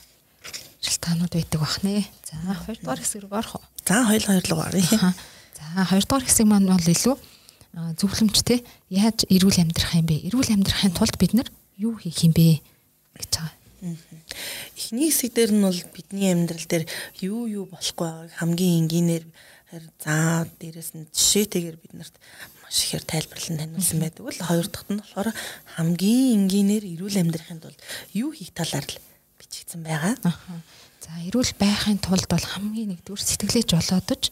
шалтгаанууд 0.78 1.34
байдаг 1.34 1.58
бах 1.58 1.82
нэ. 1.82 2.06
За 2.22 2.54
хоёрдугаар 2.54 3.02
хэсэг 3.02 3.26
рүү 3.26 3.34
орох 3.34 3.58
уу? 3.58 3.66
За 3.82 4.06
хоёул 4.06 4.26
хоёр 4.30 4.46
руу 4.46 4.62
оръё. 4.62 5.10
За 5.54 5.86
хоёрдугаар 5.86 6.26
хэсэг 6.26 6.46
маань 6.50 6.66
бол 6.66 6.82
илүү 6.82 7.16
зөвлөмжтэй 7.98 8.62
яаж 8.90 9.26
эрүүл 9.30 9.62
амьдрах 9.62 9.94
юм 9.94 10.06
бэ? 10.06 10.26
Эрүүл 10.30 10.50
амьдрахын 10.50 10.94
тулд 10.94 11.14
бид 11.18 11.34
нар 11.34 11.48
юу 11.78 11.94
хийх 11.98 12.22
юм 12.26 12.34
бэ 12.34 12.58
гэж 13.18 13.30
байгаа. 13.38 13.54
Эхний 14.78 15.10
хэсэг 15.10 15.34
дээр 15.34 15.52
нь 15.54 15.62
бол 15.66 15.80
бидний 15.94 16.30
амьдрал 16.30 16.66
дээр 16.66 16.84
юу 17.22 17.46
юу 17.46 17.64
болохгүй 17.66 18.06
байгааг 18.06 18.32
хамгийн 18.38 18.86
энгийнээр 18.86 19.24
за 20.02 20.46
дээрэс 20.58 20.94
нь 20.94 21.10
жишээтэйгээр 21.10 21.78
бид 21.82 21.92
нарт 21.98 22.14
маш 22.62 22.76
ихээр 22.86 23.04
тайлбарлан 23.04 23.58
таниулсан 23.58 23.98
байдаг. 23.98 24.22
Бол 24.22 24.38
хоёр 24.38 24.66
дахьт 24.70 24.90
нь 24.90 25.00
болохоор 25.02 25.28
хамгийн 25.74 26.46
энгийнээр 26.46 26.84
эрүүл 26.94 27.20
амьдрахын 27.20 27.60
тулд 27.62 27.80
юу 28.14 28.30
хийх 28.30 28.54
талаар 28.54 28.86
л 28.86 28.98
бичигдсэн 29.38 29.82
байгаа. 29.82 30.14
За 31.02 31.10
эрүүл 31.26 31.52
байхын 31.58 31.98
тулд 31.98 32.26
бол 32.30 32.46
хамгийн 32.54 32.94
нэгдүгээр 32.94 33.22
сэтгэлээ 33.22 33.64
жолоодож 33.66 34.30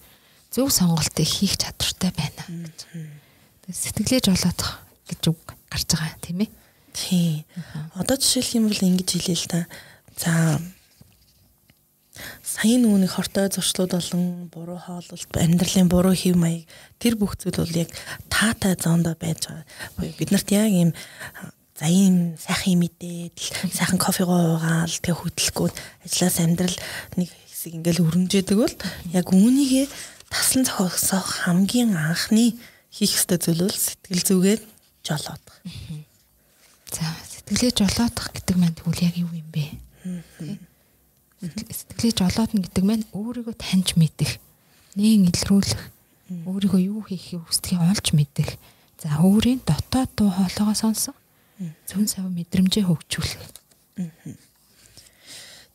зөв 0.53 0.69
сонголтыг 0.69 1.25
хийх 1.27 1.57
чадвартай 1.57 2.13
байна 2.13 2.45
гэж. 2.69 2.81
Сэтгэлээ 3.73 4.21
жолоодох 4.29 4.85
гэж 5.09 5.23
үг 5.33 5.41
гарч 5.73 5.89
байгаа 5.97 6.21
тийм 6.21 6.45
ээ. 6.45 6.51
Тий. 6.93 7.45
Одоо 7.97 8.21
жишээлх 8.21 8.53
юм 8.61 8.69
бол 8.69 8.77
ингэж 8.77 9.09
хэлээ 9.17 9.39
л 9.41 9.49
та. 9.49 9.61
За 10.21 10.61
саяны 12.45 12.93
үүнийг 12.93 13.17
хортой 13.17 13.49
зуршлууд 13.49 13.97
болон 13.97 14.25
буруу 14.53 14.77
хооллолт 14.77 15.33
амьдралын 15.33 15.89
буруу 15.89 16.13
хэв 16.13 16.37
маяг 16.37 16.69
тэр 17.01 17.17
бүх 17.17 17.41
зүйл 17.41 17.65
бол 17.65 17.73
яг 17.73 17.89
таатай 18.29 18.77
зоондоо 18.77 19.17
байж 19.17 19.49
байгаа. 19.49 19.65
Бид 20.21 20.31
нарт 20.31 20.53
яг 20.53 20.69
ийм 20.69 20.93
за 21.73 21.89
ийм 21.89 22.37
сайхан 22.37 22.77
мэдээд 22.77 23.35
сайхан 23.73 23.97
кофегоо 23.97 24.61
уугаал 24.61 24.93
тэг 25.01 25.17
хөдлөхгүй 25.17 25.73
ажлаас 26.05 26.37
амьдрал 26.45 26.77
нэг 27.17 27.33
хэсэг 27.49 27.81
ингээл 27.81 28.05
өрнжээдэг 28.05 28.59
бол 28.61 28.77
яг 29.17 29.27
үүнийгээ 29.33 29.87
тасан 30.33 30.65
зохиосох 30.65 31.45
хамгийн 31.45 31.93
анхны 31.93 32.57
хийх 32.89 33.13
ёстой 33.21 33.37
зүйл 33.37 33.69
бол 33.69 33.77
сэтгэл 33.77 34.25
зүгээ 34.25 34.57
жолоодох. 35.05 35.57
За 36.89 37.05
сэтгэлээ 37.29 37.73
жолоодох 37.77 38.33
гэдэг 38.33 38.57
маань 38.57 38.77
тэгвэл 38.77 39.05
яг 39.05 39.17
юу 39.21 39.29
юм 39.29 39.49
бэ? 39.53 39.77
Сэтгэлээ 41.45 42.17
жолоодно 42.17 42.65
гэдэг 42.65 42.85
маань 42.85 43.05
өөрийгөө 43.13 43.57
таньж 43.61 43.93
мэдэх, 44.01 44.41
нээн 44.97 45.29
илрүүлэх, 45.29 45.83
өөрийгөө 46.49 46.81
юу 46.81 47.03
хийхийг 47.05 47.45
хүсдгийг 47.45 47.81
олж 47.85 48.17
мэдэх. 48.17 48.57
За 49.03 49.21
өөрийн 49.21 49.61
дотоод 49.67 50.11
дуу 50.17 50.31
хоолойгоо 50.31 50.77
сонсох, 50.79 51.17
зүүн 51.91 52.09
сав 52.09 52.25
мэдрэмжээ 52.31 52.87
хөгжүүлэх. 52.87 53.43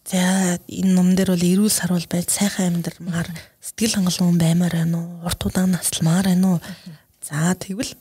За 0.07 0.55
энэ 0.71 0.91
ном 0.95 1.19
дээр 1.19 1.35
бол 1.35 1.43
эрүүл 1.43 1.73
сарвал 1.73 2.07
байж 2.07 2.31
сайхан 2.31 2.79
амьдрмаар 2.79 3.27
сэтгэл 3.67 3.99
хангалуун 3.99 4.39
баймаар 4.39 4.75
байна 4.79 4.97
уу? 5.03 5.27
Урт 5.27 5.41
удаан 5.43 5.75
насламаар 5.75 6.31
байна 6.31 6.55
уу? 6.55 6.59
За 7.19 7.51
тэгвэл 7.51 7.91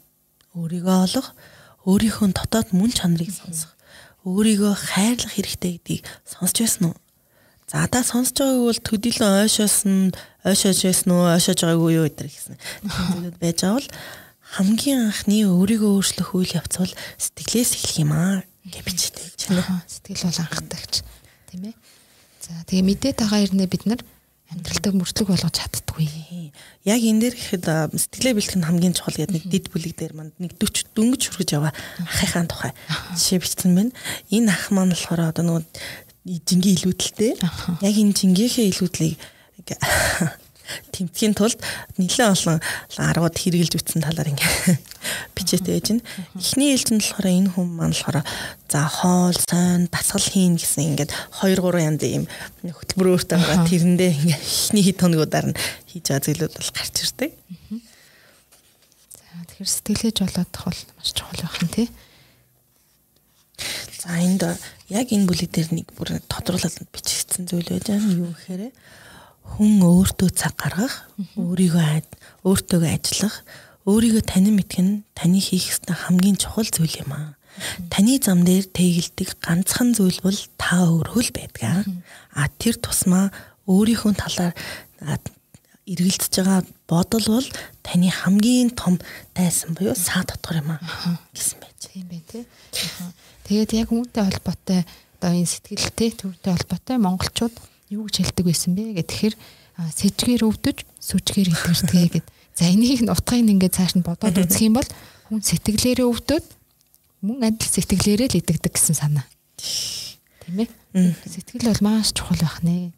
өөрийгөө 0.55 0.97
олох 1.11 1.35
өөрийнхөө 1.83 2.31
дотоод 2.31 2.71
мөн 2.71 2.95
чанарыг 2.95 3.35
сонсох, 3.35 3.75
өөрийгөө 4.23 4.75
хайрлах 4.79 5.35
хэрэгтэй 5.35 5.83
гэдгийг 5.83 6.03
сонсч 6.23 6.63
байсан 6.63 6.95
уу? 6.95 6.97
За 7.67 7.83
та 7.91 8.07
сонсож 8.07 8.39
байгааг 8.39 8.63
бол 8.63 8.81
төдийлөн 8.87 9.43
ойшоос 9.43 9.77
нь 9.91 10.15
ойшоож 10.47 10.79
байсан 10.87 11.11
уу, 11.11 11.27
ойшоож 11.35 11.59
байгаагүй 11.59 11.93
юу 11.99 12.07
гэдэр 12.07 12.29
гэсэн. 12.31 12.55
зүйлүүд 12.87 13.37
байж 13.43 13.59
байгаа 13.67 13.75
бол 13.75 13.89
хамгийн 14.55 15.01
анхны 15.11 15.51
өөрийгөө 15.51 15.91
өөрчлөх 15.99 16.31
үйл 16.31 16.53
явц 16.63 16.75
бол 16.79 16.95
сэтгэлээс 17.19 17.71
эхлэх 17.75 17.97
юм 18.07 18.15
аа 18.15 18.47
гэж 18.71 19.19
гэж 19.19 19.41
байна. 19.51 19.83
Сэтгэл 19.91 20.31
бол 20.31 20.43
анхдагч 20.47 21.03
тийм 21.51 21.63
ээ. 21.71 21.75
За 22.39 22.55
тэгээ 22.71 22.87
мэдээд 22.87 23.19
байгаа 23.19 23.43
хэрнээ 23.43 23.67
бид 23.67 23.85
нар 23.91 24.01
амьдралтаа 24.53 24.93
мөрчлөг 24.95 25.29
болгож 25.31 25.55
чаддгүй. 25.59 26.07
Яг 26.87 27.01
энэ 27.03 27.21
дээр 27.27 27.35
гэхэд 27.35 27.67
сэтгэлээ 27.67 28.35
бэлтгэх 28.39 28.59
нь 28.63 28.69
хамгийн 28.69 28.95
чухал 28.95 29.19
гэдэг 29.19 29.35
нэг 29.35 29.45
дид 29.51 29.67
бүлэг 29.75 29.95
дээр 29.99 30.15
манд 30.15 30.35
нэг 30.39 30.55
40 30.55 30.95
дөнгөж 30.95 31.23
хүргэж 31.35 31.51
яваа 31.59 31.75
ахыхаан 32.07 32.47
тухай 32.47 32.71
жишээ 33.19 33.43
бичсэн 33.43 33.75
байна. 33.75 33.93
Энэ 34.31 34.55
ах 34.55 34.71
маань 34.71 34.95
болохоор 34.95 35.35
одоо 35.35 35.45
нөгөө 35.45 35.65
жингийн 36.47 36.79
илүүдэлтэй. 36.79 37.33
Яг 37.83 37.95
энэ 37.99 38.15
жингийнхээ 38.15 38.71
илүүдлийг 38.71 39.19
тэмтгэхийн 40.91 41.35
тулд 41.37 41.59
нэлээд 41.97 42.33
олон 42.35 42.59
аргууд 42.99 43.37
хэрэгжилж 43.37 43.75
үтсэн 43.79 44.03
талаар 44.03 44.33
ингээ 44.33 44.79
бичээтэй 45.37 45.79
байж 45.79 45.87
байна. 45.93 46.07
Эхний 46.35 46.75
ээлжинд 46.75 47.03
болохоор 47.03 47.27
энэ 47.27 47.51
хүн 47.55 47.69
маань 47.71 47.95
болохоор 47.95 48.19
за 48.67 48.81
хоол, 48.91 49.39
сон, 49.39 49.87
дасгал 49.93 50.27
хийн 50.27 50.59
гэсэн 50.59 50.97
ингээд 50.97 51.11
2 51.43 51.59
3 51.63 51.87
янзын 51.87 52.15
юм 52.19 52.25
хөтөлбөр 52.67 53.09
өөртөө 53.15 53.39
байгаа 53.39 53.69
тэрэндээ 53.71 54.11
ингээ 54.11 54.41
эхний 54.51 54.85
хэд 54.85 54.99
хоногудаар 55.01 55.47
нь 55.53 55.59
хийж 55.87 56.05
байгаа 56.11 56.25
зүйлүүд 56.27 56.55
бол 56.59 56.71
гарч 56.75 56.95
ирдэг. 57.07 57.31
За 59.15 59.35
тэгэхээр 59.47 59.71
сэтгэлээж 59.71 60.17
болоодох 60.27 60.65
бол 60.67 60.81
маш 60.99 61.11
чухал 61.15 61.41
байх 61.47 61.59
нь 61.63 61.75
тий. 61.75 61.89
За 64.03 64.11
энд 64.19 64.43
яг 64.91 65.07
энэ 65.11 65.27
бүлэг 65.27 65.51
дээр 65.51 65.71
нэг 65.75 65.91
бүр 65.99 66.19
тодруулалт 66.31 66.79
бичигдсэн 66.95 67.51
зүйл 67.51 67.71
байж 67.71 67.91
байгаа 67.91 68.07
юм 68.07 68.31
юу 68.31 68.33
гэхээр 68.35 68.71
хүн 69.55 69.83
өөртөө 69.83 70.31
цаг 70.35 70.55
гаргах, 70.59 71.07
өөрийгөө 71.39 72.03
өөртөө 72.43 72.81
ажиллах, 72.91 73.37
өөрийгөө 73.87 74.23
танин 74.27 74.59
мэдэх 74.59 74.83
нь 74.83 75.05
таны 75.15 75.39
хийх 75.39 75.71
ёстой 75.71 75.95
хамгийн 75.95 76.37
чухал 76.37 76.67
зүйл 76.67 77.07
юм 77.07 77.13
аа. 77.15 77.39
Таны 77.89 78.19
зам 78.19 78.45
дээр 78.45 78.67
тэгэлдэг 78.69 79.39
ганцхан 79.41 79.95
зүйл 79.95 80.21
бол 80.21 80.41
та 80.59 80.85
өөрөө 80.91 81.23
л 81.23 81.31
байдаг. 81.33 81.87
А 82.37 82.51
тэр 82.61 82.77
тусмаа 82.77 83.33
өөрийнхөө 83.65 84.13
талаар 84.19 84.53
эргэлдэж 85.87 86.33
байгаа 86.43 86.61
бодол 86.91 87.27
бол 87.31 87.49
таны 87.87 88.11
хамгийн 88.11 88.75
том 88.75 88.99
дайсан 89.33 89.73
буюу 89.73 89.95
саа 89.95 90.27
дотор 90.27 90.59
юм 90.59 90.75
аа 90.75 90.83
гэсэн 91.31 91.63
байж. 91.63 91.79
Тийм 91.87 92.07
байх 92.11 92.27
тий. 92.27 92.45
Тэгээд 93.47 93.71
яг 93.87 93.89
үүнтэй 93.95 94.23
холбоотой 94.27 94.83
одоо 95.17 95.31
энэ 95.31 95.47
сэтгэлтэй 95.47 96.11
төвтэй 96.19 96.53
холбоотой 96.59 96.97
монголчууд 96.99 97.55
юу 97.91 98.07
гэж 98.07 98.15
хэлдэг 98.23 98.45
байсан 98.47 98.73
бэ 98.75 98.99
гэхээр 99.03 99.35
сэжгээр 99.77 100.43
өвдөж 100.49 100.79
сүжгээр 100.99 101.49
идэрдэг 101.53 102.25
гэд. 102.25 102.27
За 102.57 102.65
энийг 102.67 103.05
нь 103.05 103.13
утгыг 103.13 103.45
ингээд 103.45 103.77
цааш 103.77 103.93
нь 104.01 104.07
бодоод 104.07 104.37
үзэх 104.43 104.67
юм 104.67 104.81
бол 104.81 104.89
хүн 105.29 105.43
сэтгэлээрээ 105.45 106.07
өвдөд 106.09 106.45
мөн 107.23 107.53
адил 107.53 107.69
сэтгэлээрээ 107.69 108.29
л 108.33 108.39
идэгдэг 108.41 108.73
гэсэн 108.73 108.97
санаа. 108.97 109.27
Тийм 109.57 110.65
ээ. 110.65 110.69
Сэтгэл 111.29 111.69
бол 111.69 111.83
маш 111.85 112.17
чухал 112.17 112.41
байх 112.41 112.65
нэ. 112.65 112.91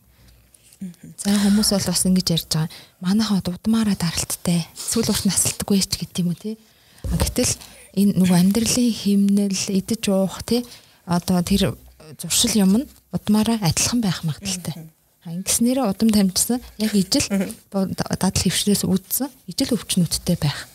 За 1.18 1.34
хүмүүс 1.34 1.74
бол 1.74 1.86
бас 1.90 2.06
ингэж 2.06 2.28
ярьж 2.38 2.46
байгаа. 2.54 2.70
Манайхаа 3.02 3.42
дудмаараа 3.42 3.98
даралттай. 3.98 4.62
Сүүл 4.78 5.10
урт 5.10 5.26
насалтдаггүй 5.26 5.82
ч 5.82 5.98
гэдэг 5.98 6.22
юм 6.22 6.30
уу 6.30 6.38
тий. 6.38 6.54
Гэтэл 7.02 7.50
энэ 7.98 8.14
нөгөө 8.14 8.38
амьдралын 8.38 8.94
химнэл 8.94 9.58
идэж 9.74 10.02
уух 10.14 10.38
тий 10.46 10.62
одоо 11.02 11.42
тэр 11.42 11.74
зуршил 12.20 12.54
юм 12.54 12.84
нь 12.84 12.86
удмаараа 13.12 13.58
адилхан 13.62 14.00
байх 14.00 14.22
магадaltaй. 14.24 14.90
Ингэснээрээ 15.28 15.84
удам 15.84 16.10
тамжсан 16.12 16.60
яг 16.78 16.92
ижил 16.94 17.26
дадал 17.70 18.32
хөвчнөөс 18.32 18.84
үүдсэн 18.88 19.28
ижил 19.50 19.76
өвчнүүдтэй 19.76 20.36
байх. 20.40 20.68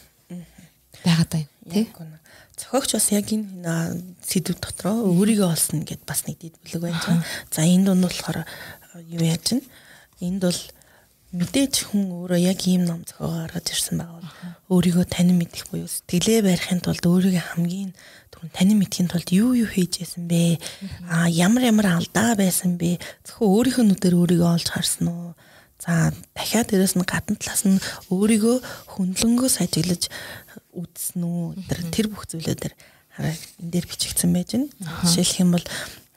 Байгаад 1.01 1.31
байна 1.33 1.49
тий. 1.71 1.87
Зохиогч 2.57 2.93
бас 2.93 3.07
яг 3.09 3.27
энэ 3.33 4.13
сэдв 4.21 4.61
дотроо 4.61 5.09
өөрийгөө 5.09 5.49
олсно 5.49 5.81
гэд 5.81 6.05
бас 6.05 6.27
нэг 6.29 6.37
дид 6.37 6.55
бүлэг 6.61 6.93
байгаа. 6.93 7.25
За 7.49 7.65
энэ 7.65 7.85
дунд 7.89 8.05
болохоор 8.05 8.45
юу 9.09 9.23
яаж 9.25 9.41
чинь 9.41 9.65
энд 10.21 10.45
бол 10.45 10.61
мэдээж 11.33 11.89
хүн 11.89 12.13
өөрөө 12.13 12.39
яг 12.45 12.61
ийм 12.69 12.85
ном 12.85 13.01
зохиогоо 13.09 13.49
гаргаж 13.49 13.73
ирсэн 13.73 13.97
байгаа 13.97 14.21
бол 14.21 14.29
өөрийгөө 14.77 15.05
танин 15.09 15.41
мэдэх 15.41 15.65
буюу 15.73 15.89
сэтгэлээ 15.89 16.45
барихын 16.45 16.81
тулд 16.85 17.01
өөрийгөө 17.01 17.57
хамгийн 17.57 17.91
танин 18.51 18.83
мэдхийн 18.83 19.07
тулд 19.07 19.31
юу 19.31 19.55
юу 19.55 19.69
хийж 19.69 20.03
байсан 20.03 20.27
бэ? 20.27 20.59
Аа 21.07 21.31
ямар 21.31 21.71
ямар 21.71 21.87
алдаа 21.95 22.35
байсан 22.35 22.75
бэ? 22.75 22.99
Зөвхөн 23.23 23.47
өөрийнхөө 23.47 23.85
нүдээр 23.87 24.15
өөрийгөө 24.19 24.49
олж 24.51 24.67
харсан 24.67 25.07
уу? 25.07 25.31
За 25.79 26.11
дахиад 26.35 26.71
дээрэс 26.71 26.99
нь 26.99 27.07
гадна 27.07 27.39
талаас 27.39 27.63
нь 27.63 27.79
өөрийгөө 28.11 28.57
хөндлөнгөө 28.99 29.49
сажиглаж 29.51 30.11
үзсэн 30.75 31.23
үү? 31.23 31.63
Тэр 31.91 32.07
бүх 32.11 32.27
зүйлүүдээр 32.27 32.73
хараа 33.15 33.35
энэ 33.61 33.71
дээр 33.71 33.85
бичигдсэн 33.87 34.31
байж 34.31 34.49
байна. 34.55 34.71
Жишээлх 35.03 35.39
юм 35.43 35.51
бол 35.55 35.65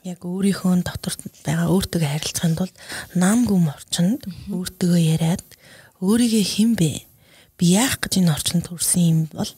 яг 0.07 0.19
өөрийнхөө 0.23 0.87
дотор 0.87 1.13
байгаа 1.43 1.67
өөртөө 1.67 1.99
харилцахын 1.99 2.55
тулд 2.55 2.75
наамгүй 3.15 3.59
орчинд 3.71 4.23
өөртөө 4.47 4.95
яриад 4.97 5.43
өөрийгөө 5.99 6.45
хэн 6.47 6.71
бэ? 6.79 7.03
Би 7.59 7.65
яах 7.75 7.99
гэж 7.99 8.23
энэ 8.23 8.31
орчинд 8.31 8.63
төрсэн 8.71 9.03
юм 9.03 9.19
бол 9.35 9.51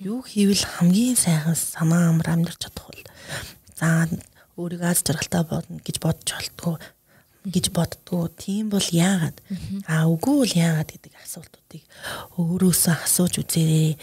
юу 0.00 0.20
хийвэл 0.22 0.64
хамгийн 0.64 1.16
сайхан 1.16 1.56
санаа 1.56 2.10
амар 2.12 2.28
амьдарч 2.34 2.60
чадах 2.68 2.86
бол 2.88 3.04
за 3.78 4.08
өөрийгөө 4.56 4.90
аз 4.92 5.00
жаргалтай 5.04 5.42
бодно 5.44 5.80
гэж 5.80 5.96
бодож 6.00 6.30
болтгоо 6.32 6.76
гэж 7.46 7.70
боддгоо. 7.70 8.26
Тийм 8.34 8.70
бол 8.70 8.82
яагаад? 8.90 9.38
Аа 9.86 10.10
үгүй 10.10 10.34
бол 10.42 10.54
яагаад 10.56 10.90
гэдэг 10.90 11.12
асуултуудыг 11.22 11.82
өөрөөсөө 12.34 12.94
асууж 13.06 13.34
үзээрэй. 13.38 13.94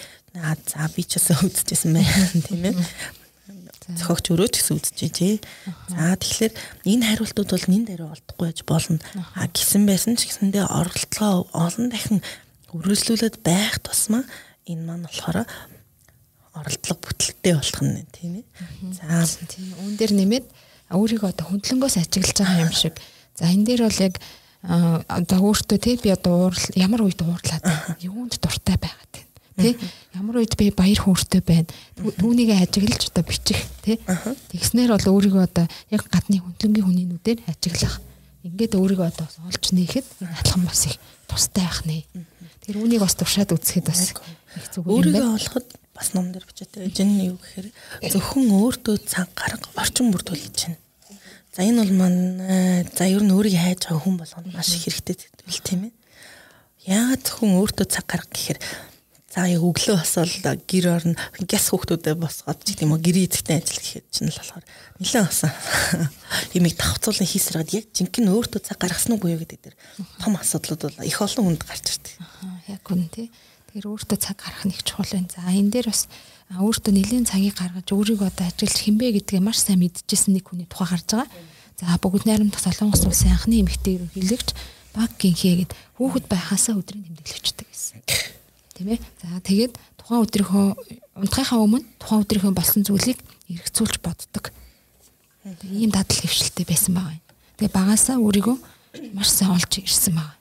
За 0.72 0.88
би 0.96 1.04
ч 1.04 1.20
гэсэн 1.20 1.44
үзчихсэн 1.44 1.92
байна 1.92 2.42
тийм 2.48 2.64
ээ 2.72 2.76
зохиогч 3.92 4.26
өөрөө 4.32 4.48
ч 4.48 4.56
гэсэн 4.64 4.80
үзчихжээ. 4.80 5.36
За 5.92 6.16
тэгэхээр 6.16 6.54
энэ 6.88 7.04
хариултууд 7.04 7.50
бол 7.52 7.68
нин 7.68 7.84
дээр 7.84 8.08
олдохгүй 8.08 8.46
байж 8.48 8.60
болно. 8.64 9.00
А 9.36 9.52
гисэн 9.52 9.84
байсан 9.84 10.16
ч 10.16 10.32
гэсэндээ 10.32 10.64
оролдлогоо 10.64 11.52
олон 11.52 11.92
дахин 11.92 12.24
үргэлжлүүлээд 12.72 13.44
байх 13.44 13.84
тусмаа 13.84 14.24
энэ 14.64 14.84
маань 14.88 15.04
болохоор 15.04 15.44
оролдлого 16.54 17.00
бүтэлтэй 17.02 17.54
болох 17.58 17.82
нь 17.82 18.06
тийм 18.14 18.34
ээ. 18.42 18.46
За. 18.94 19.26
Тийм. 19.50 19.74
Үүн 19.82 19.96
дээр 19.98 20.14
нэмээд 20.14 20.46
өөрийгөө 20.94 21.30
одоо 21.34 21.46
хөндлөнгөөс 21.50 21.98
ажиглаж 21.98 22.38
байгаа 22.38 22.66
юм 22.70 22.74
шиг. 22.74 22.96
За 23.34 23.50
энэ 23.50 23.66
дээр 23.66 23.82
бол 23.90 24.00
яг 24.06 24.16
одоо 24.64 25.40
өөртөө 25.52 25.78
тий 25.82 25.98
би 26.00 26.14
одоо 26.14 26.48
уурал 26.48 26.66
ямар 26.78 27.02
үед 27.04 27.20
уурлаад 27.20 27.64
юунд 28.08 28.40
дуртай 28.40 28.78
байгаад 28.80 29.12
байна? 29.12 29.30
Тий? 29.60 29.76
Ямар 30.16 30.40
үед 30.40 30.56
би 30.56 30.72
баяр 30.72 31.02
хөөртэй 31.04 31.42
байна? 31.44 31.68
Түүнийг 32.00 32.56
ажиглаж 32.56 33.12
одоо 33.12 33.24
бичих 33.28 33.60
тий? 33.84 34.00
Тэгснээр 34.54 34.96
бол 34.96 35.12
өөрийгөө 35.20 35.44
одоо 35.44 35.68
яг 35.92 36.08
гадны 36.08 36.40
хөндлөнгийн 36.40 36.86
хүний 36.88 37.08
нүдээр 37.12 37.44
ажиглах. 37.50 38.00
Ингээд 38.48 38.80
өөрийгөө 38.80 39.08
одоо 39.12 39.28
олж 39.52 39.64
нээхэд 39.76 40.08
алхам 40.24 40.64
бас 40.64 40.88
их 40.88 40.96
тустай 41.28 41.68
байх 41.68 41.84
нэ. 41.84 42.08
Тэр 42.64 42.80
үүнийг 42.80 43.04
бас 43.04 43.20
туршаад 43.20 43.52
үзэхэд 43.52 43.88
бас 43.88 44.16
их 44.16 44.68
зүг 44.72 44.88
юм 44.88 45.04
байна. 45.04 45.28
Өөрийгөө 45.28 45.28
олоход 45.44 45.68
бас 45.94 46.14
ном 46.14 46.34
дээр 46.34 46.46
бичээтэй 46.50 46.90
байж 46.90 46.98
энэ 47.00 47.30
юу 47.32 47.38
гэхээр 47.38 47.68
зөвхөн 48.12 48.50
өөртөө 48.50 48.96
цаг 49.06 49.30
гарга 49.38 49.70
орчин 49.78 50.10
бүр 50.12 50.26
төлж 50.26 50.50
байна 50.66 50.82
За 51.54 51.62
энэ 51.62 51.86
бол 51.86 51.94
маань 51.94 52.90
за 52.98 53.06
ер 53.06 53.22
нь 53.22 53.30
өөрийг 53.30 53.54
хайж 53.62 53.86
байгаа 53.86 54.02
хүн 54.02 54.18
болгоно 54.18 54.50
маш 54.58 54.74
их 54.74 54.90
хэрэгтэй 54.90 55.22
зүйл 55.22 55.62
тийм 55.62 55.82
ээ. 55.86 55.94
Яагаад 56.90 57.22
зөвхөн 57.22 57.62
өөртөө 57.62 57.86
цаг 57.94 58.06
гаргах 58.10 58.34
гэхээр 58.34 58.60
За 59.34 59.46
яг 59.46 59.62
өглөө 59.62 59.98
босвол 60.02 60.34
гэр 60.66 60.86
орно 60.90 61.18
гяс 61.46 61.70
хүүхдүүдэд 61.70 62.22
босгоод 62.22 62.58
ч 62.66 62.74
гэдэм 62.74 62.94
үү 62.94 63.02
гэрээ 63.02 63.26
эзэгтэй 63.30 63.58
ажил 63.62 63.82
гэхэд 63.82 64.06
чинь 64.10 64.30
л 64.30 64.38
болохоор 64.38 64.66
нэлээд 64.98 65.26
басан. 65.26 65.54
Имийг 66.58 66.78
давхцуулан 66.78 67.26
хийсрэгэд 67.30 67.74
яг 67.74 67.86
жинхэнэ 67.98 68.30
өөртөө 68.30 68.62
цаг 68.62 68.78
гаргасан 68.78 69.18
уу 69.18 69.26
гэдэг 69.26 69.58
дээр 69.58 69.78
том 70.22 70.38
асуудлууд 70.38 70.82
бол 70.86 71.06
их 71.06 71.18
олон 71.18 71.50
хүнд 71.50 71.66
гарч 71.66 71.86
ирдэг. 71.98 72.14
Яг 72.78 72.86
үн 72.94 73.10
тий. 73.10 73.34
Тэгэхээр 73.74 73.90
өөртөө 73.90 74.20
цаг 74.22 74.38
гаргах 74.38 74.70
их 74.70 74.86
чухал 74.86 75.10
байна. 75.10 75.34
За 75.34 75.50
энэ 75.50 75.74
дээр 75.74 75.90
бас 75.90 76.06
өөртөө 76.54 76.94
нэлийн 76.94 77.26
цагийг 77.26 77.58
гаргаж 77.58 77.90
өөрийгөө 77.90 78.30
одоо 78.30 78.46
ажиллаж 78.46 78.78
хинбэ 78.78 79.18
гэдгээ 79.18 79.42
маш 79.42 79.66
сайн 79.66 79.82
мэдчихсэн 79.82 80.38
нэг 80.38 80.46
хүний 80.46 80.70
тухай 80.70 80.94
гарч 80.94 81.10
байгаа. 81.10 81.26
За 81.82 81.98
бүгд 81.98 82.30
найрамдах 82.30 82.62
Солонгос 82.62 83.02
улсын 83.10 83.34
анхны 83.34 83.66
эмэгтэй 83.66 83.98
ерөнхийлөгч 83.98 84.54
Баг 84.94 85.10
Гинхээ 85.18 85.66
гэд 85.66 85.74
хүүхэд 85.98 86.26
байхасаа 86.30 86.78
өдрийн 86.78 87.02
тэмдэглэвчдэг 87.18 87.66
гэсэн 87.66 87.98
тийм 88.78 88.94
ээ. 88.94 89.02
За 89.26 89.42
тэгээд 89.42 89.74
тухайн 89.98 90.22
өдрийнхөө 90.22 90.66
унтахынхаа 91.18 91.66
өмнө 91.66 91.82
тухайн 91.98 92.22
өдрийнхөө 92.30 92.54
болсон 92.54 92.86
зүйлийг 92.86 93.18
эргцүүлж 93.50 94.06
боддог. 94.06 94.54
Ийм 95.66 95.90
дадал 95.90 96.22
хөвшилтэй 96.22 96.70
байсан 96.70 96.94
байгаа 96.94 97.18
юм. 97.18 97.26
Тэгээ 97.58 97.74
багасаа 97.74 98.22
өөрийгөө 98.22 98.58
маш 99.18 99.34
сайн 99.34 99.58
олж 99.58 99.82
ирсэн 99.82 100.14
байгаа. 100.14 100.38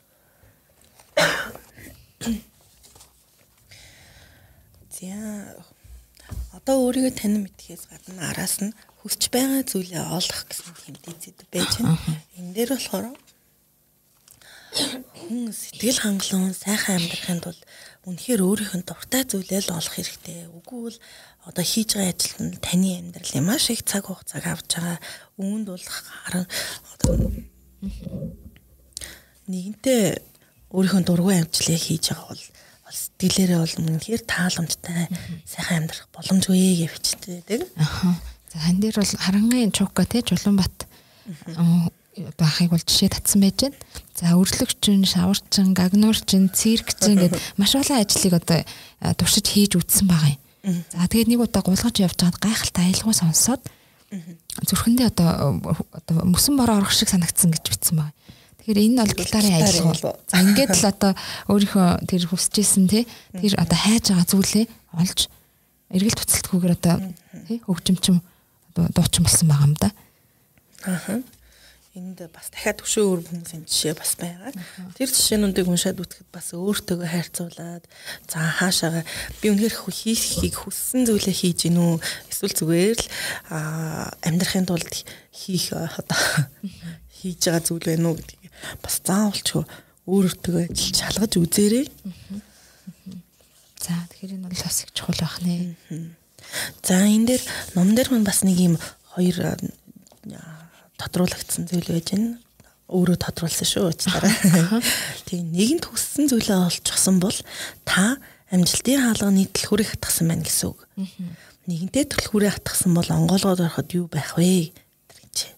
За 5.03 5.59
одоо 6.55 6.77
өөрийгөө 6.87 7.11
танин 7.19 7.43
мэдхээс 7.51 7.91
гадна 7.91 8.31
араас 8.31 8.63
нь 8.63 8.71
хүсэж 9.03 9.35
байгаа 9.35 9.67
зүйлээ 9.67 9.99
олох 9.99 10.47
гэсэн 10.47 10.75
хэмтэй 10.79 11.15
зэд 11.19 11.43
байж 11.51 11.83
байна. 11.83 11.99
Энэ 12.39 12.55
дээр 12.55 12.71
болохоор 12.79 13.11
хүн 15.19 15.51
сэтгэл 15.51 15.99
хангалуун 16.07 16.55
сайхан 16.55 17.03
амьдрахын 17.03 17.43
тулд 17.43 17.63
үнэхээр 18.07 18.47
өөрийнх 18.47 18.75
нь 18.79 18.87
дуртай 18.87 19.27
зүйлээ 19.27 19.61
л 19.67 19.75
олох 19.75 19.91
хэрэгтэй. 19.91 20.47
Үгүй 20.55 20.79
бол 20.87 20.99
одоо 21.51 21.65
хийж 21.67 21.99
байгаа 21.99 22.15
ажил 22.15 22.39
нь 22.47 22.63
таны 22.63 22.91
амьдралын 23.03 23.43
маш 23.43 23.75
их 23.75 23.83
цаг 23.83 24.07
хугацааг 24.07 24.47
авч 24.55 24.71
байгаа. 24.79 25.03
Үүнд 25.43 25.67
бол 25.67 25.83
харан 25.83 26.47
одоо 26.95 27.13
нэгэнтээ 29.51 30.03
өөрийнхөө 30.71 31.03
дургүй 31.03 31.35
амжилтыг 31.43 31.83
хийж 31.91 32.15
байгаа 32.15 32.31
бол 32.31 32.45
сэтгэлээрээ 32.93 33.59
бол 33.59 33.75
үнэхээр 33.81 34.23
тааламжтай 34.29 35.09
сайхан 35.49 35.89
амьдрах 35.89 36.07
боломжгүй 36.13 36.85
гэж 36.85 36.93
бичдэг. 36.93 37.65
Аа. 37.81 38.21
За 38.53 38.59
хан 38.61 38.79
дээр 38.85 39.01
бол 39.01 39.13
харангийн 39.17 39.73
чука 39.73 40.05
те 40.05 40.21
Жулуунбат 40.21 40.77
байхыг 42.37 42.71
бол 42.71 42.85
жишээ 42.85 43.17
татсан 43.17 43.41
байж 43.41 43.65
байна. 43.65 43.81
За 44.13 44.37
өрлөгчин, 44.37 45.09
шаварчин, 45.09 45.73
гагнуурчин, 45.73 46.53
циркчин 46.53 47.17
гэд 47.17 47.41
маш 47.61 47.73
олон 47.73 48.05
ажлыг 48.05 48.37
одоо 48.37 48.61
туршиж 49.17 49.49
хийж 49.49 49.81
үтсэн 49.81 50.05
байгаа 50.05 50.37
юм. 50.37 50.85
За 50.93 51.09
тэгээд 51.09 51.33
нэг 51.33 51.41
удаа 51.41 51.65
гулгаж 51.65 51.97
явж 51.97 52.21
байгаад 52.21 52.45
гайхалтай 52.45 52.93
аялгау 52.93 53.17
сонсоод 53.17 53.65
зүрхэндээ 54.69 55.09
одоо 55.09 55.57
одоо 55.97 56.29
мөсөн 56.29 56.61
бороо 56.61 56.85
орох 56.85 56.93
шиг 56.93 57.09
санагдсан 57.09 57.57
гэж 57.57 57.65
бичсэн 57.65 57.97
байгаа. 57.97 58.13
Тэгэхээр 58.63 58.79
энэ 58.79 59.03
бол 59.03 59.19
гитарын 59.19 59.55
аялгау. 59.59 60.15
За 60.31 60.39
ингээд 60.39 60.71
л 60.79 60.87
одоо 60.87 61.13
өөрийнхөө 61.51 62.07
тэр 62.07 62.23
хүсэжсэн 62.31 62.87
тий 62.87 63.05
тэр 63.35 63.59
одоо 63.59 63.75
хайж 63.75 64.15
байгаа 64.15 64.27
зүйлээ 64.31 64.67
олж 65.03 65.19
эргэл 65.91 66.19
туцалтгүйгээр 66.23 66.77
одоо 66.79 66.95
тий 67.51 67.59
хөгжимчм 67.67 68.23
одоо 68.71 68.87
дуучин 68.95 69.27
болсон 69.27 69.47
байгаа 69.51 69.67
юм 69.67 69.75
да. 69.83 69.91
Аа 70.87 71.27
энд 71.93 72.25
бас 72.33 72.49
дахиад 72.49 72.81
төвшөө 72.81 73.05
өөр 73.05 73.21
хүмүүсийн 73.29 73.69
жишээ 73.69 73.93
бас 73.93 74.17
байгаа. 74.17 74.49
Тэр 74.97 75.13
жишээнүүдийг 75.13 75.69
уншаад 75.69 76.01
үзэхэд 76.01 76.31
бас 76.33 76.57
өөртөөгөө 76.57 77.05
хайрцуулаад 77.05 77.85
за 78.25 78.39
хаашаага 78.41 79.05
би 79.45 79.53
үнэхээр 79.53 79.77
хийхийг 79.93 80.57
хүссэн 80.57 81.05
зүйлээ 81.05 81.37
хийж 81.37 81.69
гин 81.69 81.77
үү 81.77 82.01
эсвэл 82.33 82.57
зүгээр 82.57 82.97
л 82.97 83.07
амьдрахын 84.25 84.65
тулд 84.65 84.89
хийх 85.37 85.77
одоо 85.77 86.17
хийж 87.13 87.45
байгаа 87.45 87.61
зүйл 87.61 87.85
байна 87.85 88.09
уу 88.09 88.17
гэдгийг 88.17 88.42
бас 88.83 89.01
заавалчгүй 89.05 89.65
өөртөөгөө 90.07 90.65
ажиллаж 90.67 90.97
шалгаж 90.99 91.33
үзээрэй. 91.39 91.87
За 93.83 93.95
тэгэхээр 94.11 94.35
энэ 94.39 94.47
бол 94.47 94.63
бас 94.63 94.79
их 94.83 94.91
чухал 94.95 95.19
байх 95.19 95.37
нэ. 95.43 95.75
За 96.83 97.03
энэ 97.07 97.27
дээр 97.27 97.43
ном 97.75 97.95
дээр 97.95 98.09
мань 98.11 98.27
бас 98.27 98.43
нэг 98.43 98.59
юм 98.59 98.75
хоёр 99.15 99.59
тодруулагдсан 100.99 101.67
зүйл 101.71 101.91
байж 101.91 102.09
байна. 102.15 102.39
Өөрөө 102.93 103.17
тодруулсан 103.17 103.67
шүү 103.67 103.89
уучлаарай. 103.89 104.35
Тэгээ 105.27 105.49
нэгэнт 105.49 105.85
хүссэн 105.89 106.29
зүйлээ 106.29 106.61
олчихсан 106.69 107.23
бол 107.23 107.39
та 107.89 108.21
амжилтын 108.53 109.01
хаалганы 109.01 109.49
түлхүүрийг 109.49 109.97
хатгсан 109.97 110.29
байна 110.29 110.45
гэсэн 110.45 110.77
үг. 110.77 110.85
Нэгэнтээ 111.73 112.05
түлхүүрээ 112.13 112.53
хатгсан 112.53 112.93
бол 112.93 113.09
онгоолгоод 113.09 113.65
ороход 113.65 113.89
юу 113.97 114.13
байх 114.13 114.37
вэ? 114.37 114.77
гэж. 115.09 115.57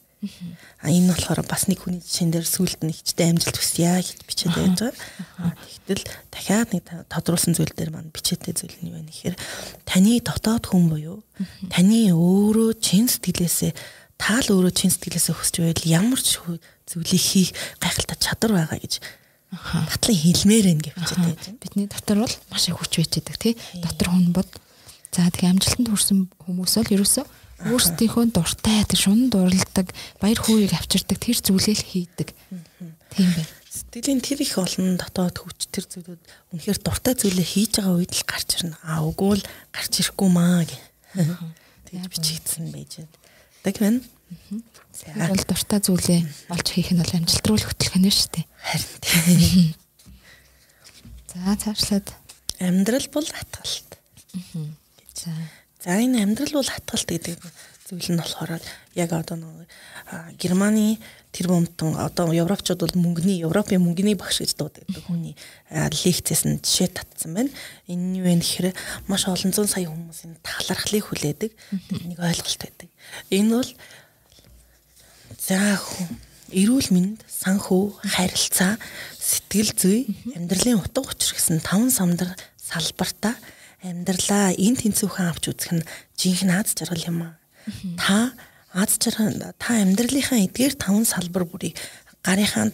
Энэ 0.84 1.16
болохоор 1.16 1.40
бас 1.48 1.64
нэг 1.64 1.80
хүний 1.80 2.04
жишээн 2.04 2.28
дээр 2.28 2.44
сүулт 2.44 2.80
нь 2.84 2.92
ихтэй 2.92 3.32
амжилт 3.32 3.56
хүсье 3.56 3.88
гэж 4.04 4.20
бичээд 4.28 4.52
байж 4.52 4.76
байгаа. 4.84 5.56
Тэгтэл 5.88 6.04
дахиад 6.28 6.68
нэг 6.76 6.84
тодруулсан 7.08 7.56
зүйл 7.56 7.72
дээр 7.72 7.88
маань 7.88 8.12
бичээтэй 8.12 8.52
зүйл 8.52 8.76
нь 8.84 8.92
юу 8.92 9.00
вэ 9.00 9.08
гэхээр 9.08 9.36
таны 9.88 10.20
дотоод 10.20 10.68
хүн 10.68 10.92
буюу 10.92 11.24
таны 11.72 12.12
өөрөө 12.12 12.76
чин 12.84 13.08
сэтгэлээсээ 13.08 13.72
таал 14.20 14.44
өөрөө 14.52 14.72
чин 14.76 14.92
сэтгэлээсээ 14.92 15.34
хүсч 15.34 15.54
байвал 15.64 15.88
ямар 15.88 16.20
ч 16.20 16.36
зүйлийг 16.84 17.22
хийх 17.22 17.50
гайхалтай 17.80 18.18
чадвар 18.20 18.52
байгаа 18.68 18.78
гэж 18.84 19.00
татлан 19.56 20.20
хэлмээр 20.20 20.66
байна 20.68 20.82
гэж 20.84 20.94
байна. 21.16 21.56
Бидний 21.64 21.88
дотор 21.88 22.28
бол 22.28 22.34
маш 22.52 22.68
их 22.68 22.76
хүч 22.76 22.92
байж 23.00 23.12
байгаа 23.24 23.40
тий. 23.40 23.54
Дотор 23.80 24.08
хүн 24.12 24.36
бод. 24.36 24.48
За 25.14 25.30
тэгээ 25.30 25.50
амжилтанд 25.54 25.88
хүрсэн 25.88 26.18
хүмүүс 26.44 26.74
бол 26.76 26.94
ерөөсөө 26.98 27.24
өөрсдийнхөө 27.70 28.24
дуртай 28.34 28.84
тэр 28.84 29.00
шунан 29.00 29.30
дурладаг 29.32 29.88
баяр 30.20 30.40
хөөргийг 30.40 30.74
авчирдаг 30.76 31.18
тэр 31.20 31.38
зүйлээ 31.40 31.76
л 31.76 31.88
хийдэг. 31.88 32.28
Тийм 33.14 33.30
байна. 33.32 33.52
Сэтгэлийн 33.74 34.20
тэр 34.22 34.38
их 34.42 34.54
олон 34.54 34.94
дотоод 35.00 35.36
хүч 35.38 35.70
тэр 35.72 35.86
зүйлүүд 35.90 36.22
үнэхээр 36.54 36.78
дуртай 36.78 37.14
зүйлээ 37.18 37.46
хийж 37.46 37.72
байгаа 37.82 37.98
үед 37.98 38.12
л 38.14 38.26
гарч 38.28 38.48
ирнэ. 38.62 38.78
Аа 38.86 39.02
үгүй 39.02 39.42
л 39.42 39.46
гарч 39.74 39.92
ирэхгүй 39.98 40.30
маа 40.30 40.62
гэх. 40.62 40.82
Тэгж 41.90 42.06
бичигдсэн 42.10 42.70
байж 42.70 43.02
байна. 43.02 43.14
Тэг 43.66 43.76
байна. 43.82 44.00
Тэгэхээр 44.94 45.30
бол 45.34 45.46
дуртай 45.50 45.80
зүйлээ 45.82 46.20
олж 46.54 46.66
хийх 46.70 46.90
нь 46.94 47.02
бол 47.02 47.16
амжилт 47.18 47.46
руу 47.50 47.58
л 47.58 47.66
хөтлөх 47.66 47.96
нь 47.98 48.10
шүү 48.10 48.30
дээ. 48.34 48.46
Харин 48.62 48.94
тийм. 49.02 49.74
За 51.34 51.54
цаашлаад 51.58 52.06
амьдрал 52.62 53.08
бол 53.10 53.26
хатгалт. 53.26 53.93
За. 55.84 56.00
Энэ 56.00 56.24
амьдрал 56.24 56.56
бол 56.56 56.64
хатгалт 56.64 57.08
гэдэг 57.12 57.38
зүйл 57.84 58.16
нь 58.16 58.20
болохоор 58.20 58.56
яг 58.96 59.10
одоо 59.12 59.36
нэг 59.36 59.68
Германы 60.40 60.96
тэр 61.32 61.52
бомтон 61.52 62.00
одоо 62.00 62.32
европчууд 62.32 62.80
бол 62.80 62.96
мөнгөний 62.96 63.44
Европын 63.44 63.84
мөнгөний 63.84 64.16
багш 64.16 64.40
гэж 64.40 64.56
дууддаг 64.56 64.88
хүний 65.04 65.36
лекцээс 65.68 66.48
нь 66.48 66.64
жишээ 66.64 66.88
татсан 66.96 67.36
байна. 67.36 67.52
Энэ 67.84 68.20
юу 68.20 68.24
вэ 68.24 68.40
гэхээр 68.40 68.72
маш 69.08 69.28
олон 69.28 69.52
зуун 69.52 69.68
сая 69.68 69.84
хүмүүсийн 69.84 70.40
талархлыг 70.40 71.04
хүлээдэг 71.12 71.52
нэг 72.08 72.18
ойлголт 72.20 72.60
байдаг. 72.64 72.88
Энэ 73.28 73.52
бол 73.52 73.70
за 75.36 75.76
эрүүл 76.54 76.88
мэнд, 76.94 77.20
санхүү, 77.28 77.84
харилцаа, 78.14 78.78
сэтгэл 79.18 79.72
зүй, 79.74 80.00
амьдралын 80.38 80.80
утга 80.80 81.02
учир 81.02 81.34
гэсэн 81.34 81.60
таван 81.60 81.90
самдар 81.90 82.32
салбартаа 82.56 83.34
амьдралаа 83.84 84.56
энэ 84.56 84.80
тэнцвүүхэн 84.80 85.28
авч 85.28 85.44
үзэх 85.52 85.72
нь 85.76 85.86
жинхэнэ 86.16 86.56
аз 86.56 86.72
жаргал 86.72 87.04
юм 87.04 87.18
аа. 87.28 87.34
Та 88.00 88.32
аз 88.72 88.96
жаргал 88.96 89.52
та 89.60 89.70
амьдралынхаа 89.84 90.40
эдгээр 90.48 90.74
таван 90.80 91.04
салбар 91.04 91.44
бүрийг 91.44 91.76
гарынхаа 92.24 92.72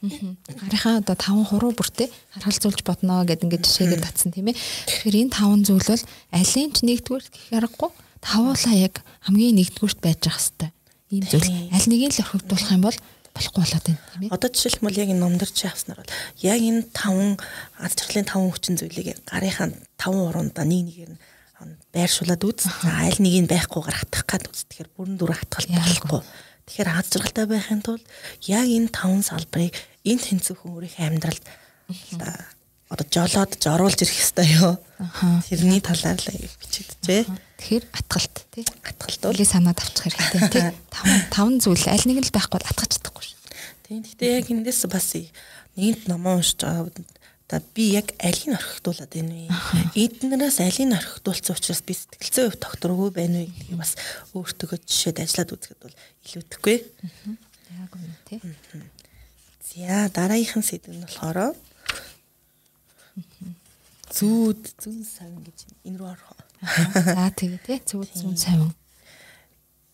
Гарынхаа 0.00 1.04
одоо 1.04 1.12
таван 1.12 1.44
хуруу 1.44 1.76
бүртээ 1.76 2.08
харгалзуулж 2.32 2.80
бодно 2.88 3.20
гэдэг 3.28 3.44
ингээд 3.44 3.66
жишээгээр 3.68 4.00
татсан 4.00 4.32
тийм 4.32 4.48
ээ. 4.48 4.56
Тэгэхээр 4.88 5.20
энэ 5.28 5.36
таван 5.36 5.60
зүйл 5.60 5.84
бол 5.84 6.04
алين 6.32 6.72
ч 6.72 6.80
нэгдүгээр 6.88 7.24
гэх 7.28 7.52
аргагүй 7.60 7.90
тавуулаа 8.24 8.74
яг 8.80 9.04
хамгийн 9.28 9.60
нэгдүгüрт 9.60 10.00
байж 10.00 10.24
ах 10.24 10.40
хэвээр. 10.40 10.72
Ийм 11.12 11.24
зүйл 11.28 11.48
аль 11.68 11.88
нэгийг 11.92 12.16
л 12.16 12.22
орхигдуулах 12.24 12.72
юм 12.72 12.84
бол 12.88 12.98
болохгүй 13.34 13.62
болоод 13.62 13.84
байна 13.86 14.02
тийм 14.10 14.22
ээ. 14.26 14.34
Одоо 14.34 14.48
жишээлбэл 14.50 15.00
яг 15.00 15.10
энэ 15.10 15.22
номдор 15.22 15.50
чи 15.50 15.66
авснаар 15.66 16.00
бол 16.02 16.14
яг 16.42 16.60
энэ 16.60 16.82
таван 16.92 17.38
аз 17.78 17.92
жаргалын 17.94 18.28
таван 18.28 18.50
хүчин 18.50 18.76
зүйлийг 18.78 19.08
гарынхаа 19.26 19.68
таван 19.96 20.26
уруундаа 20.28 20.66
нэг 20.66 20.82
нэгээр 20.86 21.12
нь 21.14 21.20
байршуулад 21.94 22.42
үз. 22.44 22.66
За 22.66 22.90
аль 23.06 23.20
нэг 23.20 23.34
нь 23.44 23.50
байхгүйгээр 23.50 23.98
хатах 24.00 24.24
гад 24.26 24.44
үз. 24.48 24.66
Тэгэхээр 24.66 24.90
бүрэн 24.96 25.16
дүр 25.18 25.32
хатгалт 25.34 25.70
болохгүй. 25.70 26.22
Тэгэхээр 26.70 26.90
аз 26.90 27.06
жаргалтай 27.10 27.46
байхын 27.50 27.82
тулд 27.82 28.04
яг 28.46 28.66
энэ 28.66 28.94
таван 28.94 29.22
салбарыг 29.26 29.74
энэ 30.06 30.22
тэнцвэрхэн 30.24 30.70
өөрийнхөө 30.70 31.06
амьдралд 31.06 31.44
одоо 32.90 33.06
жолоод 33.06 33.54
жоруулж 33.62 34.02
ирэх 34.02 34.18
ёстой 34.18 34.50
юу. 34.50 34.74
Тэрний 35.46 35.78
талаар 35.78 36.18
л 36.18 36.26
бичигдэжээ. 36.58 37.22
Тэгэхээр 37.56 37.84
атгалт 37.94 38.36
тий. 38.50 38.66
Атгалт 38.82 39.22
бол 39.30 39.40
санаад 39.46 39.78
авчих 39.78 40.10
хэрэгтэй 40.10 40.42
тий. 40.50 40.66
Таван 40.90 41.22
таван 41.30 41.56
зүйл 41.62 41.86
аль 41.86 42.06
нэг 42.10 42.26
л 42.26 42.34
байхгүй 42.34 42.58
атгах 42.58 42.90
чадахгүй 42.90 43.24
шүү. 43.30 43.38
Тийм. 43.86 44.02
Гэтэ 44.02 44.26
яг 44.42 44.50
эндээс 44.50 44.90
бас 44.90 45.14
нэгэнт 45.14 46.10
номоо 46.10 46.42
уншиж 46.42 46.66
байгаа 46.66 46.90
одоо 47.50 47.62
би 47.74 47.94
яг 47.94 48.10
алийг 48.18 48.58
орхигдуулаад 48.58 49.10
байна 49.14 49.34
вэ? 49.34 49.46
Эднээс 49.94 50.58
алийг 50.58 50.90
орхигдуулсан 50.98 51.54
учраас 51.54 51.82
би 51.86 51.94
сэтгэлзээ 51.94 52.46
хувь 52.50 52.58
докторгүй 52.58 53.10
байна 53.14 53.42
вэ 53.42 53.50
гэдгийг 53.50 53.78
бас 53.78 53.94
өөртөө 54.34 54.82
жишээд 54.82 55.22
ажиллаад 55.22 55.54
үзэхэд 55.54 55.80
бол 55.82 55.96
илүүдэхгүй. 56.26 56.76
Яг 57.74 57.90
үнэ 57.94 58.14
тий. 58.26 58.38
За 59.74 60.06
дараагийнхан 60.14 60.62
сэдв 60.62 60.94
нь 60.94 61.02
болохоор 61.02 61.54
зүүд 64.10 64.62
зүүн 64.82 65.02
савин 65.06 65.42
гэж 65.46 65.58
энэ 65.86 65.98
рүү 65.98 66.08
орох. 66.10 66.34
За 66.60 67.30
тэгээ 67.30 67.60
тий 67.62 67.78
зүүд 67.86 68.10
зүүн 68.10 68.36
савин. 68.36 68.72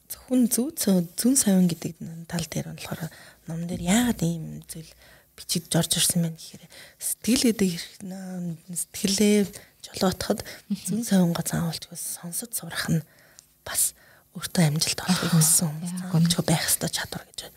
Зөвхөн 0.09 0.43
зүүд 0.49 0.77
зүүн 1.21 1.37
савин 1.37 1.69
гэдэг 1.69 2.01
тал 2.27 2.47
дээр 2.49 2.73
нь 2.73 2.81
болохоор 2.81 3.13
ном 3.47 3.61
дээр 3.69 3.83
яагаад 3.85 4.21
ийм 4.25 4.65
зүйл 4.65 4.89
бичиж 5.37 5.69
орж 5.77 6.01
ирсэн 6.01 6.25
байна 6.25 6.41
гэхээр 6.41 6.65
сэтгэл 6.97 7.45
гэдэг 7.53 7.71
сэтгэлээ 8.73 9.37
жолоотоход 9.85 10.41
зүүн 10.73 11.05
савингаа 11.05 11.45
заавалж 11.45 11.85
сонсож 11.93 12.51
сурах 12.57 12.89
нь 12.89 13.05
бас 13.69 13.93
өөртөө 14.33 14.65
амжилт 14.65 15.01
олохыг 15.05 15.33
хүссэн 15.37 15.71
хүмүүс 16.09 16.35
байх 16.41 16.65
ёстой 16.65 16.91
чадвар 16.91 17.25
гэж 17.29 17.53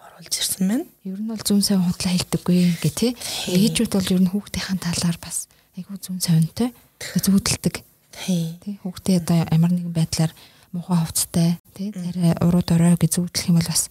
оруулж 0.00 0.32
ирсэн 0.32 0.64
байна. 0.64 0.86
Ер 1.04 1.20
нь 1.20 1.28
бол 1.28 1.40
зүүн 1.44 1.60
савин 1.60 1.84
худлаа 1.84 2.12
хэлдэггүй 2.16 2.58
гэ 2.80 2.90
тий. 2.96 3.12
Ээжүүд 3.52 3.92
бол 3.92 4.12
ер 4.16 4.20
нь 4.24 4.32
хүүхдийн 4.32 4.80
талаар 4.80 5.18
бас 5.20 5.48
айгүй 5.80 5.96
зүүн 5.96 6.20
савинтай 6.20 6.70
зүудэлдэг. 7.00 7.80
Тий. 8.12 8.60
Хүүхдээ 8.84 9.16
одоо 9.24 9.38
ямар 9.48 9.72
нэгэн 9.72 9.94
байдлаар 9.96 10.32
муухай 10.72 10.98
хувцтай 11.00 11.56
тий 11.74 11.90
арай 11.90 12.36
уруу 12.44 12.62
дорой 12.62 12.94
гэж 13.00 13.16
зүудлэх 13.16 13.48
юм 13.48 13.58
бол 13.58 13.70
бас 13.70 13.88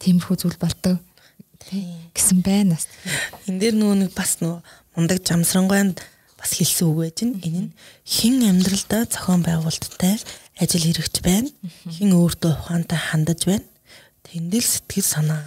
тиймэрхүү 0.00 0.36
зүйл 0.40 0.58
болдог 0.58 0.98
гэсэн 2.14 2.40
байна 2.40 2.74
бас. 2.74 2.88
Энд 3.46 3.60
дээр 3.60 3.76
нөгөө 3.76 3.96
нэг 4.02 4.10
бас 4.16 4.40
нөгөө 4.40 4.60
мундаг 4.96 5.20
жамсрангойд 5.22 6.00
бас 6.40 6.50
хэлсэн 6.56 6.88
үг 6.88 6.98
байж 6.98 7.16
байна. 7.20 7.38
Энэ 7.46 7.60
нь 7.68 7.70
хин 8.04 8.34
амьдралдаа 8.42 9.02
зохион 9.06 9.42
байгуулалттай 9.46 10.18
ажил 10.58 10.84
хэрэгч 10.88 11.16
байна. 11.22 11.50
Хин 11.88 12.10
өөртөө 12.16 12.52
ухаантай 12.52 12.98
хандаж 12.98 13.40
байна. 13.46 13.66
Тэндэл 14.26 14.66
сэтгэл 14.66 15.06
санаа 15.06 15.42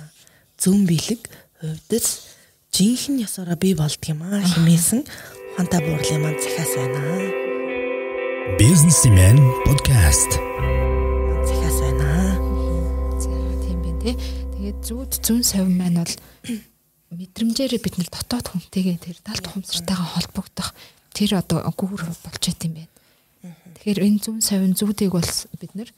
зөв 0.58 0.80
бэлэг 0.88 1.22
хувьдас 1.60 2.38
жинхэнэ 2.72 3.26
ясаараа 3.26 3.58
бий 3.58 3.74
болдг 3.74 4.02
юм 4.10 4.22
аа 4.24 4.42
хэмээсэн 4.42 5.02
ухаантай 5.58 5.82
буурлын 5.82 6.22
маань 6.22 6.38
захиас 6.38 6.72
байна. 6.78 7.02
Businessman 8.62 9.38
podcast. 9.66 10.32
Захиас 11.50 11.78
байна. 11.82 12.38
За 13.18 13.34
тийм 13.66 13.82
байна 13.82 13.98
тий. 14.06 14.14
Тэгээд 14.54 14.80
зүүд 14.86 15.12
зүүн 15.18 15.42
савин 15.42 15.74
маань 15.82 15.98
бол 15.98 16.14
мэдрэмжээр 17.10 17.74
бид 17.82 17.98
нар 17.98 18.10
дотоод 18.14 18.54
хүнтэйгээ 18.54 19.02
тэр 19.02 19.18
талд 19.26 19.50
ухамсартайгаа 19.50 20.10
холбогдох 20.14 20.78
тэр 21.18 21.42
одоо 21.42 21.66
гүүр 21.74 22.06
болж 22.06 22.44
юм 22.54 22.78
байна. 22.78 22.94
Тэгэхээр 23.82 24.06
энэ 24.06 24.22
зүүн 24.30 24.46
савин 24.46 24.78
зүүдийг 24.78 25.18
бол 25.18 25.26
бид 25.58 25.74
нар 25.74 25.90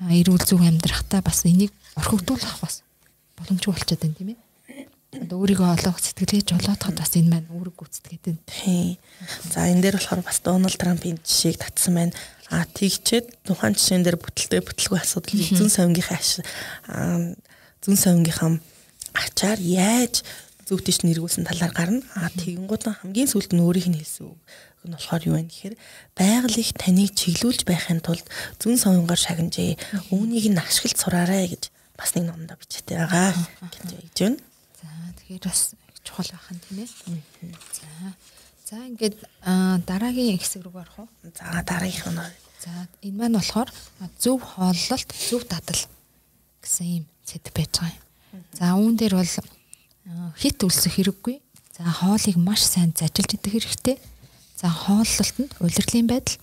эрүүл 0.00 0.48
зөв 0.48 0.64
амьдрахтаа 0.64 1.20
бас 1.20 1.44
энийг 1.44 1.76
орхигдуулах 2.00 2.56
бас 2.56 2.80
боломжгүй 3.36 3.68
болчиход 3.68 4.00
байна 4.00 4.16
тийм 4.16 4.32
ээ. 4.32 4.43
Одоо 5.22 5.38
өөрийгөө 5.44 5.68
олох 5.78 5.98
сэтгэлгээ 6.02 6.42
жолоодоход 6.48 6.98
бас 6.98 7.12
энэ 7.14 7.30
маань 7.30 7.48
үүрэг 7.54 7.74
гүйцэтгээд 7.78 8.24
байна. 8.34 8.98
За 9.46 9.70
энэ 9.70 9.82
дээр 9.84 9.96
болохоор 10.02 10.22
бас 10.26 10.38
Дональд 10.42 10.80
Трампын 10.80 11.22
жишээг 11.22 11.62
татсан 11.62 11.94
байна. 11.94 12.14
А 12.50 12.66
тэгчээд 12.66 13.46
тухайн 13.46 13.78
жишээн 13.78 14.02
дээр 14.02 14.18
бүтэлтэй 14.18 14.60
бүтлгүй 14.64 14.98
асуудал 14.98 15.38
зүүн 15.38 15.70
савингийнхаа 15.70 16.20
зүүн 17.84 17.98
савингийнхаа 17.98 18.58
ачаар 19.14 19.60
яаж 19.62 20.26
зөвтөж 20.66 21.06
нэргүүлсэн 21.06 21.46
талаар 21.46 21.72
гарна. 21.72 22.02
А 22.18 22.28
тэгэнгუთ 22.34 23.04
хамгийн 23.04 23.30
сүүлд 23.30 23.54
нь 23.54 23.62
өөрийнх 23.62 23.90
нь 23.94 23.98
хэлсэн 24.00 24.28
үг 24.32 24.40
нь 24.84 24.92
болохоор 24.92 25.22
юу 25.24 25.36
вэ 25.40 25.48
гэхээр 25.48 25.74
байгаль 26.12 26.60
их 26.60 26.76
таныг 26.76 27.16
чиглүүлж 27.16 27.64
байхын 27.64 28.04
тулд 28.04 28.24
зүүн 28.60 28.76
савингаар 28.76 29.20
шагнажээ. 29.20 29.80
Үүнийг 30.12 30.52
нь 30.52 30.60
ашиглаж 30.60 30.98
сураарай 31.00 31.48
гэж 31.48 31.72
бас 31.96 32.12
нэг 32.12 32.28
номдоо 32.28 32.56
бичтэй 32.60 33.00
байгаа 33.00 33.32
гэж 33.32 33.74
хэлж 33.96 34.18
байна. 34.20 34.38
За 34.84 34.92
тэгэхээр 35.16 35.48
бас 35.48 35.72
чухал 36.04 36.28
байх 36.28 36.48
нь 36.52 36.60
тийм 36.60 36.78
ээ. 36.84 36.90
За. 37.72 37.88
За 38.68 38.76
ингээд 38.84 39.16
дараагийн 39.88 40.36
хэсэг 40.36 40.68
рүү 40.68 40.84
орох 40.84 41.08
уу? 41.08 41.08
За 41.32 41.64
дараагийнх 41.64 42.12
нь 42.12 42.44
За 42.64 42.88
энэ 43.04 43.16
маань 43.16 43.36
болохоор 43.36 43.68
зөв 44.16 44.40
хооллолт, 44.40 45.08
зөв 45.12 45.44
дадал 45.44 45.80
гэсэн 46.64 47.04
юм 47.04 47.04
сэдв 47.20 47.52
байж 47.52 47.72
байгаа 47.76 47.92
юм. 47.92 48.44
За 48.56 48.72
үүн 48.72 48.96
дээр 48.96 49.20
бол 49.20 49.36
хит 50.40 50.64
үлсэх 50.64 50.96
хэрэггүй. 50.96 51.44
За 51.76 51.84
хоолыг 51.84 52.36
маш 52.40 52.64
сайн 52.64 52.96
зажилж 52.96 53.36
идэх 53.36 53.52
хэрэгтэй. 53.52 53.96
За 54.56 54.72
хооллолт 54.72 55.36
нь 55.44 55.52
улирлын 55.60 56.08
байдал 56.08 56.40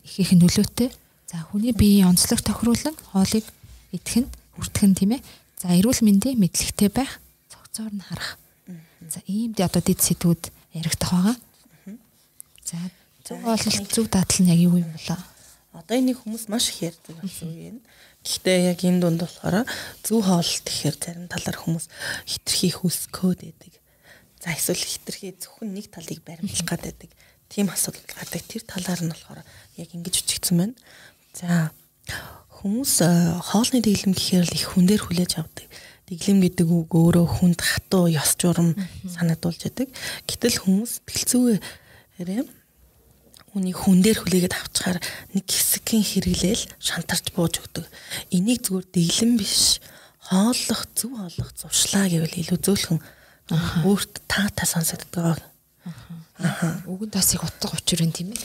их 0.00 0.16
их 0.16 0.32
нөлөөтэй. 0.32 0.88
За 1.28 1.44
хүний 1.52 1.76
биеийн 1.76 2.16
онцлог 2.16 2.40
тохируулан 2.40 2.96
хоолыг 3.12 3.44
идэх 3.92 4.24
нь 4.24 4.28
хүртэх 4.56 4.84
нь 4.88 4.96
тийм 4.96 5.12
ээ. 5.20 5.22
За 5.60 5.76
эрүүл 5.76 6.00
мэндийн 6.00 6.40
мэдлэгтэй 6.40 6.88
байх, 6.88 7.20
цогцоор 7.74 7.94
нь 7.94 8.06
харах. 8.06 8.38
За 9.10 9.20
ийм 9.26 9.52
одоо 9.58 9.82
дэд 9.82 9.98
сэдвүүд 9.98 10.42
яригдах 10.78 11.10
байгаа. 11.10 11.36
За 12.62 12.78
зөв 13.26 13.42
хооллолт, 13.42 13.90
зөв 13.90 14.06
дадал 14.06 14.38
нь 14.40 14.50
яг 14.54 14.60
юу 14.62 14.78
юм 14.78 14.94
болоо? 14.94 15.18
Одоо 15.74 15.98
энийг 15.98 16.22
хүмүүс 16.22 16.46
маш 16.46 16.70
их 16.70 16.94
ярьдаг 16.94 17.18
болсон 17.18 17.50
юм. 17.50 17.78
Гэхдээ 18.22 18.70
яг 18.70 18.78
энэ 18.78 19.02
дунд 19.02 19.20
болохоор 19.26 19.66
зөв 20.06 20.22
хооллолт 20.22 20.64
гэхээр 20.70 20.96
зарим 21.02 21.26
талаар 21.26 21.58
хүмүүс 21.58 21.90
хитрхи 22.30 22.70
хүсгөөд 22.78 23.40
байдаг. 23.42 23.74
За 24.38 24.54
эсвэл 24.54 24.78
хитрхи 24.78 25.34
зөвхөн 25.34 25.74
нэг 25.74 25.90
талыг 25.90 26.22
баримтлах 26.22 26.62
гад 26.70 26.86
байдаг. 26.86 27.10
Тийм 27.50 27.74
асуудал 27.74 28.06
гардаг. 28.06 28.42
Тэр 28.46 28.62
талаар 28.62 29.02
нь 29.02 29.10
болохоор 29.10 29.42
яг 29.42 29.88
ингэж 29.90 30.14
үчигдсэн 30.22 30.56
байна. 30.62 30.78
За 31.34 31.74
хүмүүс 32.62 33.02
хоолны 33.50 33.82
дэглэм 33.82 34.14
гэхээр 34.14 34.46
л 34.46 34.54
их 34.54 34.64
хүн 34.72 34.86
дээр 34.86 35.02
хүлээж 35.04 35.42
авдаг. 35.42 35.66
Дэглэм 36.04 36.38
гэдэг 36.44 36.68
үг 36.68 36.90
өөрөө 36.92 37.26
хүнд 37.40 37.60
хатуу 37.64 38.12
ёс 38.12 38.36
журам 38.36 38.76
санагдуулж 39.08 39.60
байдаг. 39.64 39.88
Гэтэл 40.28 40.60
хүмүүс 40.60 41.00
тэлцүүгээрээ 41.08 42.44
үнийг 43.54 43.78
хүн 43.78 44.02
дээр 44.02 44.18
хүлээгээд 44.20 44.54
авчихаар 44.58 44.98
нэг 45.32 45.46
хэсгийн 45.46 46.04
хэрэглээл 46.04 46.64
шантарч 46.82 47.30
бууж 47.32 47.62
өгдөг. 47.62 47.86
Энийг 48.34 48.66
зүгээр 48.66 48.86
дэглэм 48.90 49.32
биш 49.38 49.78
хооллох, 50.26 50.82
зөв 50.98 51.14
хооллох 51.14 51.50
зуршлаа 51.54 52.10
гэвэл 52.10 52.40
илүү 52.42 52.58
зөөлхөн 52.58 53.00
өөрт 53.86 54.26
таатай 54.26 54.66
сонсогддог. 54.66 55.38
Аа. 55.38 56.82
Үгэн 56.90 57.14
тасыг 57.14 57.46
утга 57.46 57.70
учир 57.78 58.02
юм 58.02 58.10
тийм 58.10 58.34
ээ. 58.34 58.42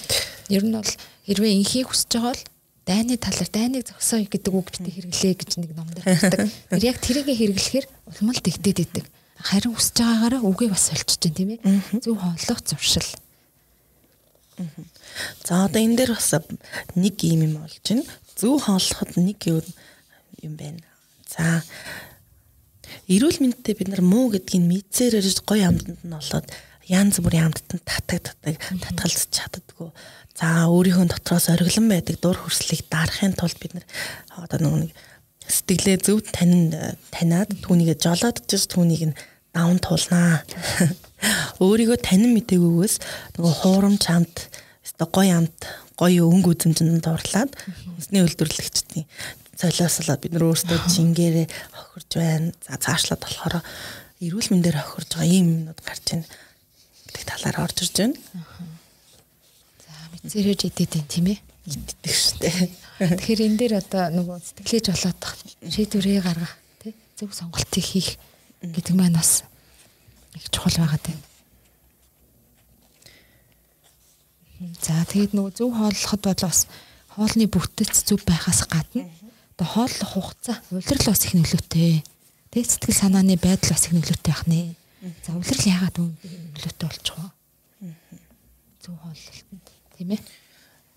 Ер 0.54 0.64
нь 0.64 0.78
бол 0.78 0.94
хэрвээ 1.26 1.58
инхийг 1.58 1.90
хүсэж 1.90 2.22
байгаа 2.22 2.38
бол 2.38 2.44
дайны 2.90 3.22
талаар 3.22 3.50
дайныг 3.54 3.86
зогсоо 3.86 4.26
гэдэг 4.26 4.50
үг 4.50 4.74
битгий 4.74 4.94
хэрэглээ 4.98 5.34
гэж 5.38 5.52
нэг 5.62 5.72
номдэр 5.78 6.06
хэлдэг. 6.10 6.50
Тэр 6.74 6.84
яг 6.90 6.98
тэрийгэ 6.98 7.34
хэрэглэхээр 7.38 7.86
улмал 8.10 8.40
дэгдээд 8.42 8.80
идэг. 8.82 9.06
Харин 9.38 9.78
хүсэж 9.78 10.02
байгаагаараа 10.02 10.42
үгээ 10.42 10.70
бас 10.74 10.90
солилцож 10.90 11.22
байна 11.22 11.38
тийм 11.38 11.50
ээ. 11.54 12.02
Зөв 12.02 12.18
хооллох 12.18 12.60
зуршил. 12.66 13.10
За 15.46 15.70
одоо 15.70 15.80
энэ 15.80 15.96
дээр 16.02 16.18
бас 16.18 16.34
нэг 16.98 17.16
юм 17.22 17.42
юм 17.46 17.54
болж 17.62 17.78
байна. 17.86 18.04
Зөв 18.34 18.58
хооллоход 18.66 19.12
нэг 19.22 19.40
юм 19.46 20.54
байна. 20.58 20.82
За 21.30 21.62
эрүүл 23.06 23.38
мэндэд 23.38 23.78
бид 23.78 23.90
нар 23.94 24.02
муу 24.02 24.34
гэдгийг 24.34 24.66
мэдсээр 24.66 25.22
ирж 25.22 25.46
гоё 25.46 25.70
амтанд 25.70 26.02
нь 26.02 26.18
олоод 26.18 26.48
янз 26.90 27.22
бүрийн 27.22 27.54
амттанд 27.54 27.86
татаг 27.86 28.34
татаг 28.34 28.58
татгалзах 28.58 29.30
чаддгүй. 29.30 29.94
За 30.38 30.68
өөрийнхөө 30.70 31.10
дотроос 31.10 31.50
ориглон 31.54 31.90
байдаг 31.90 32.20
дур 32.22 32.38
хүрслийг 32.38 32.86
дарахын 32.92 33.34
тулд 33.34 33.58
бид 33.60 33.74
нар 33.74 33.86
одоо 34.38 34.60
нэг 34.86 34.94
сэтгэлээ 35.50 35.98
зөв 36.06 36.22
танинд 36.30 36.78
таниад 37.10 37.50
түүнийг 37.66 37.98
жолоодж 37.98 38.46
түүнийг 38.70 39.10
нь 39.10 39.18
даван 39.54 39.82
туулнаа. 39.82 40.46
Өөрийгөө 41.64 41.98
танин 42.00 42.38
мдэггүйгээс 42.38 42.96
нөгөө 43.36 43.54
хуурамч 43.66 44.06
өстой 44.86 45.08
гоё 45.10 45.34
амт 45.42 45.60
гоё 46.00 46.30
өнгө 46.30 46.54
үзэмжинд 46.54 47.04
дурлаад 47.04 47.52
хүнсний 47.98 48.24
үйлдвэрлэгчдийн 48.24 49.10
солиослоод 49.60 50.22
бид 50.24 50.34
нар 50.38 50.48
өөрсдөө 50.48 50.80
жингээрээ 50.88 51.48
хохирж 51.76 52.12
байна. 52.16 52.54
За 52.64 52.80
цаашлаад 52.80 53.20
болохоор 53.20 53.56
эрүүл 54.24 54.50
мэндээр 54.56 54.78
хохирж 54.80 55.10
байгаа 55.20 55.28
ийм 55.28 55.48
юмнууд 55.68 55.80
гарч 55.84 56.06
ийн 56.16 56.24
гэдэг 56.24 57.24
талаар 57.28 57.58
орж 57.68 57.78
ирж 57.84 57.96
байна. 58.00 58.16
За 58.16 58.40
мэдсэрэж 60.24 60.62
идэт 60.68 60.96
юм 61.00 61.06
тийм 61.08 61.26
ээ. 61.34 61.40
Иддэг 61.70 62.14
штэ. 62.14 62.50
Тэгэхээр 63.00 63.42
энэ 63.46 63.58
дээр 63.60 63.74
одоо 63.80 64.04
нөгөө 64.12 64.38
сэтгэлээж 64.44 64.86
болоод 64.92 65.22
шийдвэрээ 65.70 66.20
гаргах 66.24 66.54
тий 66.84 66.94
зөв 67.16 67.32
сонголтыг 67.32 67.84
хийх 67.84 68.20
гэдэг 68.60 68.96
маань 68.96 69.16
бас 69.16 69.44
их 70.36 70.50
чухал 70.52 70.76
байгаа 70.84 71.00
тийм. 71.00 71.20
За 74.84 75.08
тэгээд 75.08 75.32
нөгөө 75.32 75.54
зөв 75.56 75.72
хооллоход 75.72 76.22
бол 76.28 76.44
бас 76.44 76.68
хоолны 77.16 77.46
бүтэц 77.48 78.04
зөв 78.04 78.20
байхаас 78.28 78.68
гадна 78.68 79.08
одоо 79.56 79.68
хооллох 79.68 80.12
хугацаа 80.12 80.60
улирал 80.72 81.08
бас 81.12 81.24
их 81.24 81.34
нөлөөтэй. 81.36 82.04
Тэг 82.52 82.64
сэтгэл 82.68 82.96
санааны 82.96 83.36
байдал 83.40 83.76
бас 83.76 83.88
их 83.88 83.96
нөлөөтэй 83.96 84.32
байх 84.32 84.44
нэ. 84.48 84.76
За 85.24 85.36
улирал 85.36 85.68
яагаад 85.68 85.96
нөлөөтэй 86.00 86.88
болчих 86.88 87.16
вэ? 87.16 87.28
Зөв 88.84 88.96
хооллолтод 89.04 89.59
тийм 90.00 90.16
ээ. 90.16 90.24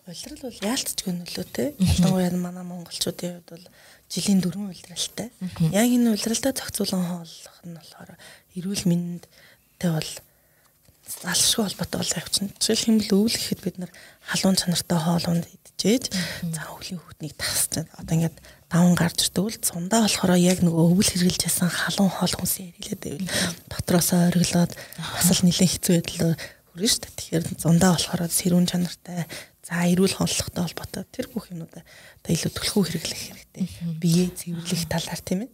Улирал 0.06 0.42
бол 0.46 0.58
яалтчгүй 0.62 1.12
нөлөөтэй. 1.14 1.68
Ялангуяа 1.78 2.30
манай 2.38 2.62
монголчуудын 2.62 3.42
хувьд 3.42 3.50
бол 3.50 3.66
жилийн 4.06 4.38
дөрвөн 4.42 4.70
улиралтай. 4.70 5.30
Яг 5.74 5.86
энэ 5.90 6.14
улиралтай 6.14 6.54
зохицуулан 6.54 7.02
хооллох 7.06 7.58
нь 7.66 7.74
болохоор 7.74 8.10
эрүүл 8.54 8.84
мэндтэй 8.86 9.90
бол 9.90 10.10
алшгүй 11.26 11.62
холбоотой 11.66 11.98
бол 11.98 12.18
явчихна. 12.18 12.54
Жишээл 12.62 12.86
хэмбэл 12.86 13.14
өвөл 13.14 13.38
гэхэд 13.38 13.60
бид 13.62 13.76
нар 13.82 13.90
халуун 14.26 14.58
чанартай 14.58 14.98
хоолунд 15.02 15.46
идчихээж 15.50 16.04
за 16.50 16.62
өвлийн 16.70 16.98
хүүхнийг 17.02 17.34
тасч 17.38 17.82
одоо 17.82 18.14
ингээд 18.14 18.38
даван 18.70 18.94
гарч 18.94 19.18
ирдэг 19.26 19.42
бол 19.42 19.58
цундаа 19.66 20.06
болохоор 20.06 20.38
яг 20.38 20.62
нөгөө 20.62 20.84
өвөл 20.94 21.10
хэрглэж 21.10 21.42
ясан 21.46 21.70
халуун 21.70 22.10
хоол 22.10 22.34
хүнсээ 22.38 22.74
хэрэглээд 22.78 23.02
байвал 23.02 23.54
дотроос 23.68 24.08
ойрглоод 24.14 24.72
бас 24.72 25.28
л 25.30 25.42
нэлээд 25.42 25.72
хэцүү 25.74 25.94
байдал 26.00 26.38
хүрнэ 26.72 26.88
шүү 26.88 27.02
дээ. 27.04 27.16
Тэгэхээр 27.20 27.44
зундаа 27.60 27.94
болохоор 27.94 28.26
сэрүүн 28.32 28.66
чанартай 28.66 29.28
за 29.62 29.74
эрүүл 29.86 30.16
хонлохтой 30.18 30.62
холбоотой 30.64 31.04
тэр 31.12 31.28
бүх 31.30 31.52
юмнуудаа 31.52 31.84
одоо 31.84 32.32
илүү 32.32 32.50
төлхөө 32.50 32.82
хэрэглэх 32.88 33.22
хэрэгтэй. 33.28 33.64
Биеэ 34.00 34.28
цэвэрлэх 34.34 34.90
талаар 34.90 35.22
тийм 35.22 35.46
ээ 35.46 35.50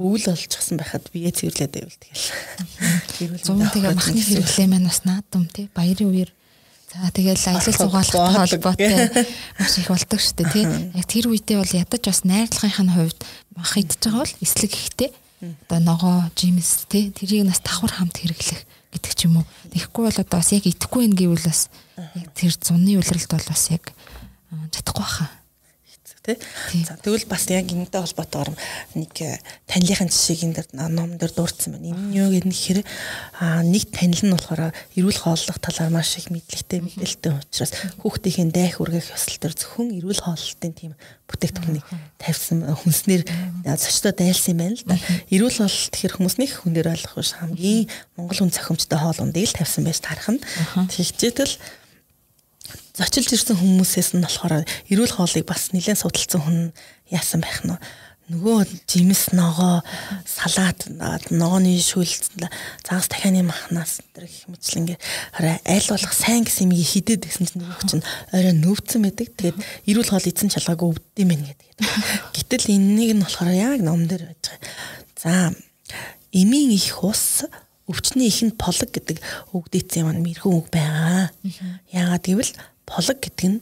өвөл 0.00 0.32
олчихсан 0.32 0.80
байхад 0.80 1.04
бие 1.12 1.28
цэвэрлээд 1.28 1.72
байвал 1.76 1.98
тэгэл. 2.00 3.44
Зүүн 3.44 3.68
тэгээ 3.68 3.92
махны 3.92 4.20
хэрэглээ 4.24 4.68
маань 4.72 4.88
бас 4.88 5.04
наадам 5.04 5.44
тий 5.52 5.68
баярын 5.68 6.08
үеэр 6.08 6.30
За 6.92 7.08
тэгэл 7.08 7.36
аялал 7.36 7.72
зугаалгатай 7.72 8.36
холбоотой 8.36 8.92
маш 9.56 9.76
их 9.80 9.88
болдог 9.88 10.20
шүү 10.20 10.36
дээ 10.44 10.52
тий. 10.52 10.64
Яг 10.92 11.06
тэр 11.08 11.28
үедээ 11.32 11.56
бол 11.60 11.72
ядаж 11.76 12.02
бас 12.04 12.20
найрлагынхын 12.24 12.92
хувьд 12.92 13.20
мах 13.56 13.72
идчихэж 13.80 14.12
байгаа 14.12 14.24
бол 14.24 14.36
эслэг 14.44 14.72
ихтэй. 14.76 15.10
Одоо 15.40 15.80
ногоо, 15.80 16.16
жимс 16.36 16.84
тий 16.92 17.08
тэрийг 17.08 17.48
нас 17.48 17.64
давхар 17.64 17.96
хамт 17.96 18.20
хэрэглэх 18.20 18.60
гэдэг 18.92 19.12
ч 19.16 19.20
юм 19.26 19.40
уу. 19.40 19.46
Тэгэхгүй 19.72 20.02
бол 20.06 20.20
одоо 20.20 20.38
бас 20.38 20.52
яг 20.52 20.64
идэхгүй 20.68 21.08
байх 21.08 21.18
гэвэл 21.18 21.48
бас 21.48 21.68
тэр 22.36 22.52
зунны 22.60 23.00
үлрэлт 23.00 23.32
бол 23.32 23.48
бас 23.48 23.64
яг 23.72 23.92
чадахгүй 24.70 25.04
хаа 25.04 25.41
тий. 26.22 26.38
За 26.86 26.94
тэгвэл 26.96 27.26
бас 27.26 27.46
яг 27.50 27.66
энэтэй 27.66 28.00
холбоотойгоор 28.00 28.54
нэг 28.94 29.12
э, 29.20 29.42
танилынхын 29.66 30.08
жишээг 30.08 30.40
энэ 30.46 30.56
дэр 30.62 30.68
ном 30.94 31.18
дээр 31.18 31.34
дурдсан 31.34 31.74
байна. 31.74 31.90
Энэ 31.90 32.02
нь 32.08 32.16
юу 32.16 32.30
гэхээр 32.30 32.80
аа 33.42 33.66
нэг 33.66 33.90
танил 33.90 34.22
нь 34.22 34.34
болохоор 34.34 34.70
эрүүл 34.94 35.18
хооллох 35.18 35.58
талаар 35.58 35.90
маш 35.90 36.14
их 36.16 36.30
мэдлэгтэй 36.30 36.80
мэдээлэлтэй 36.80 37.32
учраас 37.34 37.72
хүүхдийн 38.00 38.54
дайх 38.54 38.78
үргэх 38.78 39.10
ёслол 39.10 39.38
төр 39.42 39.54
зөвхөн 39.58 39.98
эрүүл 39.98 40.22
хооллолтын 40.22 40.72
тийм 40.72 40.94
бүтээгдэхүүнийг 41.26 41.86
тавьсан 42.20 42.58
хүнснэр 42.70 43.22
зочдод 43.66 44.16
дайлсан 44.20 44.54
юм 44.54 44.60
байна 44.62 44.76
л 44.78 44.84
да. 44.86 44.96
Эрүүл 45.32 45.58
хооллолт 45.58 45.94
гэхэр 45.96 46.14
хүмүүс 46.20 46.36
нэг 46.38 46.50
хүн 46.54 46.72
дээр 46.76 46.92
ойлгох 46.92 47.18
биш 47.18 47.32
хамгийн 47.34 47.88
монгол 48.14 48.38
хүн 48.38 48.52
цохимжтой 48.52 48.98
хоол 49.00 49.22
ундыг 49.24 49.48
л 49.48 49.56
тавьсан 49.56 49.84
байж 49.88 49.98
тарах 50.04 50.28
нь. 50.28 50.40
Зочилж 52.92 53.32
ирсэн 53.32 53.56
хүмүүсээс 53.56 54.12
нь 54.16 54.24
болохоор 54.24 54.64
эрүүл 54.92 55.16
хоолыг 55.16 55.46
бас 55.48 55.72
нэлээд 55.72 56.02
судалсан 56.02 56.40
хүн 56.44 56.58
яасан 57.08 57.40
байх 57.40 57.64
нь 57.64 57.72
нөгөө 58.32 58.86
жимс 58.88 59.32
ногоо 59.36 59.82
салаат 60.24 60.86
ногооны 61.34 61.74
шүл 61.82 62.06
загас 62.06 63.08
дахианы 63.10 63.42
махнаас 63.44 64.00
тэр 64.14 64.24
их 64.24 64.46
мэтлэн 64.48 64.96
ингээ 64.96 64.98
аль 65.66 65.88
болох 65.90 66.14
сайн 66.14 66.46
гэсэн 66.46 66.70
юм 66.70 66.72
хидэд 66.72 67.26
гэсэн 67.28 67.50
чинь 67.50 67.60
нөгөө 67.60 67.88
чинь 67.90 68.06
орой 68.32 68.54
нөвцөн 68.56 69.02
байдаг. 69.04 69.28
Тэгээд 69.36 69.58
эрүүл 69.90 70.08
хоол 70.08 70.30
эзэн 70.30 70.54
чалгаагүй 70.54 70.88
өвддөм 70.96 71.28
байх 71.28 71.42
гэдэг. 71.50 71.68
Гэтэл 72.32 72.72
энэнийг 72.72 73.12
нь 73.18 73.24
болохоор 73.26 73.52
яг 73.52 73.80
ном 73.84 74.06
дээр 74.08 74.32
байж 74.32 74.44
байгаа. 74.48 74.70
За 75.18 75.32
эмийн 76.32 76.72
их 76.72 77.04
ус 77.04 77.44
өвчний 77.90 78.30
ихэнд 78.30 78.56
полог 78.56 78.88
гэдэг 78.88 79.18
үг 79.52 79.66
дийцэн 79.68 80.08
юм 80.08 80.22
мэрхэн 80.24 80.54
үг 80.56 80.70
байгаа. 80.70 81.34
Яагаад 81.90 82.24
гэвэл 82.24 82.52
полог 82.86 83.18
гэдэг 83.20 83.46
нь 83.48 83.60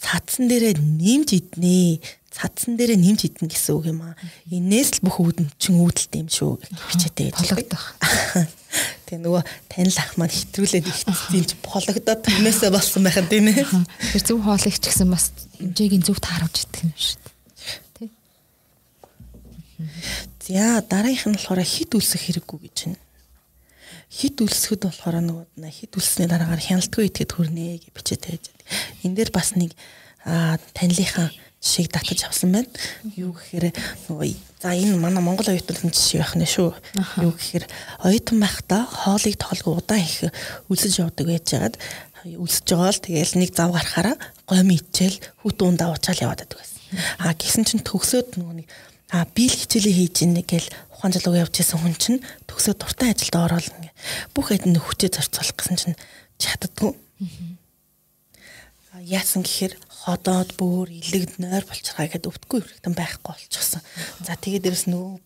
цаацсан 0.00 0.48
дээрээ 0.48 0.80
нэмж 0.80 1.28
иднэ. 1.36 2.00
Цаацсан 2.32 2.80
дээрээ 2.80 2.96
нэмж 2.96 3.20
иднэ 3.28 3.48
гэсэн 3.52 3.74
үг 3.76 3.84
юм 3.92 4.00
аа. 4.06 4.16
Инээс 4.48 5.00
л 5.00 5.04
бүх 5.04 5.20
үүдэн 5.20 5.52
үүдэлтэй 5.52 6.24
юм 6.24 6.30
шүү 6.32 6.56
бичээтэй 6.56 7.36
байж 7.36 7.52
пологдох. 7.52 7.84
Тэгээ 9.10 9.20
нөгөө 9.26 9.42
танил 9.68 9.98
ах 10.00 10.14
маань 10.16 10.32
хэтрүүлээд 10.32 10.86
ихтсийн 10.88 11.44
чи 11.44 11.56
пологдоод 11.60 12.20
тэрнээсээ 12.24 12.70
болсон 12.72 13.02
байх 13.04 13.18
юм 13.20 13.28
тийм 13.28 13.50
ээ. 13.50 13.66
Тэр 14.14 14.22
зөв 14.24 14.38
хоолыг 14.40 14.76
ч 14.78 14.84
гэсэн 14.88 15.10
бас 15.10 15.34
хэмжээг 15.58 15.92
нь 16.00 16.06
зөв 16.06 16.22
тааруулж 16.22 16.56
идэх 16.64 16.86
юм 16.86 16.94
шүү 16.94 17.18
дээ. 17.98 18.08
Тэ. 18.08 18.08
За 20.46 20.80
дараагийнх 20.86 21.26
нь 21.28 21.36
болохоор 21.36 21.60
хит 21.66 21.92
үлсэх 21.98 22.22
хэрэггүй 22.30 22.58
гэж 22.70 22.76
байна 22.88 23.09
хит 24.10 24.42
үлсэхэд 24.42 24.90
болохоор 24.90 25.22
нөгөө 25.22 25.70
хит 25.70 25.94
үлссний 25.94 26.26
дараагаар 26.26 26.58
хяналтгүй 26.58 27.06
итгээд 27.06 27.30
хүрнэ 27.30 27.78
гэж 27.78 27.94
бичээтэй 27.94 28.30
байж. 28.34 28.46
Энэ 29.06 29.14
дээр 29.14 29.30
бас 29.30 29.54
нэг 29.54 29.70
танилынхаа 30.26 31.30
жишээг 31.62 31.88
татаж 31.94 32.26
авсан 32.26 32.50
байна. 32.50 32.68
Юу 33.14 33.30
гэхээр 33.38 33.70
нөгөө 34.10 34.34
за 34.58 34.74
энэ 34.74 34.98
манай 34.98 35.22
Монгол 35.22 35.46
оюутнуудын 35.46 35.94
жишээ 35.94 36.20
байх 36.26 36.34
нэ 36.34 36.48
шүү. 36.48 36.74
Юу 37.22 37.32
гэхээр 37.36 37.64
оюутан 38.02 38.38
байхдаа 38.42 38.82
хоолыг 38.88 39.36
тоолгүй 39.38 39.72
удаан 39.78 40.02
их 40.02 40.32
үлсэж 40.72 41.04
явдаг 41.04 41.26
байжгаад 41.30 41.74
үлсэж 42.24 42.66
байгаа 42.66 42.92
л 42.96 43.04
тэгээл 43.04 43.40
нэг 43.40 43.50
зав 43.54 43.70
гарахаараа 43.76 44.16
гомь 44.48 44.74
ичээл 44.74 45.20
хүүтэн 45.44 45.68
ундаа 45.68 45.92
уучаал 45.92 46.24
яваад 46.24 46.42
байдаг 46.44 46.58
байсан. 46.58 46.80
А 47.20 47.32
гисэн 47.36 47.64
чинь 47.68 47.84
төгсөөд 47.84 48.40
нөгөө 48.40 48.56
нэг 48.64 48.68
а 49.10 49.26
би 49.26 49.48
л 49.48 49.56
хичээлээ 49.56 49.94
хийж 49.96 50.16
ийн 50.22 50.36
гэл 50.44 50.68
ухаан 51.00 51.16
жил 51.16 51.32
уг 51.32 51.40
явж 51.40 51.56
исэн 51.64 51.80
хүн 51.80 51.96
чинь 51.96 52.20
төгсөө 52.44 52.76
дуртай 52.76 53.16
ажилд 53.16 53.32
ингээ 53.32 53.96
бүх 54.36 54.52
хэдэн 54.52 54.76
хүчээ 54.76 55.16
зарцуулах 55.16 55.56
гэсэн 55.56 55.76
чинь 55.80 55.96
чаддгүй. 56.36 56.92
Яасан 59.00 59.40
гэхээр 59.40 59.80
ходоод 60.04 60.52
бүр 60.60 60.92
илэгд 60.92 61.40
нойр 61.40 61.64
болчихгаа 61.64 62.04
гэхэд 62.04 62.28
өвтгөө 62.28 62.60
хэрэгтэн 62.60 62.94
байхгүй 62.96 63.32
болчихсон. 63.32 63.80
За 64.28 64.36
тэгээд 64.36 64.68
дээрэс 64.68 64.86
нөгөө 64.92 65.16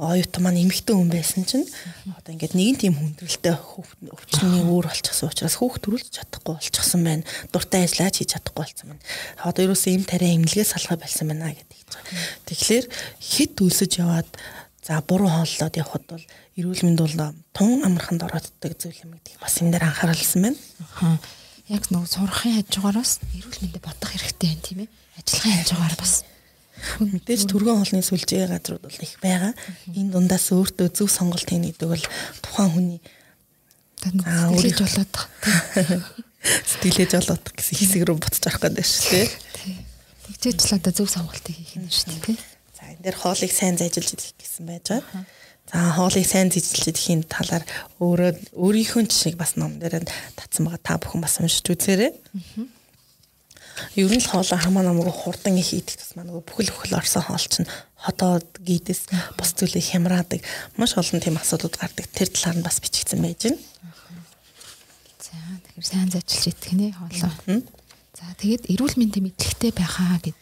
оюутан 0.00 0.42
маань 0.42 0.62
эмэгтэй 0.64 0.96
хүн 0.96 1.12
байсан 1.12 1.44
чинь 1.44 1.68
одоо 2.16 2.32
ингээд 2.32 2.56
нэгэн 2.56 2.78
тийм 2.80 2.94
хүндрэлтэй 2.96 3.52
өвчнөний 3.52 4.64
өөр 4.64 4.88
болчихсон 4.88 5.28
учраас 5.28 5.60
хүүхд 5.60 5.84
төрүүлж 5.84 6.08
чадахгүй 6.16 6.56
болчихсон 6.56 7.00
байна. 7.04 7.28
Дуртай 7.52 7.84
ажиллаж 7.84 8.16
хийж 8.16 8.32
чадахгүй 8.32 8.64
болсон 8.64 8.96
байна. 8.96 9.04
Одоо 9.44 9.62
ерөөсөө 9.68 9.92
им 9.92 10.04
тариа 10.08 10.32
эмнэлгээ 10.40 10.66
салгаа 10.72 10.96
болсон 10.96 11.26
байна 11.28 11.52
гэдэг. 11.52 11.78
Тэгэхээр 12.48 12.86
хит 13.20 13.60
үлсэж 13.60 14.00
яваад 14.00 14.30
за 14.90 14.98
буруу 15.06 15.30
хооллоод 15.30 15.78
явхад 15.78 16.02
бол 16.10 16.24
эрүүл 16.58 16.82
мэнд 16.82 16.98
бол 16.98 17.14
тун 17.54 17.86
амарханд 17.86 18.26
орооддаг 18.26 18.74
зүйл 18.74 19.06
юм 19.06 19.14
гэдэг 19.14 19.38
бас 19.38 19.62
энэ 19.62 19.78
дээр 19.78 19.86
анхааралсан 19.86 20.42
байна. 20.42 20.58
Аа. 20.98 21.14
Яг 21.70 21.86
нэг 21.94 22.10
сурахын 22.10 22.58
хажуугаараас 22.58 23.22
эрүүл 23.38 23.70
мэндэд 23.70 23.86
бодох 23.86 24.10
хэрэгтэй 24.10 24.50
байна 24.50 24.66
тийм 24.66 24.78
ээ. 24.82 24.90
Ажиллахын 25.22 25.58
хажуугаар 25.62 25.94
бас 25.94 26.14
Мэдээж 26.98 27.42
түргэн 27.46 27.78
хоолны 27.78 28.02
сүлжээ 28.02 28.50
газрууд 28.50 28.82
бол 28.82 28.98
их 28.98 29.14
байгаа. 29.22 29.54
Энэ 29.94 30.10
дундаас 30.10 30.50
өөртөө 30.50 30.88
зөв 30.90 31.06
сонголт 31.06 31.46
хийнэ 31.46 31.70
гэдэг 31.70 31.86
бол 31.86 32.06
тухайн 32.42 32.70
хүний 32.74 33.00
сэтгэлж 34.00 34.80
болоод 34.90 35.14
сэтгэлж 36.66 37.12
болоод 37.14 37.44
гэсэн 37.52 37.76
хэсэг 37.78 38.02
рүү 38.08 38.16
буцаж 38.18 38.42
орох 38.48 38.64
гэдэг 38.64 38.86
шүү 38.88 39.06
дээ. 39.12 39.28
Тэгжээч 40.40 40.60
л 40.66 40.76
одоо 40.80 40.92
зөв 40.96 41.08
сонголтыг 41.12 41.52
хийх 41.52 41.76
нь 41.78 41.92
шүү 41.92 42.16
дээ 42.26 42.49
энэ 43.00 43.08
дээр 43.08 43.16
хоолыг 43.16 43.52
сайн 43.52 43.80
зайжилж 43.80 44.12
идэх 44.12 44.36
гэсэн 44.36 44.64
байж 44.68 44.84
байгаа. 44.92 45.24
За 45.72 45.92
хоолыг 45.96 46.26
сайн 46.28 46.52
зайжилж 46.52 46.84
идэхийн 46.92 47.24
талаар 47.24 47.64
өөрөө 47.96 48.52
өөрийнхөө 48.60 49.08
жишээг 49.08 49.40
бас 49.40 49.56
ном 49.56 49.80
дээр 49.80 50.04
татсан 50.36 50.68
байгаа. 50.68 50.84
Та 50.84 51.00
бүхэн 51.00 51.24
бас 51.24 51.40
уншиж 51.40 51.64
үзээрэй. 51.64 52.12
Ер 53.96 54.12
нь 54.12 54.20
л 54.20 54.28
хоолой 54.28 54.60
хамаа 54.60 54.84
намайг 54.84 55.08
хурдан 55.08 55.56
их 55.56 55.72
идэх 55.72 55.96
тусмаа 55.96 56.28
нөгөө 56.28 56.44
бүхэл 56.44 56.72
бүхэл 56.76 57.00
орсон 57.00 57.24
хоол 57.24 57.46
чинь 57.48 57.70
хотоод 57.96 58.44
гидээс 58.60 59.08
бус 59.40 59.56
зүйлээ 59.56 59.80
хямраадаг 59.80 60.44
маш 60.76 60.92
олон 61.00 61.24
тийм 61.24 61.40
асуудлууд 61.40 61.80
гардаг. 61.80 62.04
Тэр 62.12 62.28
талаар 62.28 62.60
нь 62.60 62.66
бас 62.68 62.84
бичигдсэн 62.84 63.24
байж 63.24 63.48
байна. 63.48 63.60
За 65.24 65.40
тэгэхээр 65.64 65.88
сайн 65.88 66.12
зажилж 66.12 66.44
идэх 66.52 66.72
нэ 66.76 66.92
хоолой. 66.92 67.64
За 68.12 68.28
тэгээд 68.36 68.68
эрүүл 68.68 69.00
мэндийн 69.00 69.32
мэдлэгтэй 69.32 69.72
байхаа 69.72 70.20
гэд. 70.20 70.36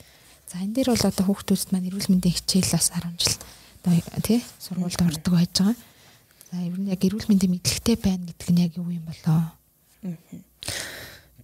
За 0.49 0.65
энэ 0.65 0.81
дээр 0.81 0.97
бол 0.97 1.05
одоо 1.05 1.25
хүүхдүүдэд 1.29 1.71
маань 1.77 1.89
эрүүл 1.93 2.09
мэндийн 2.09 2.33
хичээл 2.41 2.73
бас 2.73 2.89
10 2.89 3.21
жил 3.21 3.37
одоо 3.85 4.23
тий 4.25 4.41
сургуульд 4.57 5.01
ордог 5.05 5.35
байж 5.37 5.53
байгаа. 5.61 5.77
За 6.49 6.57
ер 6.65 6.73
нь 6.81 6.89
яг 6.89 7.05
эрүүл 7.05 7.29
мэндийн 7.29 7.53
мэдлэгтэй 7.53 7.97
байна 8.01 8.25
гэдэг 8.25 8.49
нь 8.57 8.63
яг 8.65 8.73
юу 8.81 8.89
юм 8.89 9.05
болоо? 9.05 9.53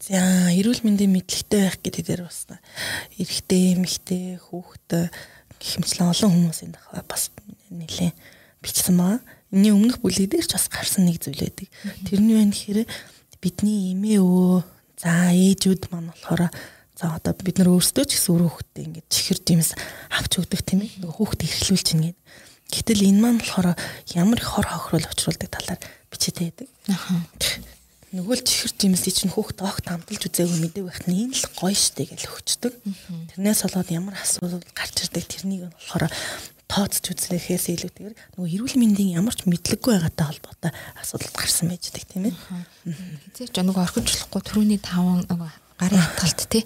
За 0.00 0.48
эрүүл 0.56 0.80
мэндийн 0.88 1.12
мэдлэгтэй 1.12 1.60
байх 1.68 1.76
гэдэг 1.84 2.04
дээр 2.08 2.22
бас 2.24 2.48
эрэгтэй, 2.48 3.76
эмэгтэй, 3.76 4.40
хүүхэд 4.40 5.12
хэмчлэн 5.60 6.08
олон 6.08 6.32
хүмүүсийн 6.32 6.72
дахь 6.72 6.88
бас 7.04 7.28
нэлээд 7.68 8.16
бичсэн 8.64 8.96
байгаа. 8.96 9.20
Энийн 9.52 9.76
өмнөх 9.76 10.00
бүлэг 10.00 10.32
дээр 10.32 10.48
ч 10.48 10.56
бас 10.56 10.72
гарсан 10.72 11.04
нэг 11.04 11.20
зүйл 11.20 11.44
байдаг. 11.44 11.68
Тэрний 12.08 12.40
байна 12.40 12.56
гэхээр 12.56 12.88
бидний 13.44 13.92
эмээ 13.92 14.24
өвөө 14.24 14.64
за 14.96 15.28
ээжүүд 15.28 15.92
маань 15.92 16.08
болохоор 16.08 16.48
за 17.04 17.20
одоо 17.20 17.36
бид 17.36 17.60
нар 17.60 17.68
өөрсдөө 17.68 18.04
ч 18.08 18.16
гэсэн 18.16 18.32
өөр 18.32 18.48
хүүхдээ 18.48 18.84
ингээд 18.88 19.08
чихэр 19.12 19.38
димс 19.44 19.76
авч 20.08 20.32
өгдөг 20.40 20.60
тийм 20.64 20.80
ээ. 20.88 21.04
Нөгөө 21.04 21.16
хүүхдээ 21.20 21.48
эрхлүүлж 21.52 21.84
чинь 21.84 22.04
гээд. 22.08 22.18
Гэтэл 22.72 23.04
энэ 23.12 23.20
маань 23.20 23.40
болохоор 23.44 23.76
ямар 24.16 24.40
их 24.40 24.48
хор 24.48 24.64
хохирол 24.64 25.12
учруулдаг 25.12 25.50
талаар 25.52 25.80
бичээтэй 26.08 26.48
байдаг. 26.48 26.68
Аха 26.88 27.20
нөгөө 28.14 28.34
л 28.40 28.46
чихэр 28.46 28.72
жимсий 28.78 29.12
чинь 29.12 29.34
хүүхд 29.34 29.58
огт 29.60 29.84
амталж 29.90 30.22
үзээгүй 30.30 30.58
мэдээг 30.64 30.86
байх 30.86 31.02
нь 31.10 31.28
энэ 31.28 31.34
л 31.34 31.44
гоё 31.58 31.74
штэ 31.74 32.08
гэж 32.08 32.30
өгчдөг. 32.30 32.72
Тэрнээс 33.34 33.66
болоод 33.66 33.90
ямар 33.90 34.14
асуудал 34.14 34.62
гарч 34.70 35.02
ирдэг 35.02 35.26
тэрнийг 35.26 35.66
нь 35.66 35.74
болохоор 35.74 36.06
тооцож 36.70 37.10
үзлэхээс 37.10 37.74
илүүтэйгээр 37.74 38.14
нөгөө 38.38 38.50
эрүүл 38.54 38.76
мэндийн 38.78 39.18
ямар 39.18 39.34
ч 39.34 39.50
мэдлэггүй 39.50 39.98
байгаатай 39.98 40.26
холбоотой 40.30 40.72
асуудал 40.94 41.34
гарсан 41.34 41.74
байж 41.74 41.90
байгаа 41.90 42.06
тийм 42.06 42.24
ээ. 42.30 42.34
Хизээч 43.34 43.54
нөгөө 43.58 43.82
орхичлохгүй 43.82 44.42
түрүүний 44.46 44.78
таван 44.78 45.26
нөгөө 45.26 45.50
гарын 45.82 46.02
хатгалт 46.06 46.46
тий. 46.48 46.62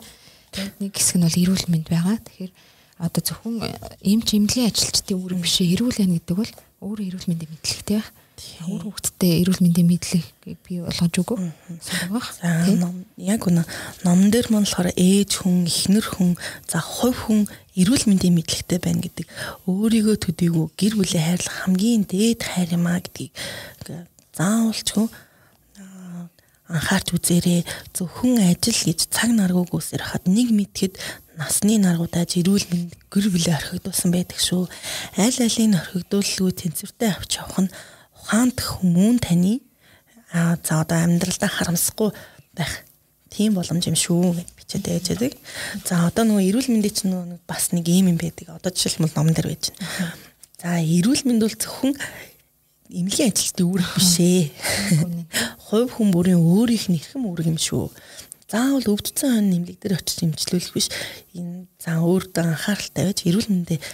Нэг 0.80 0.92
хэсэг 0.96 1.16
нь 1.18 1.26
бол 1.26 1.40
эрүүл 1.42 1.66
мэнд 1.68 1.88
байгаа. 1.88 2.16
Тэгэхээр 2.22 2.52
одоо 2.98 3.22
зөвхөн 3.22 3.56
эмч 4.02 4.28
эмнэлгийн 4.34 4.68
ажилчдын 4.70 5.18
үүрэг 5.18 5.40
биш 5.42 5.56
эрүүл 5.62 6.02
яна 6.02 6.16
гэдэг 6.18 6.36
бол 6.36 6.52
өөр 6.82 6.98
эрүүл 7.06 7.28
мэндийн 7.28 7.52
мэдлэгтэй 7.52 7.98
байх 7.98 8.08
Өөр 8.38 8.82
хүүхдтэй 8.86 9.42
эрүүл 9.42 9.62
мэндийн 9.66 9.88
мэдлэг 9.90 10.24
бий 10.62 10.78
болгож 10.78 11.14
өгөө. 11.18 11.38
Сургах. 11.82 12.28
Яг 13.18 13.42
үнэ 13.50 13.66
номон 14.06 14.30
дээр 14.30 14.46
мөн 14.54 14.62
болохоор 14.62 14.94
ээж 14.94 15.42
хүн, 15.42 15.66
эхнэр 15.66 16.06
хүн, 16.06 16.38
за 16.70 16.78
хувь 16.78 17.18
хүн 17.26 17.50
эрүүл 17.74 18.06
мэндийн 18.06 18.38
мэдлэгтэй 18.38 18.78
байна 18.78 19.02
гэдэг 19.02 19.26
өөрийгөө 19.66 20.16
төдийгөө 20.22 20.66
гэр 20.78 20.94
бүлээ 21.02 21.22
хайрлах 21.26 21.56
хамгийн 21.66 22.06
дээд 22.06 22.40
хайр 22.46 22.78
юм 22.78 22.86
а 22.86 23.02
гэдгийг 23.02 23.34
заавалчгүй 24.38 25.06
анхаарч 26.68 27.16
үзээрэй. 27.16 27.64
Зөвхөн 27.96 28.44
ажил 28.44 28.80
гэж 28.84 29.08
цаг 29.08 29.32
наргуугүйсээр 29.32 30.04
хад 30.04 30.28
нэг 30.28 30.52
мэдхэд 30.52 31.00
насны 31.40 31.80
наргуудаж 31.80 32.36
эрүүл 32.36 32.66
мэнд 32.68 32.92
гэр 33.08 33.26
бүлээ 33.32 33.56
орхигдуулсан 33.56 34.10
байдаг 34.12 34.36
шүү. 34.36 34.68
Аль 35.16 35.40
алийг 35.40 35.74
орхигдуулгүй 35.80 36.50
тэнцвэртэй 36.52 37.10
авч 37.16 37.40
явах 37.40 37.60
нь 37.64 37.72
ухаанд 38.12 38.58
хүмүүн 38.60 39.16
таны 39.22 39.64
аа 40.34 40.60
за 40.60 40.84
одоо 40.84 40.98
амьдралдаа 41.00 41.48
харамсахгүй 41.48 42.10
байх 42.52 42.84
тийм 43.32 43.56
боломж 43.56 43.88
юм 43.88 43.96
шүү 43.96 44.36
гэж 44.36 44.48
бичээд 44.58 44.84
байдаг. 44.84 45.32
За 45.88 46.04
одоо 46.04 46.24
нөгөө 46.28 46.48
эрүүл 46.52 46.68
мэндийн 46.68 46.96
чинь 46.96 47.12
нөгөө 47.14 47.40
бас 47.48 47.72
нэг 47.72 47.88
юм 47.88 48.12
юм 48.12 48.18
байдаг. 48.20 48.52
Одоо 48.52 48.72
жишээлбэл 48.74 49.16
номон 49.16 49.32
дээр 49.32 49.48
байж 49.54 49.72
байна. 49.72 50.12
За 50.60 50.68
эрүүл 50.82 51.22
мэнд 51.24 51.42
бол 51.44 51.56
зөвхөн 51.56 51.94
эмнэлгийн 52.88 53.32
ажилтны 53.32 53.62
үүрэг 53.68 53.90
биш 53.96 54.14
ээ. 54.20 54.42
Хувь 55.68 55.92
хүн 55.92 56.08
бүрийн 56.12 56.40
өөрийнх 56.40 56.88
нь 56.88 56.96
эрхэм 56.96 57.28
үүрэг 57.28 57.46
юм 57.52 57.60
шүү. 57.60 57.92
Заавал 58.48 58.88
өвдсөн 58.96 59.28
хон 59.28 59.46
нэмлэг 59.52 59.76
дээр 59.76 60.00
очиж 60.00 60.24
эмчлүүлэх 60.24 60.72
биш. 60.72 60.88
Энэ 61.36 61.68
за 61.76 62.00
өөртөө 62.00 62.44
анхааралтай 62.48 63.04
байж 63.12 63.20
эрүүл 63.28 63.52
мэндэд 63.52 63.84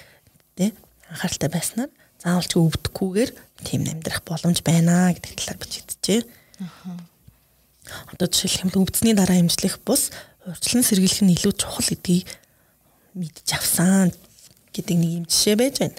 тэ 0.54 0.70
анхааралтай 1.10 1.50
байснаар 1.50 1.90
заавал 2.22 2.46
ч 2.46 2.54
өвдөхгүйгээр 2.54 3.30
тийм 3.66 3.82
амьдрах 3.90 4.22
боломж 4.22 4.62
байна 4.62 5.10
гэдэг 5.10 5.34
талаар 5.42 5.58
бичигдчихэ. 5.58 6.22
Аа. 6.62 7.02
Одоо 8.14 8.30
бол 8.30 8.86
өвдсөний 8.86 9.18
дараа 9.18 9.42
эмчлэх 9.42 9.82
бус 9.82 10.14
урьдчилан 10.46 10.86
сэргийлэх 10.86 11.20
нь 11.26 11.34
илүү 11.34 11.52
чухал 11.58 11.84
гэдгийг 11.84 12.30
мэдж 13.18 13.48
авсан 13.58 14.14
гэдэг 14.72 14.96
нэг 14.96 15.10
юм 15.18 15.24
жишээ 15.28 15.56
байж 15.58 15.76
байна. 15.82 15.98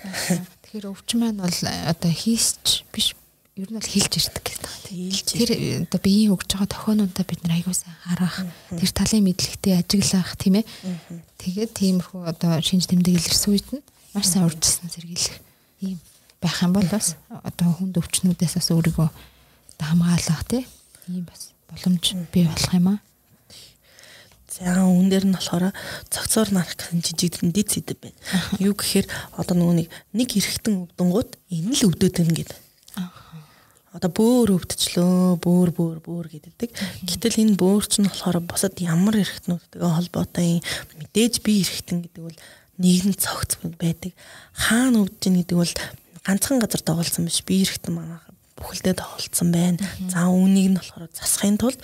Тэгэхээр 0.76 0.91
өвчин 0.91 1.19
маань 1.23 1.39
бол 1.39 1.59
одоо 1.88 2.11
хийсч 2.11 2.84
биш 2.91 3.15
ер 3.55 3.71
нь 3.71 3.80
бол 3.80 3.88
хилж 3.95 4.11
ирдэг 4.11 4.43
гэдэг. 4.43 4.71
Хилж. 4.91 5.23
Тэр 5.32 5.88
одоо 5.88 5.99
биеийн 6.03 6.36
өгж 6.36 6.51
байгаа 6.51 6.67
тохионуудаа 6.67 7.23
бид 7.23 7.47
нар 7.47 7.55
аягүй 7.55 7.71
сайн 7.71 7.95
харах, 8.03 8.43
тэр 8.76 8.91
талын 8.91 9.23
мэдлэгтэй 9.23 9.80
ажиглах 9.80 10.36
тийм 10.36 10.59
ээ. 10.59 10.67
Тэгээд 11.39 11.71
тиймэрхүү 11.80 12.28
одоо 12.28 12.59
шинж 12.59 12.91
тэмдэг 12.91 13.23
илэрсэн 13.23 13.51
үед 13.55 13.67
нь 13.71 13.88
маш 14.11 14.28
сайн 14.28 14.51
урьдчилан 14.51 14.91
сэргийлэх 14.91 15.39
ийм 15.80 16.03
байх 16.43 16.59
юм 16.59 16.76
бол 16.76 16.89
бас 16.91 17.15
одоо 17.32 17.71
хүнд 17.71 17.95
өвчнүүдээс 17.95 18.59
бас 18.59 18.67
өөрийгөө 18.76 19.07
хамгаалах 19.80 20.43
тийм 20.43 21.23
бас 21.23 21.55
боломж 21.71 22.19
бий 22.36 22.43
болох 22.51 22.76
юм 22.76 22.88
аа. 22.91 22.99
За 24.56 24.88
үүн 24.88 25.12
дээр 25.12 25.28
нь 25.28 25.36
болохоор 25.36 25.76
цогцоор 26.08 26.47
нарах 26.56 26.80
гэсэн 26.80 27.03
жижиг 27.03 27.43
дэд 27.43 27.76
сэдв 27.76 27.99
байна. 27.99 28.16
Юу 28.64 28.72
гэхээр 28.72 29.03
одоо 29.36 29.51
нөгөө 29.51 29.76
нэг 29.84 29.88
нэг 30.16 30.30
эргэтэн 30.32 30.88
өвдөнгууд 30.95 31.32
энэ 31.51 31.76
л 31.76 31.88
өвдөд 31.91 32.16
байна 32.16 32.36
гэдэг. 32.39 32.60
Одоо 33.95 34.12
бөөр 34.16 34.49
өвдчлөө, 34.56 35.39
бөөр 35.43 35.70
бөөр 35.76 35.99
бөөр 36.03 36.28
гэдэг. 36.32 36.72
Гэтэл 37.03 37.43
энэ 37.43 37.60
бөөр 37.60 37.84
ч 37.84 37.99
нь 37.99 38.08
болохоор 38.08 38.43
бусад 38.47 38.80
ямар 38.80 39.20
эргэтнүүдтэйгээ 39.20 39.91
холбоотой 39.91 40.64
мэдээж 41.03 41.43
би 41.43 41.64
эргэтэн 41.64 41.99
гэдэг 42.08 42.24
бол 42.24 42.39
нэгэн 42.80 43.16
цогц 43.16 43.60
байдаг. 43.60 44.12
Хаана 44.56 45.03
өвдөж 45.03 45.20
байгаа 45.20 45.39
гэдэг 45.43 45.58
бол 45.60 45.74
ганцхан 46.24 46.60
газар 46.60 46.84
тоглосон 46.84 47.28
биш 47.28 47.43
би 47.43 47.64
эрэхтэн 47.64 47.95
манай 47.95 48.20
бүхэлдээ 48.56 48.95
тоглолцсон 48.95 49.49
байна. 49.51 49.80
За 50.08 50.32
үүнийг 50.32 50.68
нь 50.72 50.80
болохоор 50.80 51.12
засахын 51.12 51.60
тулд 51.60 51.80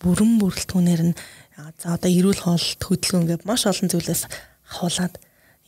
бүрэн 0.00 0.40
бүрэлдэхүүнээр 0.40 1.02
нь 1.12 1.16
за 1.54 1.94
одоо 1.94 2.10
эрүүл 2.10 2.40
хоолт 2.42 2.80
хөдөлгөөн 2.82 3.26
гэдэг 3.30 3.46
маш 3.46 3.66
олон 3.70 3.88
зүйлээс 3.90 4.22
хавуулаад 4.74 5.14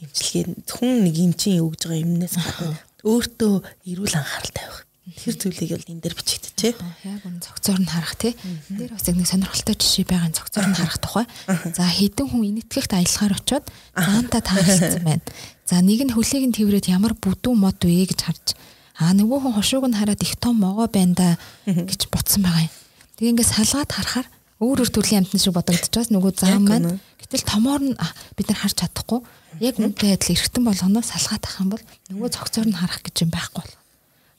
эмчилгээ 0.02 0.44
зөвхөн 0.66 1.06
нэг 1.06 1.16
эмчийн 1.16 1.62
өгж 1.62 1.80
байгаа 1.86 2.04
юмнээс 2.04 2.34
гадна 2.36 2.76
өөртөө 3.06 3.54
эрүүл 3.86 4.14
анхаарал 4.18 4.52
тавих. 4.52 4.82
Тэр 5.06 5.38
зүйлийг 5.38 5.70
бол 5.78 5.86
энэ 5.86 6.02
дээр 6.02 6.18
бичигдэжээ. 6.18 6.74
Яг 7.06 7.22
үн 7.22 7.38
цогцоор 7.38 7.78
нь 7.78 7.86
харах 7.86 8.18
тий. 8.18 8.34
Энэ 8.34 8.90
дээр 8.90 8.92
бас 8.98 9.06
нэг 9.06 9.30
сонирхолтой 9.30 9.76
жишээ 9.78 10.06
байгаа 10.10 10.34
цогцоор 10.34 10.66
нь 10.66 10.74
харах 10.74 10.98
тухай. 10.98 11.26
За 11.70 11.86
хэдэн 11.86 12.26
хүн 12.26 12.42
инэтгэхт 12.50 12.90
аялахаар 12.90 13.38
очиод 13.38 13.64
заантаа 13.94 14.42
таарлцсан 14.42 15.06
байна. 15.06 15.22
За 15.62 15.78
нэг 15.78 16.02
нь 16.02 16.10
хөлийг 16.10 16.50
нь 16.50 16.56
тэрвэрэд 16.58 16.90
ямар 16.90 17.14
бүдүү 17.14 17.54
мод 17.54 17.78
вэ 17.78 18.10
гэж 18.10 18.20
харж 18.26 18.58
аа 18.98 19.14
нөгөө 19.14 19.38
хүн 19.46 19.54
хошууг 19.54 19.86
нь 19.86 19.94
хараад 19.94 20.26
их 20.26 20.34
том 20.42 20.58
могоо 20.58 20.90
байна 20.90 21.14
да 21.14 21.28
гэж 21.70 22.10
ботсон 22.10 22.42
байгаа 22.42 22.66
юм. 22.66 22.74
Тэгээ 23.14 23.30
ингээд 23.38 23.52
салгаад 23.54 23.90
харахаар 23.94 24.26
өөр 24.56 24.80
өөр 24.80 24.90
төрлийн 24.90 25.24
амтан 25.24 25.40
шиг 25.40 25.52
бодогдчихвас 25.52 26.08
нөгөө 26.08 26.32
зам 26.32 26.64
маань 26.64 26.96
гэтэл 27.20 27.44
томоор 27.44 27.82
нь 27.84 27.94
бид 28.36 28.46
нар 28.48 28.60
харж 28.64 28.76
чадахгүй. 28.80 29.20
Яг 29.60 29.76
үнтэй 29.76 30.16
адил 30.16 30.32
эргэтэн 30.32 30.64
болгоно 30.64 31.00
салгаад 31.04 31.44
ах 31.44 31.60
юм 31.60 31.68
бол 31.76 31.84
нөгөө 32.08 32.28
цогцоор 32.32 32.66
нь 32.68 32.78
харах 32.80 33.04
гэж 33.04 33.16
юм 33.28 33.30
байхгүй 33.36 33.60
бол. 33.60 33.74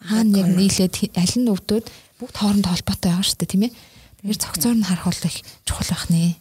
Хаана 0.02 0.38
яг 0.42 0.50
нийлээд 0.58 0.96
аль 1.14 1.36
нь 1.38 1.52
өвдөд 1.54 1.86
бүгд 2.18 2.36
хоорондоо 2.38 2.72
холбоотой 2.74 3.10
байгаа 3.14 3.26
шүү 3.30 3.38
дээ 3.46 3.52
тийм 3.54 3.64
ээ. 3.70 3.74
Тэгэхээр 4.18 4.42
цогцоор 4.42 4.78
нь 4.78 4.88
харах 4.90 5.06
бол 5.06 5.26
их 5.30 5.38
чухал 5.70 5.90
байх 5.94 6.06
нэ. 6.10 6.34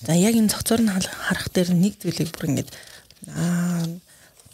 За 0.00 0.12
яг 0.16 0.34
энэ 0.40 0.48
цогцоор 0.48 0.80
нь 0.80 0.88
харах 0.88 1.48
дээр 1.52 1.76
нэг 1.76 2.00
зүйлийг 2.00 2.32
бүр 2.32 2.48
ингэж 2.48 2.68
Аа 3.28 3.84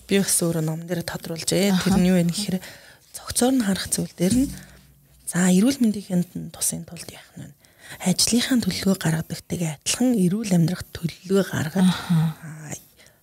би 0.07 0.19
бас 0.19 0.39
өөрөө 0.43 0.65
ном 0.67 0.83
дээр 0.87 1.03
тодруулжээ. 1.07 1.79
Тэр 1.79 1.95
нь 1.99 2.11
юу 2.11 2.19
вэ 2.19 2.27
гэхээр 2.27 2.59
цогцоор 3.15 3.55
нь 3.55 3.63
харах 3.63 3.87
зүйл 3.91 4.11
дээр 4.19 4.35
нь 4.43 4.51
за 5.31 5.51
эрүүл 5.51 5.79
мэндийн 5.79 6.51
тусын 6.51 6.83
тулд 6.83 7.07
яах 7.11 7.31
нь 7.39 7.55
ажлынхаа 8.03 8.59
төлөвлөгөө 8.63 8.97
гаргадагтайгээ 9.03 9.71
адилхан 9.77 10.11
эрүүл 10.15 10.53
амьдрах 10.57 10.83
төлөвлөгөө 10.95 11.45
гаргаад 11.51 11.91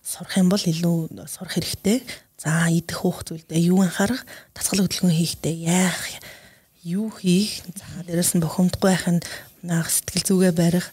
сурах 0.04 0.36
юм 0.36 0.48
бол 0.52 0.60
илүү 0.60 1.26
сурах 1.26 1.56
хэрэгтэй. 1.56 2.04
За 2.38 2.68
идэх 2.68 3.04
уух 3.04 3.24
зүйлдээ 3.24 3.72
юу 3.72 3.80
анхаарах, 3.80 4.20
тасгал 4.52 4.84
хөдөлгөөн 4.84 5.16
хийхдээ 5.16 5.54
яах, 5.64 6.00
юу 6.84 7.08
хийх, 7.08 7.64
за 7.72 8.04
дээрэс 8.04 8.36
нь 8.36 8.44
бохомдгүй 8.44 8.84
байх 8.84 9.08
нь 9.08 9.24
сэтгэл 9.64 10.28
зүгээ 10.28 10.52
барих 10.52 10.92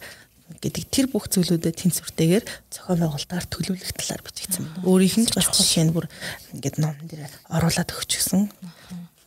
гэдэг 0.59 0.83
тэр 0.87 1.07
бүх 1.11 1.27
зүйлүүдэд 1.27 1.75
тэнцвэртэйгээр 1.75 2.45
зохион 2.71 2.99
байгуулалтаар 3.03 3.45
төлөвлөх 3.51 3.91
талаар 3.95 4.23
бичигдсэн 4.23 4.63
байна. 4.67 4.83
Өөрийнх 4.87 5.17
нь 5.19 5.31
бас 5.31 5.47
жишээ 5.51 5.85
нь 5.87 5.95
бүр 5.95 6.07
ингээд 6.55 6.79
номон 6.79 7.07
дээр 7.07 7.27
оруулаад 7.51 7.91
өгчихсөн. 7.91 8.51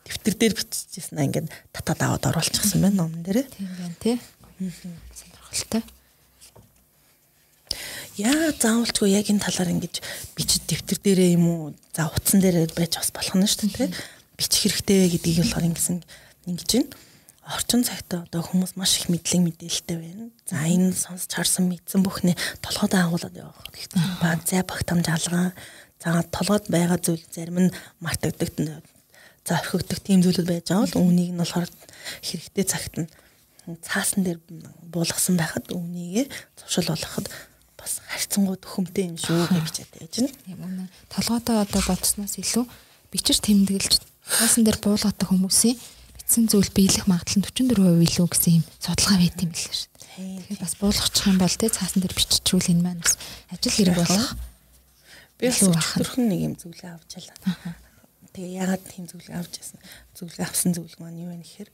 Дэвтэр 0.04 0.34
дээр 0.36 0.54
биччихсэн 0.56 1.16
аа 1.16 1.28
ингээд 1.28 1.48
татаад 1.72 2.00
аваад 2.04 2.24
оруулчихсан 2.28 2.80
байна 2.84 3.08
номон 3.08 3.24
дээр. 3.24 3.48
Тийм 3.48 3.68
байна 3.72 3.96
тий. 4.00 4.16
Сонирхолтой. 4.58 5.82
яа 8.14 8.54
заавалчгүй 8.54 9.10
яг 9.10 9.26
энэ 9.26 9.42
талаар 9.42 9.74
ингэж 9.74 9.98
бичиж 10.38 10.62
дэвтэр 10.70 10.98
дээрээ 11.02 11.34
юм 11.34 11.46
уу 11.50 11.62
за 11.90 12.06
утсан 12.06 12.38
дээр 12.38 12.70
байж 12.70 12.94
бас 12.94 13.10
болох 13.10 13.34
нь 13.34 13.42
шүү 13.42 13.74
дээ 13.74 13.90
бичих 14.38 14.70
хэрэгтэй 14.70 15.10
гэдгийг 15.10 15.42
болохоор 15.42 15.66
ингэсэн 15.74 15.98
ингэж 16.46 16.70
байна 16.78 16.94
орчин 17.44 17.84
цагт 17.84 18.08
одоо 18.14 18.40
хүмүүс 18.40 18.72
маш 18.78 18.96
их 18.96 19.12
мэдлэг 19.12 19.42
мэдээлэлтэй 19.44 19.98
байна. 20.00 20.32
За 20.48 20.64
энэ 20.64 20.96
сонсч 20.96 21.28
харсан 21.28 21.68
мэдсэн 21.68 22.00
бүхнээ 22.00 22.36
толгойд 22.64 22.96
агуулад 22.96 23.36
явах. 23.36 23.68
Ба 24.22 24.40
зай 24.48 24.64
багтамж 24.64 25.04
алгаа. 25.12 25.52
За 26.00 26.24
толгойд 26.24 26.72
байгаа 26.72 26.96
зүйл 26.96 27.20
зарим 27.28 27.68
нь 27.68 27.74
мартагддаг 28.00 28.80
за 29.44 29.60
орхигдох 29.60 30.00
тийм 30.00 30.24
зүйлүүд 30.24 30.48
байж 30.48 30.64
байгаа 30.72 30.88
бол 30.88 31.04
үүнийг 31.04 31.36
нь 31.36 31.40
болохоор 31.40 31.68
хэрэгтэй 32.24 32.64
цагт 32.64 32.94
нь 32.96 33.08
цаасан 33.80 34.24
дээр 34.24 34.40
буулгасан 34.92 35.40
байхад 35.40 35.72
үүнийг 35.72 36.28
зуршил 36.56 36.92
болгоход 36.92 37.26
бас 37.80 38.00
харьцангуй 38.08 38.56
төхөмтэй 38.60 39.12
юм 39.12 39.18
шүү 39.20 39.48
гэж 39.48 39.76
байж 39.92 40.12
байна. 40.20 40.36
Тийм 40.44 40.60
үнэ. 40.64 40.84
Толгойдоо 41.08 41.64
одоо 41.64 41.82
бодсноос 41.84 42.36
илүү 42.40 42.64
бичиж 43.12 43.40
тэмдэглэж 43.44 44.00
цаасан 44.24 44.64
дээр 44.64 44.80
буулгадаг 44.80 45.28
хүмүүсийн 45.28 45.76
бичсэн 46.16 46.48
зүйл 46.48 46.72
биелэх 46.72 47.08
магадлал 47.08 47.40
нь 47.40 47.46
44% 47.48 48.08
илүү 48.08 48.26
гэсэн 48.28 48.52
юм 48.60 48.64
судалгаа 48.80 49.18
байт 49.20 49.40
юм 49.44 49.50
билээ 49.52 49.76
шүү. 49.76 49.90
Тэгэхээр 50.00 50.60
бас 50.64 50.74
буулгачих 50.80 51.26
юм 51.28 51.38
бол 51.40 51.56
те 51.60 51.66
цаасан 51.68 52.00
дээр 52.00 52.14
биччихвэл 52.16 52.72
энэ 52.72 52.84
маань 52.84 53.00
бас 53.04 53.14
ажил 53.52 53.76
хэрэг 53.76 53.96
болох. 54.00 54.32
Би 55.36 55.44
бас 55.52 55.60
өчтөрхөн 55.60 56.24
нэг 56.28 56.40
юм 56.40 56.54
зүйлээ 56.56 56.92
авч 56.96 57.10
ялаа. 57.20 57.76
Тэгээ 58.32 58.58
ягаад 58.64 58.82
тийм 58.88 59.04
зүйлийг 59.06 59.34
авч 59.36 59.52
яасан? 59.60 59.80
Зүйлийг 60.16 60.42
авсан 60.42 60.70
зүйл 60.72 60.96
маань 60.98 61.20
юу 61.22 61.30
вэ 61.34 61.44
гэхээр 61.44 61.70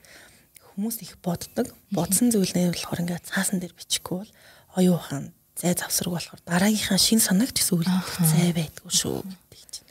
хүмүүс 0.75 0.97
их 1.03 1.19
боддог. 1.23 1.71
Бодсон 1.91 2.31
зүйлээ 2.31 2.71
болохоор 2.71 3.03
ингээд 3.03 3.27
цаасан 3.27 3.59
дээр 3.59 3.75
бичихгүй 3.75 4.23
бол 4.23 4.33
оюу 4.79 4.97
ухаан 4.97 5.35
зай 5.59 5.75
завсраг 5.75 6.15
болохоор 6.17 6.41
дараагийнхаа 6.47 6.99
шин 6.99 7.21
санаагч 7.21 7.61
гэсэн 7.61 7.75
үг 7.77 7.87
зай 8.25 8.55
байдгүй 8.57 8.91
шүү 8.91 9.21
гэдэг 9.27 9.69
чинь. 9.69 9.91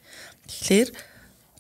Тэгэхээр 0.49 0.89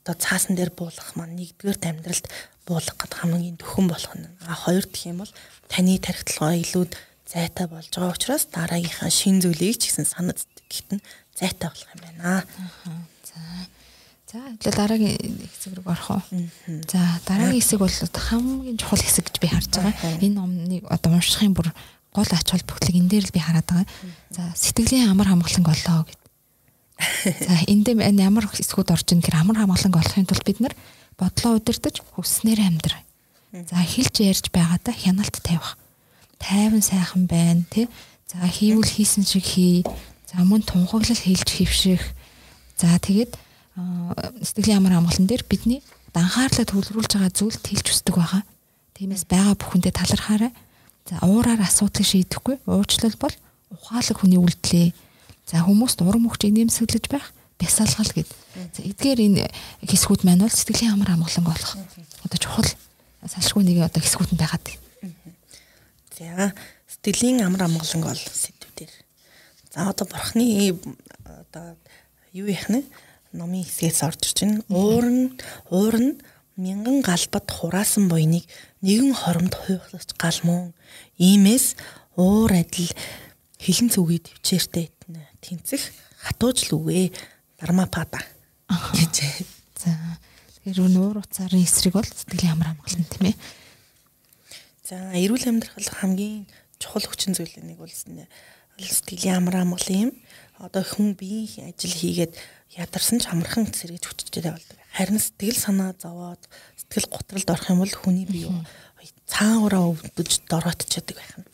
одоо 0.01 0.15
цаасан 0.17 0.55
дээр 0.57 0.71
буулгах 0.73 1.13
маань 1.13 1.37
нэгдүгээр 1.37 1.77
амьдралд 1.83 2.25
буулгах 2.65 2.97
гэдэг 2.97 3.19
хамгийн 3.21 3.57
төхөн 3.61 3.87
болох 3.91 4.13
нь. 4.17 4.25
А 4.49 4.55
хоёр 4.57 4.85
дахь 4.89 5.05
юм 5.05 5.21
бол 5.21 5.33
таны 5.69 5.99
тархитлагаа 6.01 6.57
илүү 6.57 6.85
зайтай 7.29 7.67
болж 7.69 7.93
байгаа 7.93 8.15
учраас 8.17 8.49
дараагийнхаа 8.49 9.11
шин 9.13 9.37
зүйлийг 9.37 9.77
ч 9.77 9.93
гэсэн 9.93 10.09
санаад 10.09 10.41
гэхэд 10.65 10.89
нь 10.97 11.05
зайтай 11.37 11.69
болох 11.69 11.89
юм 11.93 12.01
байна. 12.01 12.41
За. 13.21 13.37
За 14.29 14.37
хэвлээ 14.37 14.77
дараагийн 14.77 15.17
хэсэг 15.41 15.73
рүү 15.73 15.89
орох 15.89 16.09
уу? 16.13 16.21
За 16.85 17.01
дараагийн 17.25 17.65
хэсэг 17.65 17.81
бол 17.81 17.89
хамгийн 17.89 18.77
чухал 18.77 19.01
хэсэг 19.01 19.25
гэж 19.25 19.35
би 19.41 19.49
харж 19.49 19.73
байгаа. 19.73 20.21
Энэ 20.21 20.37
номныг 20.37 20.85
одоо 20.85 21.17
уншихын 21.17 21.57
бүр 21.57 21.73
гол 22.13 22.29
ач 22.29 22.45
холбогдлыг 22.45 22.93
энэ 22.93 23.09
дээр 23.09 23.25
л 23.25 23.33
би 23.33 23.41
хараад 23.41 23.65
байгаа. 23.65 23.89
За 24.29 24.53
сэтгэлийн 24.53 25.09
амар 25.09 25.33
хамгаалан 25.33 25.65
голлоо 25.65 26.05
гэд. 26.05 26.21
За 27.41 27.57
энд 27.73 27.89
ямар 28.21 28.45
хэсгүүд 28.45 28.93
орж 28.93 29.07
ийн 29.09 29.25
гэхээр 29.25 29.41
амар 29.41 29.65
хамгаалан 29.65 29.97
олохын 29.97 30.29
тулд 30.29 30.45
бид 30.45 30.61
нар 30.61 30.77
бодлоо 31.17 31.57
удирдах 31.57 31.97
хүснээр 32.13 32.69
амьдрах. 32.69 33.01
За 33.49 33.81
хэлж 33.81 34.13
ярьж 34.21 34.53
байгаадаа 34.53 34.93
хяналт 34.93 35.41
тавих. 35.41 35.73
Тайван 36.37 36.85
сайхан 36.85 37.25
байна 37.25 37.65
тий. 37.65 37.89
За 38.29 38.45
хийвэл 38.45 38.85
хийсэн 38.85 39.25
шиг 39.25 39.41
хий. 39.41 39.81
За 40.29 40.45
мөн 40.45 40.61
тунхаглал 40.61 41.17
хэлж 41.17 41.49
хөвших. 41.49 42.05
За 42.77 42.93
тэгээд 43.01 43.48
сэтгэлийн 44.43 44.79
амар 44.79 44.99
амгалан 44.99 45.27
дээр 45.27 45.43
бидний 45.47 45.81
данхаарлаа 46.13 46.65
төвлөрүүлж 46.65 47.11
байгаа 47.15 47.31
зүйлд 47.31 47.63
хэлж 47.63 47.87
өсдөг 47.93 48.15
байгаа. 48.17 48.43
Тиймээс 48.97 49.25
байгаа 49.29 49.55
бүхэндээ 49.55 49.93
талархаарай. 49.93 50.51
За 51.07 51.21
уураар 51.25 51.61
асуудлыг 51.63 52.05
шийдэхгүй 52.05 52.65
уучлал 52.67 53.15
бол 53.21 53.35
ухаалаг 53.71 54.17
хүний 54.17 54.41
үйлдэлээ. 54.41 54.91
За 55.49 55.63
хүмүүст 55.65 56.01
урам 56.01 56.29
өгчийг 56.29 56.53
нэмсэглэж 56.53 57.05
байх 57.09 57.33
бясалгал 57.59 58.11
гэд. 58.13 58.29
За 58.75 58.81
эдгээр 58.83 59.19
энэ 59.25 59.43
хэсгүүд 59.85 60.21
маань 60.25 60.43
бол 60.45 60.53
сэтгэлийн 60.53 60.93
амар 60.93 61.15
амгалан 61.17 61.45
болох. 61.45 61.73
Одоо 62.25 62.39
чухал 62.39 62.69
салшгүй 63.25 63.63
нэг 63.65 63.85
одоо 63.85 64.01
хэсгүүд 64.01 64.31
нь 64.33 64.41
байгаад 64.41 64.63
байна. 64.65 64.81
За 66.17 66.53
сэтгэлийн 66.87 67.45
амар 67.45 67.67
амгалан 67.67 68.01
бол 68.03 68.17
сэдвүүдэр. 68.19 68.91
За 69.73 69.89
одоо 69.89 70.05
бурхны 70.07 70.77
одоо 71.25 71.75
юу 72.33 72.47
яах 72.47 72.69
нь 72.69 72.85
номын 73.33 73.63
хэсгээс 73.63 74.03
орж 74.03 74.23
байна. 74.39 74.63
Уурн 74.69 75.37
уурн 75.69 76.21
мянган 76.57 77.01
галбат 77.01 77.47
хураасан 77.49 78.09
буйныг 78.09 78.45
нэгэн 78.81 79.13
хоромд 79.13 79.53
хуйхлаж 79.53 80.09
гал 80.17 80.39
мөн. 80.43 80.73
Иймээс 81.17 81.75
уур 82.17 82.51
адил 82.51 82.91
хилэн 83.61 83.89
зүгийг 83.93 84.27
төвчээртэй 84.27 84.91
тэнцэх 85.39 85.81
хатууж 86.19 86.67
л 86.69 86.81
үвэ. 86.81 87.13
Дармапада 87.59 88.19
гэж. 88.67 89.15
За 89.79 89.91
тэгэхээр 90.63 90.91
нуур 90.91 91.23
уцаарын 91.23 91.63
эсрэг 91.63 91.95
бол 91.95 92.07
сэтгэлийн 92.07 92.55
амар 92.55 92.75
амгалан 92.75 93.05
тийм 93.07 93.25
ээ. 93.31 93.37
За 94.83 94.95
эрүүл 95.15 95.47
амьдрах 95.47 95.75
хамгийн 95.75 96.47
чухал 96.79 97.03
хүчин 97.03 97.35
зүйлийн 97.35 97.67
нэг 97.67 97.79
бол 97.79 97.91
сэтгэлийн 97.91 99.43
амар 99.43 99.63
амгалан 99.63 99.99
юм. 100.07 100.11
Одоо 100.59 100.83
хүн 100.83 101.15
биеийн 101.15 101.71
ажил 101.71 101.95
хийгээд 101.95 102.33
ядарсан 102.75 103.23
ч 103.23 103.31
амархан 103.31 103.71
сэргэж 103.71 104.03
хүчтэй 104.05 104.51
болдог. 104.51 104.77
Харин 104.93 105.19
сэтгэл 105.19 105.55
санаа 105.55 105.95
зовоод 105.95 106.43
сэтгэл 106.75 107.07
готролд 107.09 107.49
орох 107.49 107.69
юм 107.71 107.79
бол 107.81 107.95
хүний 107.95 108.27
бие 108.27 108.51
цаагаараа 109.29 109.93
өвдөж 109.93 110.49
дороотчихдаг 110.49 111.17
байх 111.17 111.33
нь. 111.37 111.47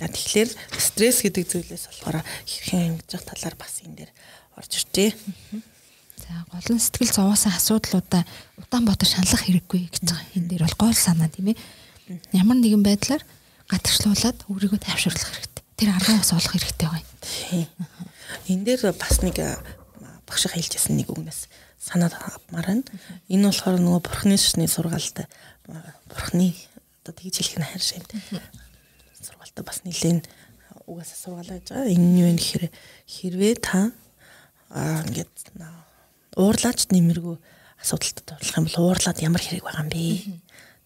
За 0.00 0.08
тэгэхээр 0.08 0.50
стресс 0.78 1.20
гэдэг 1.20 1.44
зүйлээс 1.44 1.84
болохоор 1.90 2.24
хэрхэн 2.48 2.96
ингэж 2.96 3.10
талаар 3.28 3.56
бас 3.58 3.82
энэ 3.84 4.06
дээр 4.06 4.12
орж 4.56 4.72
иржээ. 4.72 5.10
За 6.24 6.32
гол 6.48 6.68
нь 6.72 6.80
сэтгэл 6.80 7.12
зовоосон 7.12 7.52
асуудлуудаа 7.52 8.22
удаан 8.56 8.84
бодож 8.86 9.10
шаналлах 9.10 9.44
хэрэггүй 9.44 9.80
гэж 9.90 10.02
байгаа. 10.06 10.32
Энэ 10.38 10.48
дээр 10.48 10.62
бол 10.64 10.80
гол 10.88 10.96
санаа 10.96 11.28
тийм 11.28 11.52
ээ. 11.52 11.58
Ямар 12.32 12.56
нэгэн 12.62 12.80
байдлаар 12.86 13.22
гатгшлуулад 13.68 14.38
өөрийгөө 14.48 14.80
тайвшруулах 14.80 15.28
хэрэгтэй. 15.28 15.64
Тэр 15.76 15.90
арга 15.92 16.22
бас 16.22 16.32
олох 16.32 16.52
хэрэгтэй 16.54 16.88
байна. 16.88 17.10
Тийм. 17.20 17.68
Энэ 18.48 18.64
дээр 18.64 18.94
бас 18.96 19.22
нэг 19.22 19.38
багш 20.26 20.48
хэлжсэн 20.48 20.96
нэг 20.96 21.12
үгнээс 21.12 21.48
санаад 21.78 22.16
авмаар 22.16 22.66
байна. 22.66 22.84
Энэ 23.28 23.48
болохоор 23.48 23.76
нөгөө 23.80 24.02
бурхны 24.04 24.36
шашны 24.40 24.68
сургаалтай 24.68 25.28
бурхны 26.08 26.56
одоо 27.04 27.12
тэгж 27.12 27.36
хэлэх 27.44 27.58
нь 27.60 27.68
хайр 27.68 27.84
шимт 27.84 28.10
сургаалтай 29.20 29.64
бас 29.64 29.84
нэлийн 29.84 30.24
угаасаа 30.88 31.18
сургаалаа 31.20 31.60
гэж 31.60 31.68
байгаа. 31.68 31.92
Энэ 31.92 32.06
нь 32.08 32.20
юу 32.24 32.28
вэ 32.32 32.36
гэхээр 32.40 32.64
хэрвээ 33.04 33.54
та 33.60 33.92
ингээд 34.72 35.32
уурлаач 36.40 36.80
нэмэргүй 36.88 37.36
асуудалтай 37.84 38.24
тулах 38.24 38.56
юм 38.56 38.64
бол 38.64 38.80
уурлаад 38.80 39.18
ямар 39.20 39.42
хэрэг 39.44 39.64
байгаа 39.64 39.84
юм 39.84 39.92
бэ? 39.92 40.40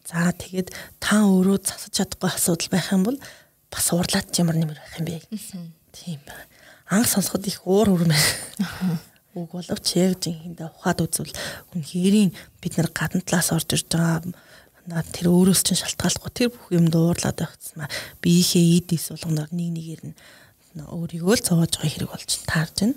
За 0.09 0.35
тэгээд 0.35 0.69
та 0.99 1.23
өөрөө 1.23 1.59
засаж 1.63 1.93
чадахгүй 1.95 2.31
асуудал 2.35 2.71
байх 2.75 2.89
юм 2.91 3.03
бол 3.07 3.19
бас 3.71 3.87
уурлаад 3.95 4.29
ямар 4.35 4.57
нэмэр 4.59 4.79
байх 4.83 4.99
юм 4.99 5.07
бэ? 5.07 5.17
Тийм 5.95 6.21
байна. 6.27 6.58
Анх 6.89 7.09
сонсоход 7.09 7.47
их 7.47 7.67
уур 7.67 7.93
үрмэ 7.93 8.17
үг 9.37 9.53
боловч 9.53 9.87
яг 9.97 10.19
жинхэнэ 10.19 10.73
ухаад 10.73 11.05
үзвэл 11.05 11.37
үнхээрийн 11.77 12.33
бид 12.61 12.75
нар 12.77 12.91
гадна 12.91 13.21
талаас 13.23 13.53
орж 13.53 13.77
ирж 13.77 13.93
байгаа 13.93 15.05
тэр 15.13 15.29
өөрөөс 15.29 15.63
чинь 15.63 15.79
шалтгааллахгүй 15.79 16.33
тэр 16.33 16.49
бүх 16.49 16.73
юм 16.73 16.89
дуурлаад 16.89 17.39
байхцсан 17.39 17.87
биеийнхээ 18.25 18.81
эд 18.81 18.89
ис 18.97 19.13
болгоноор 19.13 19.53
нэг 19.53 19.69
нэгээр 19.77 20.03
нь 20.09 20.17
өөрийгөө 20.81 21.35
л 21.37 21.45
зовоож 21.45 21.73
байгаа 21.77 21.93
хэрэг 21.93 22.11
болж 22.13 22.31
таарж 22.49 22.77
байна. 22.81 22.97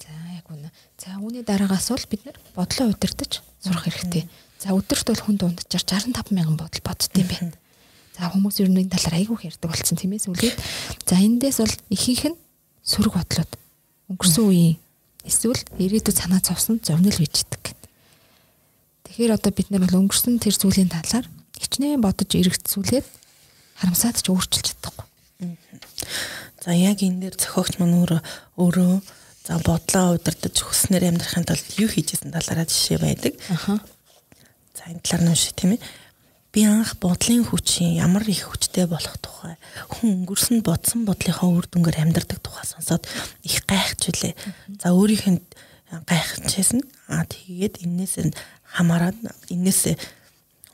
За 0.00 0.12
яг 0.32 0.46
үнэ. 0.48 0.70
За 0.96 1.20
үүний 1.20 1.44
дараагаас 1.44 1.92
бол 1.92 2.06
бид 2.08 2.22
нар 2.24 2.38
бодлоо 2.56 2.88
удирдах 2.88 3.44
сурах 3.60 3.84
хэрэгтэй. 3.84 4.24
За 4.56 4.72
өдөрт 4.72 5.06
бол 5.12 5.24
хүн 5.28 5.36
дунджаар 5.36 5.84
65 5.84 6.32
мянган 6.32 6.56
бодол 6.56 6.82
бодд 6.84 7.12
юм 7.20 7.28
байна. 7.28 7.56
За 8.16 8.32
хүмүүс 8.32 8.60
ер 8.64 8.70
нь 8.72 8.80
энэ 8.84 8.94
талаар 8.94 9.20
айгүй 9.20 9.48
ярьдаг 9.48 9.68
болсон 9.68 9.96
тийм 9.98 10.12
ээ 10.16 10.24
сүлээд. 10.24 10.56
За 11.08 11.20
эндээс 11.20 11.58
бол 11.60 11.76
ихийнх 11.90 12.24
нь 12.32 12.38
сөрөг 12.90 13.14
бодлоод 13.14 13.50
өнгөрсөн 14.10 14.44
үеийн 14.50 14.76
эсвэл 15.22 15.62
ирээдүйд 15.78 16.18
санаа 16.18 16.42
зовсон 16.42 16.82
зовнил 16.82 17.14
бичдэг. 17.14 17.78
Тэгэхээр 19.06 19.36
одоо 19.38 19.52
бид 19.54 19.70
нар 19.70 19.86
бол 19.86 20.02
өнгөрсөн 20.02 20.42
тэр 20.42 20.58
зүйлийн 20.58 20.90
талаар 20.90 21.26
хичнээн 21.54 22.02
бодож 22.02 22.30
эргэцүүлээд 22.34 23.06
харамсаад 23.78 24.18
ч 24.18 24.26
өөрчилж 24.34 24.66
чадахгүй. 24.74 25.06
За 26.60 26.74
яг 26.74 26.98
энэ 26.98 27.30
дээр 27.30 27.36
зохиогч 27.38 27.78
маань 27.78 27.94
өөрөө 28.02 28.20
өөрөө 28.58 28.92
за 29.46 29.54
бодлоо 29.62 30.18
удирдах 30.18 30.66
хүснээр 30.66 31.14
амьдрахын 31.14 31.46
тулд 31.46 31.68
юу 31.78 31.88
хийжсэн 31.88 32.34
талаараа 32.34 32.66
жишээ 32.66 32.98
байдаг. 33.00 33.34
За 34.74 34.82
энэ 34.90 35.00
талаар 35.04 35.22
нь 35.24 35.32
уншия 35.32 35.54
тийм 35.54 35.78
ээ 35.78 35.80
би 36.52 36.64
анх 36.66 36.98
бодлын 36.98 37.44
хүчин 37.46 37.94
ямар 37.94 38.26
их 38.26 38.50
хүчтэй 38.50 38.86
болох 38.90 39.16
тухай 39.22 39.54
хүн 39.86 40.26
өнгөрсөн 40.26 40.66
бодсон 40.66 41.06
бодлынхаа 41.06 41.46
үр 41.46 41.66
дүнгээр 41.70 42.02
амьдардаг 42.02 42.42
тухай 42.42 42.66
сонсоод 42.66 43.06
их 43.46 43.62
гайхаж 43.70 44.10
үлээ. 44.10 44.34
За 44.82 44.90
өөрийнх 44.90 45.26
нь 45.30 45.40
гайхажсэн. 46.10 46.82
Аа 47.06 47.22
тэгээд 47.22 47.86
энээс 47.86 48.34
хамаарад 48.66 49.14
энээс 49.46 49.94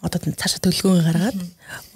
одоо 0.01 0.21
цаашаа 0.21 0.65
төлгөөн 0.65 1.05
гаргаад 1.05 1.39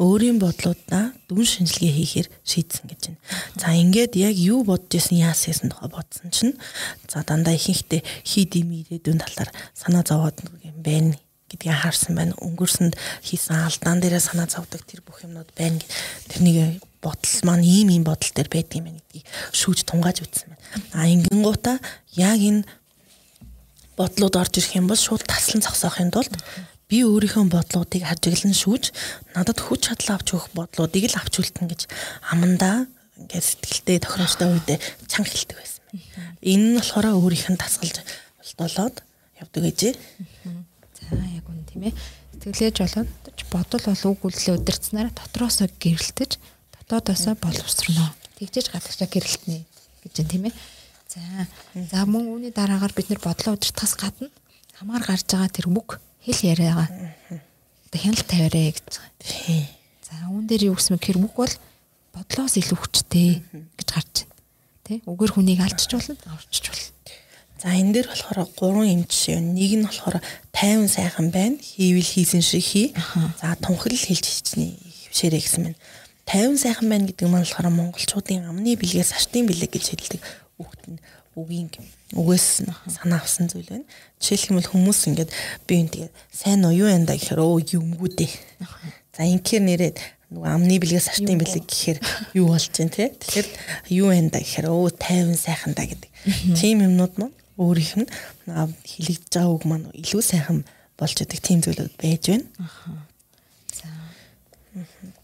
өөрийн 0.01 0.37
бодлуудаа 0.41 1.13
дүн 1.29 1.45
шинжилгээ 1.45 1.93
хийхээр 1.97 2.29
шийдсэн 2.45 2.85
гэж 2.85 3.01
байна. 3.13 3.21
За 3.61 3.73
ингээд 3.77 4.13
яг 4.17 4.37
юу 4.37 4.65
бодож 4.65 4.93
исэн 4.97 5.25
яасан 5.25 5.53
гэсэн 5.53 5.69
тухай 5.73 5.89
бодсон 5.89 6.29
чинь 6.33 6.57
за 7.09 7.25
дандаа 7.25 7.57
ихэнхдээ 7.57 8.01
хид 8.25 8.53
им 8.57 8.73
ирээдүйн 8.81 9.21
талаар 9.21 9.51
санаа 9.77 10.05
зовоод 10.05 10.37
юм 10.65 10.77
байна 10.81 11.17
гэдгийг 11.51 11.75
харсан 11.75 12.15
байна. 12.15 12.39
Өнгөрсөнд 12.39 12.95
хийсэн 13.27 13.67
алдаан 13.67 13.99
дээрээ 14.01 14.23
санаа 14.23 14.47
зовдөг 14.47 14.87
тэр 14.87 15.03
бүх 15.03 15.27
юмнууд 15.27 15.51
байна. 15.59 15.83
Тэрнийг 16.31 16.79
бодол 17.03 17.37
маань 17.43 17.67
ийм 17.67 17.91
ийм 17.91 18.05
бодол 18.07 18.31
төр 18.31 18.49
байдаг 18.49 18.79
юм 18.79 18.87
байна 18.89 19.03
гэдгийг 19.03 19.27
шүүж 19.53 19.79
тунгааж 19.85 20.23
үтсэн 20.23 20.55
байна. 20.55 20.65
А 20.95 21.11
ингэнгуудаа 21.11 21.77
яг 22.15 22.39
энэ 22.39 22.63
бодлууд 23.99 24.35
орж 24.37 24.55
ирэх 24.61 24.79
юм 24.79 24.87
бол 24.89 24.97
шууд 24.97 25.27
таслан 25.29 25.61
зогсоохын 25.61 26.15
тулд 26.15 26.33
би 26.89 27.05
өөрийнхөө 27.05 27.47
бодлуудыг 27.53 28.03
хажиглан 28.07 28.55
шүүж 28.57 28.91
надад 29.37 29.59
хүч 29.61 29.93
чадал 29.93 30.17
авч 30.19 30.29
өгөх 30.35 30.49
бодлуудыг 30.57 31.05
л 31.07 31.21
авч 31.21 31.35
үлдэн 31.39 31.67
гэж 31.71 31.81
амандаа 32.33 32.89
ингээд 33.21 33.45
сэтгэлдээ 33.45 33.99
тохиромжтой 34.01 34.49
үедээ 34.49 34.79
чанга 35.07 35.31
хэлдэг 35.31 35.57
байсан. 35.61 35.83
Энэ 36.41 36.65
нь 36.73 36.77
болохоор 36.81 37.07
өөрийнх 37.15 37.49
нь 37.53 37.61
тасгалж 37.61 37.97
болтолоод 38.57 38.97
явдаг 39.39 39.63
гэжээ. 39.69 39.95
За 41.09 41.17
яг 41.17 41.47
үн 41.49 41.65
тийм 41.65 41.89
ээ. 41.89 41.95
Сэтгэлээж 42.41 42.77
болоод 42.83 43.09
бодол 43.51 43.85
бол 43.87 44.05
үг 44.13 44.21
үйлдэл 44.27 44.59
удирцснараа 44.61 45.13
дотроосоо 45.15 45.69
гэрэлтэж 45.81 46.31
дотоодоосоо 46.77 47.35
боловсрно. 47.41 48.15
Тэгжээж 48.37 48.67
гадагшаа 48.73 49.09
гэрэлтнэ 49.09 49.65
гэж 50.05 50.15
юм 50.21 50.29
тийм 50.29 50.45
ээ. 50.49 50.55
За. 51.11 51.21
За 51.75 52.07
мөн 52.07 52.31
үүний 52.31 52.53
дараагаар 52.55 52.95
бид 52.95 53.11
нэр 53.11 53.21
бодлоо 53.21 53.59
удирдахаас 53.59 53.99
гадна 53.99 54.31
хамаар 54.79 55.05
гарч 55.05 55.27
байгаа 55.29 55.51
тэр 55.51 55.67
үг 55.69 56.01
хэл 56.25 56.41
яриагаа. 56.55 56.89
Одоо 57.91 57.99
хяналт 58.01 58.27
тавиарэ 58.31 58.73
гэж 58.73 58.87
байгаа. 58.87 59.81
За 60.07 60.15
үүн 60.31 60.47
дээр 60.47 60.71
юу 60.71 60.79
гэсэн 60.79 60.97
мэхээр 60.97 61.19
үг 61.21 61.35
бол 61.35 61.55
бодлоос 62.15 62.55
илүү 62.57 62.79
хүчтэй 62.79 63.43
гэж 63.77 63.89
гарч 63.91 64.15
байна. 64.25 64.39
Тэ? 64.87 64.95
Үгээр 65.07 65.33
хүнийг 65.35 65.61
алдчих 65.63 65.99
болно, 65.99 66.15
авчиж 66.31 66.65
болно. 66.71 67.00
За 67.61 67.69
энэ 67.77 67.93
дээр 67.93 68.09
болохоор 68.09 68.49
гурван 68.57 68.89
юм 68.89 69.05
жишээ 69.05 69.37
байна. 69.37 69.53
Нэг 69.53 69.73
нь 69.77 69.85
болохоор 69.85 70.17
тайван 70.49 70.89
сайхан 70.89 71.29
байна. 71.29 71.61
Хийвэл 71.61 72.09
хийсэн 72.09 72.41
шиг 72.41 72.65
хий. 72.65 72.97
За 73.37 73.53
тунхаглал 73.61 74.01
хэлж 74.01 74.25
хичнээн 74.25 74.81
хөвшээрэй 74.81 75.43
гэсэн 75.45 75.63
байна. 75.69 75.79
Тайван 76.25 76.57
сайхан 76.57 76.89
байна 76.89 77.05
гэдэг 77.13 77.29
нь 77.29 77.37
болохоор 77.37 77.69
монголчуудын 77.69 78.49
амны 78.49 78.81
бэлгээс 78.81 79.13
аштын 79.13 79.45
бэлэг 79.45 79.77
гэж 79.77 79.93
хэлдэг 79.93 80.21
үгт 80.57 80.83
нь 80.89 81.05
үгийн 81.37 81.69
үгээс 82.17 82.65
санаа 82.89 83.21
авсан 83.21 83.53
зүйл 83.53 83.69
байна. 83.69 83.85
Жишээлх 84.17 84.49
юм 84.49 84.57
бол 84.57 84.71
хүмүүс 84.73 85.01
ингээд 85.13 85.31
би 85.69 85.85
энэ 85.85 85.93
тэгээ 85.93 86.11
сайн 86.33 86.65
уу 86.65 86.73
юу 86.73 86.89
энэ 86.89 87.13
да 87.13 87.15
гэхээр 87.21 87.45
өө 87.45 87.77
юмгүү 87.77 88.09
дээ. 88.17 88.33
За 89.13 89.29
инхээр 89.29 89.65
нэрээд 89.69 89.97
нөгөө 90.33 90.49
амны 90.49 90.81
бэлгээс 90.81 91.13
аштын 91.13 91.37
бэлэг 91.37 91.65
гэхээр 91.69 91.99
юу 92.41 92.57
болж 92.57 92.73
байна 92.73 92.95
те. 92.95 93.13
Тэгэхээр 93.21 93.49
юу 94.01 94.09
энэ 94.17 94.31
да 94.33 94.39
гэхээр 94.41 94.67
өө 94.71 94.97
50 94.97 95.37
сайхан 95.37 95.73
да 95.75 95.85
гэдэг. 95.87 96.11
Тийм 96.59 96.89
юмнууд 96.89 97.15
маань 97.19 97.40
өөрийнх 97.61 97.95
нь 98.01 98.09
хилэгдэж 98.49 99.33
байгаа 99.37 99.53
үг 99.53 99.65
маань 99.69 99.87
илүү 99.93 100.23
сайхан 100.25 100.65
болж 100.97 101.15
байгаа 101.21 101.45
тийм 101.45 101.61
зүйлүүд 101.61 101.95
байж 102.01 102.25
байна. 102.33 102.47
За. 103.77 103.89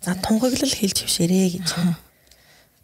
За 0.05 0.13
тунхаглал 0.21 0.77
хэлж 0.77 0.99
хвшээрээ 1.01 1.49
гэж 1.57 1.69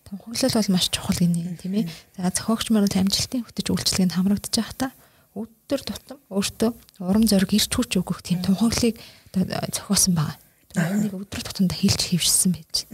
тунхаглал 0.08 0.56
бол 0.56 0.72
маш 0.72 0.88
чухал 0.88 1.20
гинэ 1.20 1.60
тийм 1.60 1.84
ээ. 1.84 1.92
За 2.16 2.32
зохиогч 2.32 2.72
маань 2.72 2.88
амжилтын 2.88 3.44
хөтөж 3.44 3.66
үйлчлэгэнд 3.68 4.16
хамрагдаж 4.16 4.54
байх 4.56 4.72
та 4.72 4.88
өдөр 5.36 5.80
тутам 5.84 6.18
өөртөө 6.28 6.70
урам 7.00 7.24
зориг 7.24 7.52
ирч 7.56 7.72
хүч 7.72 7.96
өгөх 7.96 8.20
тийм 8.20 8.44
тунхаглалыг 8.44 9.00
зохиосон 9.32 10.12
байгаа. 10.12 10.36
Үүнийг 10.76 11.16
өдөр 11.16 11.40
тутамдаа 11.40 11.76
хэлж 11.76 12.00
хэвшсэн 12.12 12.52
байж. 12.52 12.88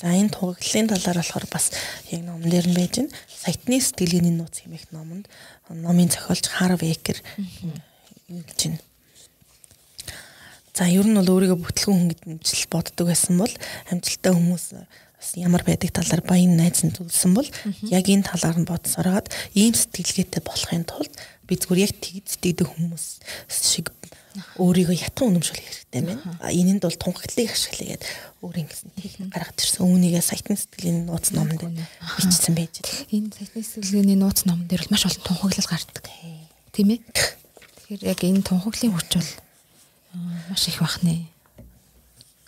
За 0.00 0.10
энэ 0.10 0.34
тунхаглалын 0.34 0.90
талаар 0.90 1.18
болохоор 1.22 1.46
бас 1.50 1.70
яг 2.10 2.22
номон 2.26 2.50
дээр 2.50 2.66
нь 2.66 2.74
байж 2.74 2.94
байна. 2.98 3.14
Сайтны 3.30 3.78
сэтгэлгээний 3.78 4.34
нууц 4.34 4.66
хэмээх 4.66 4.90
номонд 4.90 5.30
номын 5.70 6.10
зохиолч 6.10 6.50
Харв 6.50 6.82
Экер 6.82 7.22
ингэж 8.26 8.58
байна. 8.66 8.80
За 10.74 10.90
ер 10.90 11.06
нь 11.06 11.14
бол 11.14 11.30
өөрийгөө 11.30 11.62
бүтлгүүн 11.62 12.10
хүн 12.10 12.42
гэж 12.42 12.66
боддог 12.66 13.06
байсан 13.06 13.38
бол 13.38 13.54
амжилттай 13.94 14.34
хүмүүс 14.34 14.66
ямар 15.38 15.62
байдаг 15.62 15.94
талаар 15.94 16.22
баян 16.26 16.58
найз 16.58 16.82
нь 16.82 16.90
зүйлсэн 16.90 17.32
бол 17.32 17.46
яг 17.88 18.04
энэ 18.10 18.26
талаар 18.26 18.58
нь 18.58 18.66
бодсороод 18.66 19.30
ийм 19.54 19.72
сэтгэлгээтэй 19.72 20.42
болохын 20.42 20.84
тулд 20.84 21.14
би 21.46 21.54
зүгээр 21.54 21.86
яг 21.86 21.94
тэгддэг 22.02 22.66
хүмүүс 22.66 23.22
шиг 23.48 23.94
өөрийгөө 24.58 24.96
ятан 24.98 25.34
үнэмшүүлэх 25.34 25.62
хэрэгтэй 25.62 26.02
байна. 26.02 26.38
А 26.42 26.50
энэнд 26.50 26.82
бол 26.82 26.98
тунхаглалыг 26.98 27.50
ашиглая 27.54 27.94
гэдэг 27.94 28.10
өөр 28.42 28.56
ингэсэн 28.66 28.90
техник 28.98 29.30
гаргаж 29.30 29.58
ирсэн. 29.62 29.86
Үүнийгээ 29.86 30.24
сайтны 30.24 30.58
сэтгэлийн 30.58 31.06
нууц 31.06 31.30
номонд 31.30 31.62
бичсэн 31.62 32.54
байж 32.58 32.82
байна. 32.82 32.98
Энэ 33.14 33.30
сайтны 33.30 33.62
сэтгэлийн 33.62 34.18
нууц 34.18 34.42
номон 34.46 34.66
дээр 34.66 34.90
маш 34.90 35.06
олон 35.06 35.22
тунхаглал 35.22 35.70
гардаг. 35.70 36.06
Тийм 36.74 36.88
ээ. 36.98 37.00
Тэгэхээр 37.06 38.02
яг 38.10 38.20
энэ 38.26 38.42
тунхаглалын 38.42 38.94
хүч 38.98 39.10
бол 39.14 39.30
маш 40.50 40.62
их 40.66 40.82
бахнэ 40.82 41.30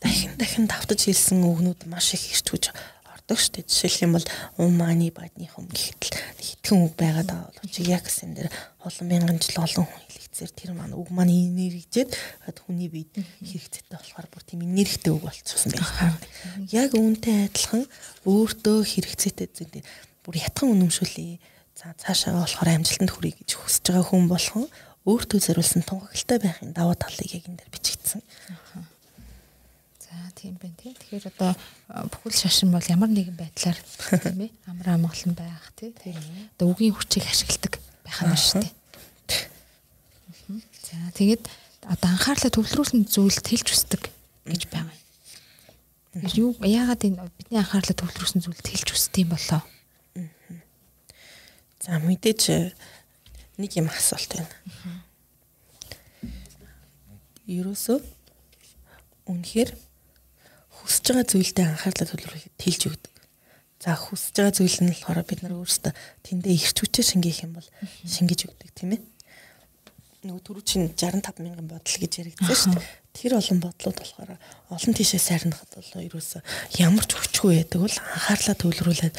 дахин 0.02 0.36
дахин 0.36 0.66
давтаж 0.66 1.00
хэлсэн 1.06 1.42
үгнүүд 1.42 1.88
маш 1.90 2.14
их 2.14 2.22
хүч 2.44 2.70
ордог 3.26 3.42
шүү 3.42 3.58
дээ. 3.58 3.66
Жишээлх 3.66 4.02
юм 4.06 4.12
бол 4.14 4.26
умааны 4.62 5.10
бадны 5.10 5.50
хүм 5.50 5.66
гэхэд 5.66 6.14
хитгэн 6.38 6.86
үг 6.86 6.94
байгаад 6.94 7.26
байгаа 7.26 7.50
бол 7.58 7.74
чи 7.74 7.82
яг 7.90 8.06
гэсэн 8.06 8.38
дээр 8.38 8.50
олон 8.86 9.06
мянган 9.10 9.38
жил 9.42 9.66
олон 9.66 9.82
хүн 9.82 10.02
хэлэгцээр 10.06 10.52
тэр 10.54 10.70
маань 10.78 10.94
үг 10.94 11.10
маань 11.10 11.34
энергижээд 11.34 12.14
хүний 12.62 12.86
биед 12.86 13.10
хэрэгцээтэй 13.42 13.98
болохоор 13.98 14.30
бүр 14.30 14.42
тийм 14.46 14.62
энергитэй 14.62 15.10
үг 15.10 15.26
болчихсон 15.26 15.74
байх. 15.74 16.22
Яг 16.70 16.94
үүнтэй 16.94 17.50
адилхан 17.50 17.82
өөртөө 18.30 18.78
хэрэгцээтэй 18.94 19.46
зүйл 19.50 19.74
дээр 19.74 19.86
бүр 20.22 20.34
ятхан 20.38 20.70
үнэмшүүлээ. 20.70 21.42
За 21.74 21.98
цаашаа 21.98 22.46
болохоор 22.46 22.78
амжилтанд 22.78 23.10
хүрэх 23.10 23.42
гэж 23.42 23.58
хүсэж 23.58 23.90
байгаа 23.90 24.06
хүн 24.06 24.30
болгон 24.30 24.70
өөртөө 25.02 25.38
зориулсан 25.42 25.82
тунхаглагтай 25.82 26.38
байхын 26.38 26.70
даваа 26.72 26.94
талыг 26.94 27.26
яг 27.34 27.44
энэ 27.50 27.58
дээр 27.58 27.74
бичигдсэн. 27.74 28.22
За 30.16 30.32
тийм 30.32 30.56
байна 30.56 30.76
тий. 30.80 30.96
Тэгэхээр 30.96 31.28
одоо 31.28 31.52
бүхэл 32.08 32.40
шашин 32.40 32.72
бол 32.72 32.80
ямар 32.88 33.12
нэгэн 33.12 33.36
байдлаар 33.36 33.76
тийм 34.24 34.48
ээ 34.48 34.52
амар 34.64 34.88
амгалан 34.96 35.36
байх 35.36 35.68
тий. 35.76 35.92
Тэр 35.92 36.16
одоо 36.56 36.72
үгийн 36.72 36.96
хүчийг 36.96 37.28
ашигладаг 37.28 37.76
байх 38.00 38.24
юм 38.24 38.32
шүү 38.32 38.64
дээ. 38.64 38.72
За 40.88 40.96
тэгээд 41.12 41.44
одоо 41.84 42.08
анхаарлаа 42.16 42.48
төвлөрүүлсэн 42.48 43.04
зүйлд 43.12 43.44
хэлж 43.44 43.68
үсдэг 43.76 44.08
гэж 44.48 44.62
байгаа 44.72 44.96
юм. 46.16 46.24
Юу 46.32 46.50
яагаад 46.64 47.04
энэ 47.04 47.28
бидний 47.36 47.60
анхаарлаа 47.60 47.96
төвлөрүүлсэн 48.00 48.40
зүйлд 48.40 48.64
хэлж 48.64 48.88
үсдэг 48.96 49.20
юм 49.20 49.36
болоо? 49.36 49.60
За 51.84 52.00
мэдээж 52.00 52.72
нэг 53.60 53.70
юм 53.76 53.92
асуулт 53.92 54.32
байна. 54.32 54.48
Ерөөсөө 57.44 58.00
үнэхээр 59.26 59.85
хүсэж 60.86 61.04
байгаа 61.10 61.26
зүйлдээ 61.26 61.66
анхаарлаа 61.66 62.06
төвлөрүүлэхэд 62.06 62.54
тэлж 62.62 62.82
өгдөг. 62.86 63.14
За 63.82 63.98
хүсэж 63.98 64.34
байгаа 64.38 64.54
зүйл 64.54 64.78
нь 64.86 64.90
болохоор 64.94 65.20
бид 65.26 65.40
нар 65.42 65.54
өөрсдөө 65.58 65.92
тэндээ 66.22 66.54
ирч 66.54 66.76
хүчээ 66.78 67.04
шингээх 67.10 67.44
юм 67.44 67.58
бол 67.58 67.68
шингэж 68.06 68.40
өгдөг 68.46 68.70
тийм 68.72 68.94
ээ. 68.94 69.02
Нөгөө 70.26 70.42
түрүү 70.42 70.64
чинь 70.64 70.90
65 70.94 71.42
мянган 71.44 71.68
бодол 71.70 71.96
гэж 72.02 72.12
яригдсан 72.18 72.56
шүү 72.56 72.72
дээ. 72.78 72.88
Тэр 73.14 73.32
олон 73.38 73.58
бодлууд 73.62 73.98
болохоор 74.00 74.30
олон 74.74 74.92
тийшээ 74.96 75.22
сайрнахад 75.22 75.70
бол 75.76 76.02
ерөөсөө 76.02 76.42
ямар 76.82 77.04
ч 77.06 77.12
хүчгүй 77.14 77.62
байдаг 77.62 77.80
бол 77.84 77.96
анхаарлаа 78.00 78.56
төвлөрүүлээд 78.58 79.16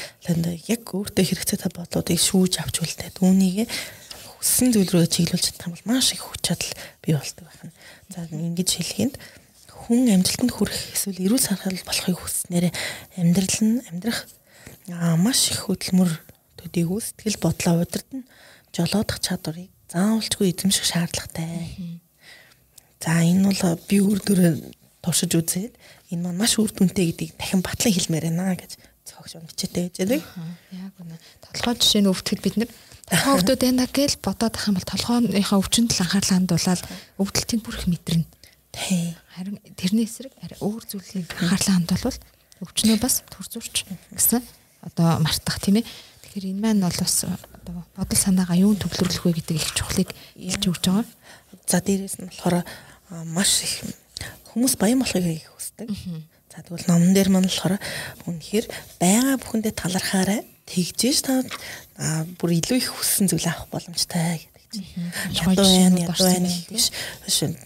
яг 0.68 0.82
өөртөө 0.84 1.24
хэрэгцээтэй 1.24 1.72
бодлуудыг 1.72 2.18
шүүж 2.18 2.52
авч 2.60 2.76
үлдээд 2.84 3.16
үүнийг 3.24 3.70
хүссэн 4.38 4.70
зүйл 4.70 4.92
рүү 4.94 5.06
чиглүүлж 5.10 5.44
чадах 5.50 5.66
юм 5.66 5.74
бол 5.74 5.88
маш 5.98 6.14
их 6.14 6.22
хүч 6.22 6.40
чадал 6.46 6.72
бий 7.02 7.14
болдог 7.16 7.46
байна. 7.50 7.74
За 8.12 8.22
ингэж 8.30 8.70
хэлэхэд 8.78 9.14
хүн 9.88 10.04
амжилтанд 10.12 10.52
хүрэх 10.52 10.92
эсвэл 10.92 11.24
эрүүл 11.24 11.40
санхал 11.40 11.80
болохыг 11.88 12.20
хүснээр 12.20 12.68
амьдрал 13.16 13.58
нь 13.64 13.80
амьдрах 13.88 14.28
маш 15.16 15.48
их 15.48 15.64
хөдөлмөр 15.64 16.12
төдийгүй 16.60 17.00
сэтгэл 17.00 17.40
бодлоо 17.40 17.80
удирдан 17.88 18.28
жолоодох 18.76 19.16
чадварыг 19.24 19.72
заавалчгүй 19.88 20.52
эзэмших 20.52 20.84
шаардлагатай. 20.84 22.04
За 23.00 23.24
энэ 23.24 23.48
бол 23.48 23.80
би 23.88 23.96
үр 24.04 24.20
дүрээ 24.20 24.76
туршиж 25.00 25.32
үзээд 25.32 25.72
энэ 26.12 26.20
маань 26.20 26.36
маш 26.36 26.60
үр 26.60 26.68
дүнтэй 26.68 27.08
гэдгийг 27.08 27.40
дахин 27.40 27.64
батлан 27.64 27.96
хэлмээр 27.96 28.28
байна 28.28 28.60
гэж 28.60 28.76
цогш 29.08 29.40
бичээтэй 29.40 29.88
байж 29.88 29.96
байгаа. 30.04 30.52
Яг 30.76 30.92
үнэ. 31.00 31.16
Толгой 31.40 31.74
жишээ 31.80 32.04
нь 32.04 32.12
өвтгöd 32.12 32.40
бид 32.44 32.56
нар 32.60 32.70
толгой 33.08 33.34
өвдөд 33.40 33.60
байна 33.64 33.88
гэж 33.88 34.12
бодоод 34.20 34.52
ах 34.52 34.68
юм 34.68 34.76
бол 34.76 34.84
толгойнхаа 34.92 35.58
өвчнөд 35.64 35.96
л 35.96 36.02
анхаарлаа 36.04 36.36
хандуулаад 36.36 36.82
өвдөлтийг 37.16 37.60
бүрх 37.64 37.88
мэдрэнэ. 37.88 38.28
Харин 38.78 39.58
тэрний 39.74 40.06
эсрэг 40.06 40.32
өөр 40.62 40.82
зүйлийг 40.86 41.26
анхаарлаа 41.34 41.74
хандуулвал 41.82 42.18
өвчнөө 42.62 42.98
бас 43.02 43.22
төрзүрч 43.30 43.86
гэсэн 44.14 44.42
одоо 44.86 45.18
мартах 45.18 45.58
тийм 45.58 45.82
ээ. 45.82 45.86
Тэгэхээр 46.22 46.50
энэ 46.54 46.62
маань 46.62 46.82
бол 46.86 46.94
бас 46.94 47.26
одоо 47.26 47.84
бодол 47.98 48.18
санаагаа 48.18 48.58
юу 48.58 48.74
төвлөрлөх 48.78 49.26
вэ 49.26 49.42
гэдэг 49.42 49.56
их 49.58 49.74
чухлыг 49.74 50.10
илж 50.38 50.62
өгч 50.62 50.84
байгаа. 50.90 51.06
За 51.66 51.82
дээрээс 51.82 52.22
нь 52.22 52.30
болохоор 52.30 52.62
маш 53.26 53.62
их 53.66 53.82
хүмүүс 54.54 54.74
баян 54.78 55.02
болохыг 55.02 55.42
хүсдэг. 55.54 55.88
За 56.54 56.62
тэгвэл 56.62 56.86
номон 56.90 57.14
дээр 57.14 57.30
маань 57.30 57.50
болохоор 57.50 57.78
үнэхээр 58.26 58.66
байгаа 59.02 59.36
бүхэндээ 59.42 59.74
талархаарай. 59.74 60.42
Тэгжээж 60.68 61.18
та 61.24 61.42
бүр 62.38 62.50
илүү 62.58 62.78
их 62.78 62.92
хүссэн 62.92 63.26
зүйл 63.30 63.48
авах 63.48 63.70
боломжтой 63.72 64.42
гэдэг. 64.42 64.57
Ядуу 64.72 65.64
байна, 65.64 65.96
ядуу 65.96 66.26
байна 66.28 66.50
биш. 66.68 66.92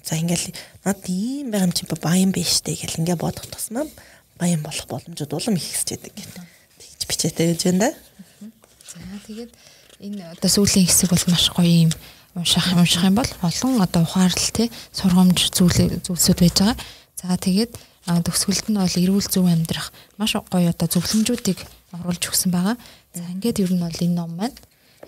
За 0.06 0.14
ингээл 0.14 0.54
над 0.86 1.02
ийм 1.10 1.50
байгаа 1.50 1.66
юм 1.66 1.74
чи 1.74 1.86
баян 1.98 2.30
биш 2.30 2.62
дээ 2.62 2.78
гэл 2.78 3.02
ингээ 3.02 3.18
бодох 3.18 3.50
тусмаа 3.50 3.86
баян 4.38 4.62
болох 4.62 4.86
боломжууд 4.86 5.34
улам 5.34 5.58
их 5.58 5.66
хэсчээдэг 5.66 6.14
гэдэг. 6.14 6.42
Тэгж 6.78 7.02
бичээтэй 7.10 7.46
гэж 7.54 7.60
байна 7.66 7.90
да. 7.90 7.90
За 8.86 9.02
тэгээд 9.26 9.50
энэ 9.98 10.22
одоо 10.30 10.50
сүүлийн 10.50 10.86
хэсэг 10.86 11.10
бол 11.10 11.26
маш 11.26 11.50
гоё 11.50 11.90
юм 11.90 11.92
унших 12.38 12.70
унших 12.70 13.02
юм 13.02 13.18
бол 13.18 13.30
олон 13.42 13.82
одоо 13.82 14.02
ухаарлал 14.06 14.50
тий 14.54 14.70
сургамж 14.94 15.38
зүйл 15.50 15.98
зүйлсүүд 16.06 16.38
байж 16.38 16.54
байгаа. 16.58 16.76
За 17.18 17.34
тэгээд 17.34 17.72
төгсгөлд 18.06 18.66
нь 18.70 18.78
бол 18.78 18.98
эрүүл 19.02 19.26
зөв 19.26 19.46
амьдрах 19.46 19.90
маш 20.18 20.38
гоё 20.38 20.70
одоо 20.70 20.86
зөвлөмжүүдийг 20.86 21.58
оруулж 21.98 22.22
өгсөн 22.30 22.50
байгаа. 22.54 22.76
За 23.14 23.26
ингээд 23.26 23.62
ер 23.62 23.72
нь 23.74 23.82
бол 23.82 23.94
энэ 24.06 24.16
ном 24.16 24.38
маань 24.38 24.54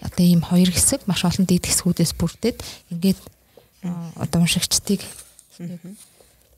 одоо 0.01 0.25
ийм 0.25 0.43
хоёр 0.43 0.71
хэсэг 0.71 1.07
маш 1.07 1.23
олон 1.23 1.47
дэд 1.47 1.69
хэсгүүдээс 1.69 2.13
бүрдээд 2.19 2.59
ингээд 2.91 3.21
одоо 4.19 4.39
уншигчдыг 4.43 5.01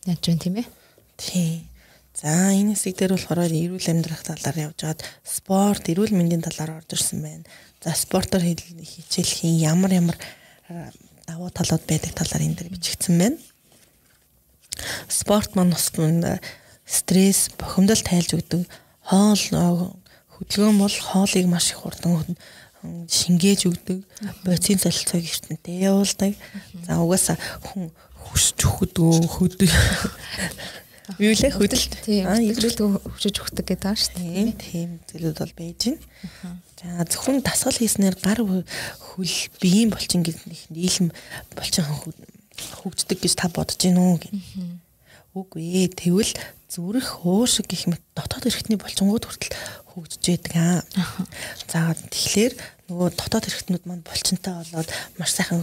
яаж 0.07 0.23
вэ 0.25 0.37
тийм 0.39 0.57
ээ? 0.63 0.67
Тий. 1.19 1.67
За 2.17 2.53
энэ 2.55 2.73
хэсэг 2.73 2.97
дээр 2.97 3.13
болохоор 3.19 3.53
эрүүл 3.53 3.91
амьдрах 3.93 4.23
талаар 4.25 4.73
явж 4.73 4.79
байгаад 4.81 5.03
спорт, 5.21 5.85
эрүүл 5.91 6.17
мэндийн 6.17 6.41
талаар 6.41 6.81
орж 6.81 6.97
ирсэн 6.97 7.21
байна. 7.21 7.45
За 7.85 7.93
спортоор 7.93 8.41
хичээлхийн 8.41 9.61
ямар 9.61 9.93
ямар 9.93 10.17
давуу 11.29 11.51
талууд 11.53 11.85
байдаг 11.85 12.17
талаар 12.17 12.47
энэ 12.47 12.57
дээр 12.57 12.73
бичигдсэн 12.73 13.15
байна. 13.21 13.39
Спорт 15.13 15.53
маань 15.53 15.77
бас 15.77 15.93
стресс, 16.87 17.51
бухимдал 17.59 18.01
тайлж 18.01 18.33
өгдөг. 18.39 18.65
Хоол 19.11 19.45
хөдөлгөөн 20.39 20.79
бол 20.79 20.97
хоолыг 20.97 21.47
маш 21.51 21.75
их 21.75 21.83
хурдан 21.83 22.37
шингээж 23.11 23.61
өгдөг. 23.71 23.99
Бодисын 24.45 24.81
солилцоог 24.83 25.25
ертөнтэй 25.25 25.87
явуулдаг. 25.87 26.33
За 26.87 27.01
угаасаа 27.03 27.37
хүн 27.67 27.91
хүсч 28.15 28.59
өгдөг 28.67 29.31
хөдөө 29.31 29.71
Юу 31.23 31.31
лээ 31.39 31.55
хөдөлт. 31.55 32.03
Аа, 32.27 32.43
илрүүлдэг 32.43 32.83
хөвчөж 32.83 33.37
өгдөг 33.39 33.63
гэдэг 33.63 33.95
шүү 33.95 34.19
дээ. 34.19 34.59
Тийм 34.59 34.91
зүйлүүд 35.07 35.39
бол 35.39 35.55
байж 35.55 35.83
байна. 35.87 36.03
За 36.75 37.07
зөвхөн 37.07 37.47
дасгал 37.47 37.79
хийснээр 37.79 38.19
гар 38.19 38.43
хөл 38.43 39.37
биеийн 39.63 39.95
булчин 39.95 40.27
гэдэг 40.27 40.51
нийлэм 40.75 41.15
булчин 41.55 41.87
хөгждөг 42.83 43.23
гэж 43.23 43.33
та 43.39 43.47
бодож 43.55 43.79
гин 43.79 44.03
үү 44.03 44.19
гэх. 44.19 44.35
Үгүй 45.31 45.87
ээ, 45.87 45.95
тэгвэл 45.95 46.35
зүрх 46.67 47.23
уушиг 47.23 47.71
гэх 47.71 47.87
мэт 47.87 48.03
дотоод 48.19 48.51
эрхтний 48.51 48.75
булчингууд 48.75 49.31
хүртэл 49.31 49.55
хөгжиж 49.95 50.27
байдаг 50.27 50.55
аа. 50.59 50.83
За 51.71 51.95
тэгэхээр 52.11 52.55
нөгөө 52.87 53.09
дотоод 53.19 53.49
эрхтнүүд 53.51 53.85
маань 53.87 54.07
булчинтай 54.07 54.55
болоод 54.55 54.91
маш 55.19 55.31
сайхан 55.35 55.63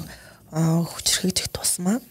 хүчрхэгдэх 0.51 1.47
тусмаа. 1.55 2.03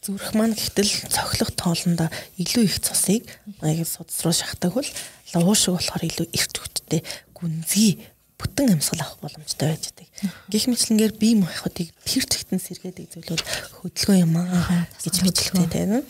Зүрх 0.00 0.32
маань 0.32 0.56
гэтэл 0.56 0.88
цохилох 1.12 1.52
тоолондоо 1.52 2.08
илүү 2.40 2.64
их 2.64 2.80
цусыг 2.80 3.28
яг 3.60 3.84
судас 3.84 4.24
руу 4.24 4.32
шахдаг 4.32 4.72
бол 4.72 4.88
уушиг 5.36 5.76
болохоор 5.76 6.08
илүү 6.08 6.26
эрт 6.32 6.56
хүчтэй 6.56 7.04
гүнзгий 7.36 8.00
бүтэн 8.40 8.72
амьсгал 8.72 9.04
авах 9.04 9.20
боломжтой 9.20 9.76
байж 9.76 9.92
байдаг. 9.92 10.08
Гэх 10.48 10.64
мэтлэнгээр 10.72 11.12
бие 11.20 11.36
махбодыг 11.36 11.92
тэр 12.08 12.24
чигтэн 12.24 12.56
сэргээдэг 12.56 13.12
зүйлүүд 13.12 13.42
хөдөлгөөн 13.84 14.24
юм 14.24 14.34
аа 14.40 14.88
гэж 15.04 15.16
мэдлээ 15.20 15.68
тийм 15.68 16.00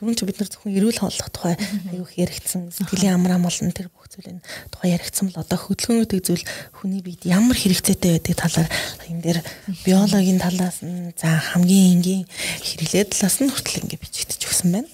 түрүүн 0.00 0.16
чи 0.16 0.24
бид 0.24 0.40
нар 0.40 0.48
зөвхөн 0.48 0.76
эрүүл 0.80 0.96
хооллох 0.96 1.28
тухай 1.28 1.54
аюух 1.92 2.16
яригдсан 2.16 2.72
сэтгэлийн 2.72 3.20
амар 3.20 3.36
амгалан 3.36 3.68
тэр 3.76 3.92
бүх 3.92 4.08
зүйлийн 4.08 4.40
тухай 4.72 4.96
яригдсан 4.96 5.28
бол 5.28 5.44
одоо 5.44 5.58
хөдөлгөөнүүд 5.60 6.24
зүйл 6.24 6.44
хүний 6.72 7.04
биед 7.04 7.28
ямар 7.28 7.52
хэрэгцээтэй 7.52 8.16
байдаг 8.16 8.36
талаар 8.40 8.68
энэ 9.12 9.20
дээр 9.20 9.38
биологийн 9.84 10.40
талаас 10.40 10.80
нь 10.80 11.12
за 11.20 11.36
хамгийн 11.52 12.00
энгийн 12.00 12.24
хэрэглээ 12.64 13.12
талаас 13.12 13.36
нь 13.44 13.52
хүртэл 13.52 13.84
ингэ 13.84 14.00
бичигдэж 14.00 14.40
өгсөн 14.40 14.68
байна. 14.72 14.90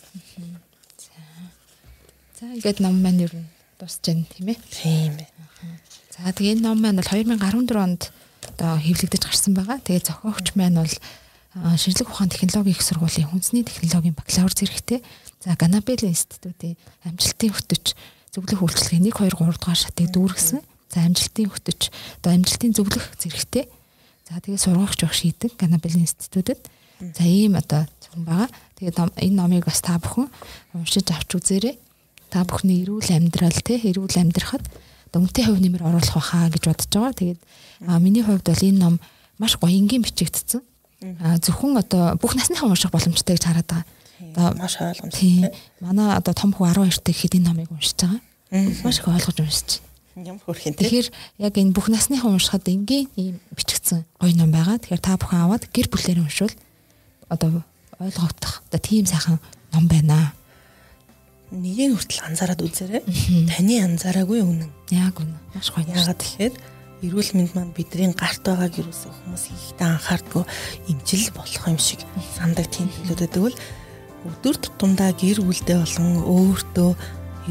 За 2.34 2.50
ингээд 2.50 2.82
ном 2.82 2.98
маань 2.98 3.30
ер 3.30 3.30
нь 3.30 3.46
дуусж 3.78 4.02
байна 4.02 4.26
тийм 4.26 4.50
ээ. 4.50 4.58
Тийм 4.74 5.14
ээ. 5.22 5.30
За 6.18 6.34
тэгээ 6.34 6.58
энэ 6.58 6.66
ном 6.66 6.82
маань 6.82 6.98
бол 6.98 7.06
2014 7.06 7.78
онд 7.78 8.10
одоо 8.58 8.74
хэвлэгдэж 8.82 9.22
гарсан 9.22 9.54
байгаа. 9.54 9.78
Тэгээ 9.86 10.02
зохиогч 10.02 10.58
маань 10.58 10.82
бол 10.82 10.94
шинжлэх 11.56 12.12
ухаан 12.12 12.28
технологийн 12.28 12.76
их 12.76 12.84
сургуулийн 12.84 13.28
хүнсний 13.32 13.64
технологийн 13.64 14.12
бакалавр 14.12 14.52
зэрэгтэй. 14.52 15.00
За 15.40 15.56
Ганабел 15.56 16.04
институтийн 16.04 16.76
амжилтын 17.04 17.52
хөтөч 17.56 17.96
зөвлөх 18.36 18.60
үйлчлэгээ 18.60 19.00
1 19.00 19.32
2 19.32 19.32
3 19.32 19.56
дугаар 19.56 19.80
шатыг 19.80 20.12
дүүргэсэн. 20.12 20.60
За 20.92 20.98
амжилтын 21.08 21.48
хөтөч 21.48 21.80
одоо 22.20 22.30
амжилтын 22.36 22.76
зөвлөх 22.76 23.16
зэрэгтэй. 23.16 23.64
За 24.28 24.36
тэгээ 24.36 24.60
сургагч 24.60 25.00
байх 25.00 25.14
шийдэг 25.16 25.56
Ганабел 25.56 25.96
институтэд. 25.96 26.60
За 27.00 27.24
ийм 27.24 27.56
одоо 27.56 27.88
зөвхөн 28.04 28.24
байгаа. 28.28 28.48
Тэгээд 28.76 28.96
энэ 29.16 29.36
номыг 29.40 29.64
бас 29.64 29.80
та 29.80 29.96
бүхэн 29.96 30.28
уншиж 30.76 31.08
авч 31.08 31.40
үзээрэй. 31.40 31.80
Та 32.28 32.44
бүхний 32.44 32.84
эрүүл 32.84 33.08
амьдрал 33.16 33.56
те 33.64 33.80
эрүүл 33.80 34.12
амьдрахад 34.12 34.64
үнэтэй 35.16 35.48
хувь 35.48 35.64
нэмэр 35.64 35.80
оруулах 35.80 36.12
байхаа 36.12 36.52
гэж 36.52 36.62
бодож 36.68 36.92
байгаа. 36.92 37.16
Тэгээд 37.16 37.40
миний 38.04 38.20
хувьд 38.20 38.44
бол 38.44 38.68
энэ 38.68 38.76
ном 38.76 38.94
маш 39.40 39.56
гоё 39.56 39.72
энгийн 39.72 40.04
бичигдсэн 40.04 40.60
зөвхөн 41.00 41.76
одоо 41.76 42.16
бүх 42.16 42.36
насныхан 42.36 42.72
унших 42.72 42.90
боломжтой 42.90 43.36
гэж 43.36 43.44
хараад 43.44 43.68
байгаа. 43.68 43.84
Одоо 44.32 44.46
маш 44.56 44.80
ойлгомжтой. 44.80 45.52
Манай 45.80 46.16
одоо 46.16 46.32
том 46.32 46.56
хүү 46.56 46.72
12 46.72 47.04
дэх 47.04 47.20
хэдийн 47.20 47.44
номыг 47.44 47.68
уншиж 47.70 48.00
байгаа. 48.00 48.20
Маш 48.84 48.98
их 48.98 49.08
ойлгож 49.08 49.38
уншиж. 49.44 49.84
Ямар 50.16 50.40
хөрхийн 50.40 50.72
тийм. 50.72 50.80
Тэгэхээр 50.80 51.08
яг 51.44 51.54
энэ 51.60 51.76
бүх 51.76 51.92
насныхан 51.92 52.32
уншихад 52.32 52.64
энгийн 52.72 53.12
ийм 53.20 53.36
бичигдсэн 53.52 54.08
гоё 54.16 54.32
ном 54.32 54.48
байгаа. 54.48 54.80
Тэгэхээр 54.80 55.04
та 55.04 55.20
бүхэн 55.20 55.44
аваад 55.44 55.68
гэр 55.68 55.92
бүлээр 55.92 56.24
уншвал 56.24 56.54
одоо 57.28 57.60
ойлгогдох 58.00 58.64
одоо 58.64 58.80
тийм 58.80 59.04
сайхан 59.04 59.36
ном 59.76 59.84
байна. 59.92 60.32
Нэгийг 61.52 62.00
хүртэл 62.00 62.24
анзаараад 62.32 62.64
үзээрэй. 62.64 63.04
Таны 63.52 63.84
анзаараагүй 63.84 64.40
үнэн. 64.40 64.72
Яг 64.96 65.20
үнэн. 65.20 65.36
Маш 65.52 65.68
гоё. 65.68 65.84
Яагаад 65.84 66.16
тэгэхээр 66.16 66.54
эрүүл 67.04 67.30
мэнд 67.36 67.52
маань 67.52 67.76
бидний 67.76 68.08
гарт 68.16 68.40
байгааг 68.46 68.72
юусэн 68.80 69.12
хүмүүс 69.12 69.44
ихтэй 69.52 69.88
анхаардгүй 69.88 70.44
имжил 70.88 71.28
болох 71.36 71.64
юм 71.68 71.76
шиг 71.76 72.00
сандаг 72.36 72.72
тийм 72.72 72.88
зүйлүүд 73.04 73.36
өгвөл 73.36 73.58
өдөр 74.24 74.56
тутамдаа 74.56 75.12
гэр 75.12 75.44
бүлдээ 75.44 75.76
болон 75.76 76.08
өөртөө 76.24 76.90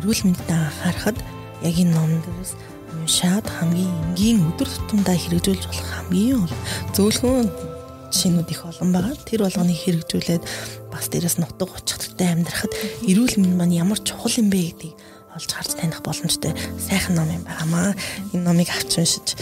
эрүүл 0.01 0.21
мэндэд 0.25 0.49
анхаарахад 0.49 1.17
яг 1.61 1.75
энэ 1.77 1.93
номдоос 1.93 2.57
уншаад 2.89 3.45
хамгийн 3.45 3.93
энгийн 4.09 4.39
өдөр 4.49 4.65
тутамдаа 4.65 5.15
хэрэгжүүлж 5.15 5.63
болох 5.69 5.89
хамгийн 5.93 6.49
зөвлөгөө 6.97 7.75
жишээнүүд 8.15 8.49
их 8.51 8.61
олон 8.65 8.89
байгаа. 8.95 9.15
Тэр 9.27 9.43
болгоныг 9.43 9.75
хэрэгжүүлээд 9.75 10.43
бас 10.89 11.05
дээрэс 11.11 11.37
нутаг 11.37 11.69
учиртай 11.75 12.31
амьдрахад 12.31 12.71
эрүүл 13.03 13.35
мэнд 13.43 13.55
маань 13.59 13.75
ямар 13.75 13.99
чухал 13.99 14.31
юм 14.39 14.49
бэ 14.49 14.71
гэдгийг 14.71 14.95
олж 15.35 15.51
харж 15.51 15.75
таних 15.75 15.99
боломжтой 15.99 16.55
сайхан 16.79 17.15
ном 17.19 17.27
юм 17.27 17.43
байнамаа. 17.43 17.91
Энэ 18.31 18.43
номыг 18.47 18.71
авч 18.71 19.03
уншиж 19.03 19.35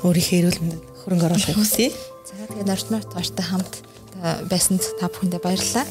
өөрийнхөө 0.00 0.38
эрүүл 0.40 0.60
мэндэд 0.64 0.82
хөрөнгө 1.04 1.26
оруулахыг 1.28 1.58
хүсье. 1.60 1.92
За 2.24 2.48
тэгээ 2.48 2.64
нарчмаар 2.64 3.04
тооштой 3.04 3.44
хамт 3.44 3.72
байсанд 4.48 4.82
та 4.96 5.12
бүхэндээ 5.12 5.40
баярлалаа. 5.44 5.84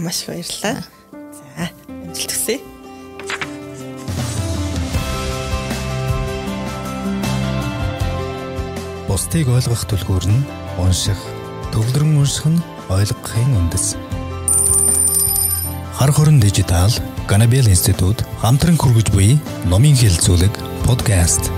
Маш 0.00 0.24
их 0.24 0.32
баярлалаа. 0.32 0.76
За 1.12 1.68
амжилт 1.92 2.32
хүсье. 2.32 2.56
Бусдыг 9.04 9.48
ойлгох 9.52 9.84
түлхүүр 9.84 10.24
нь 10.32 10.44
унших, 10.80 11.20
төвлөрөн 11.76 12.24
унших 12.24 12.48
нь 12.48 12.64
ойлгохын 12.88 13.52
үндэс. 13.52 13.96
Хар 15.96 16.12
хорон 16.12 16.40
дижитал 16.40 16.92
Ганабел 17.28 17.66
институт 17.66 18.22
хамтран 18.40 18.78
хүргэж 18.78 19.10
буй 19.10 19.38
номын 19.66 19.98
хэлцүүлэг 19.98 20.54
подкаст 20.86 21.50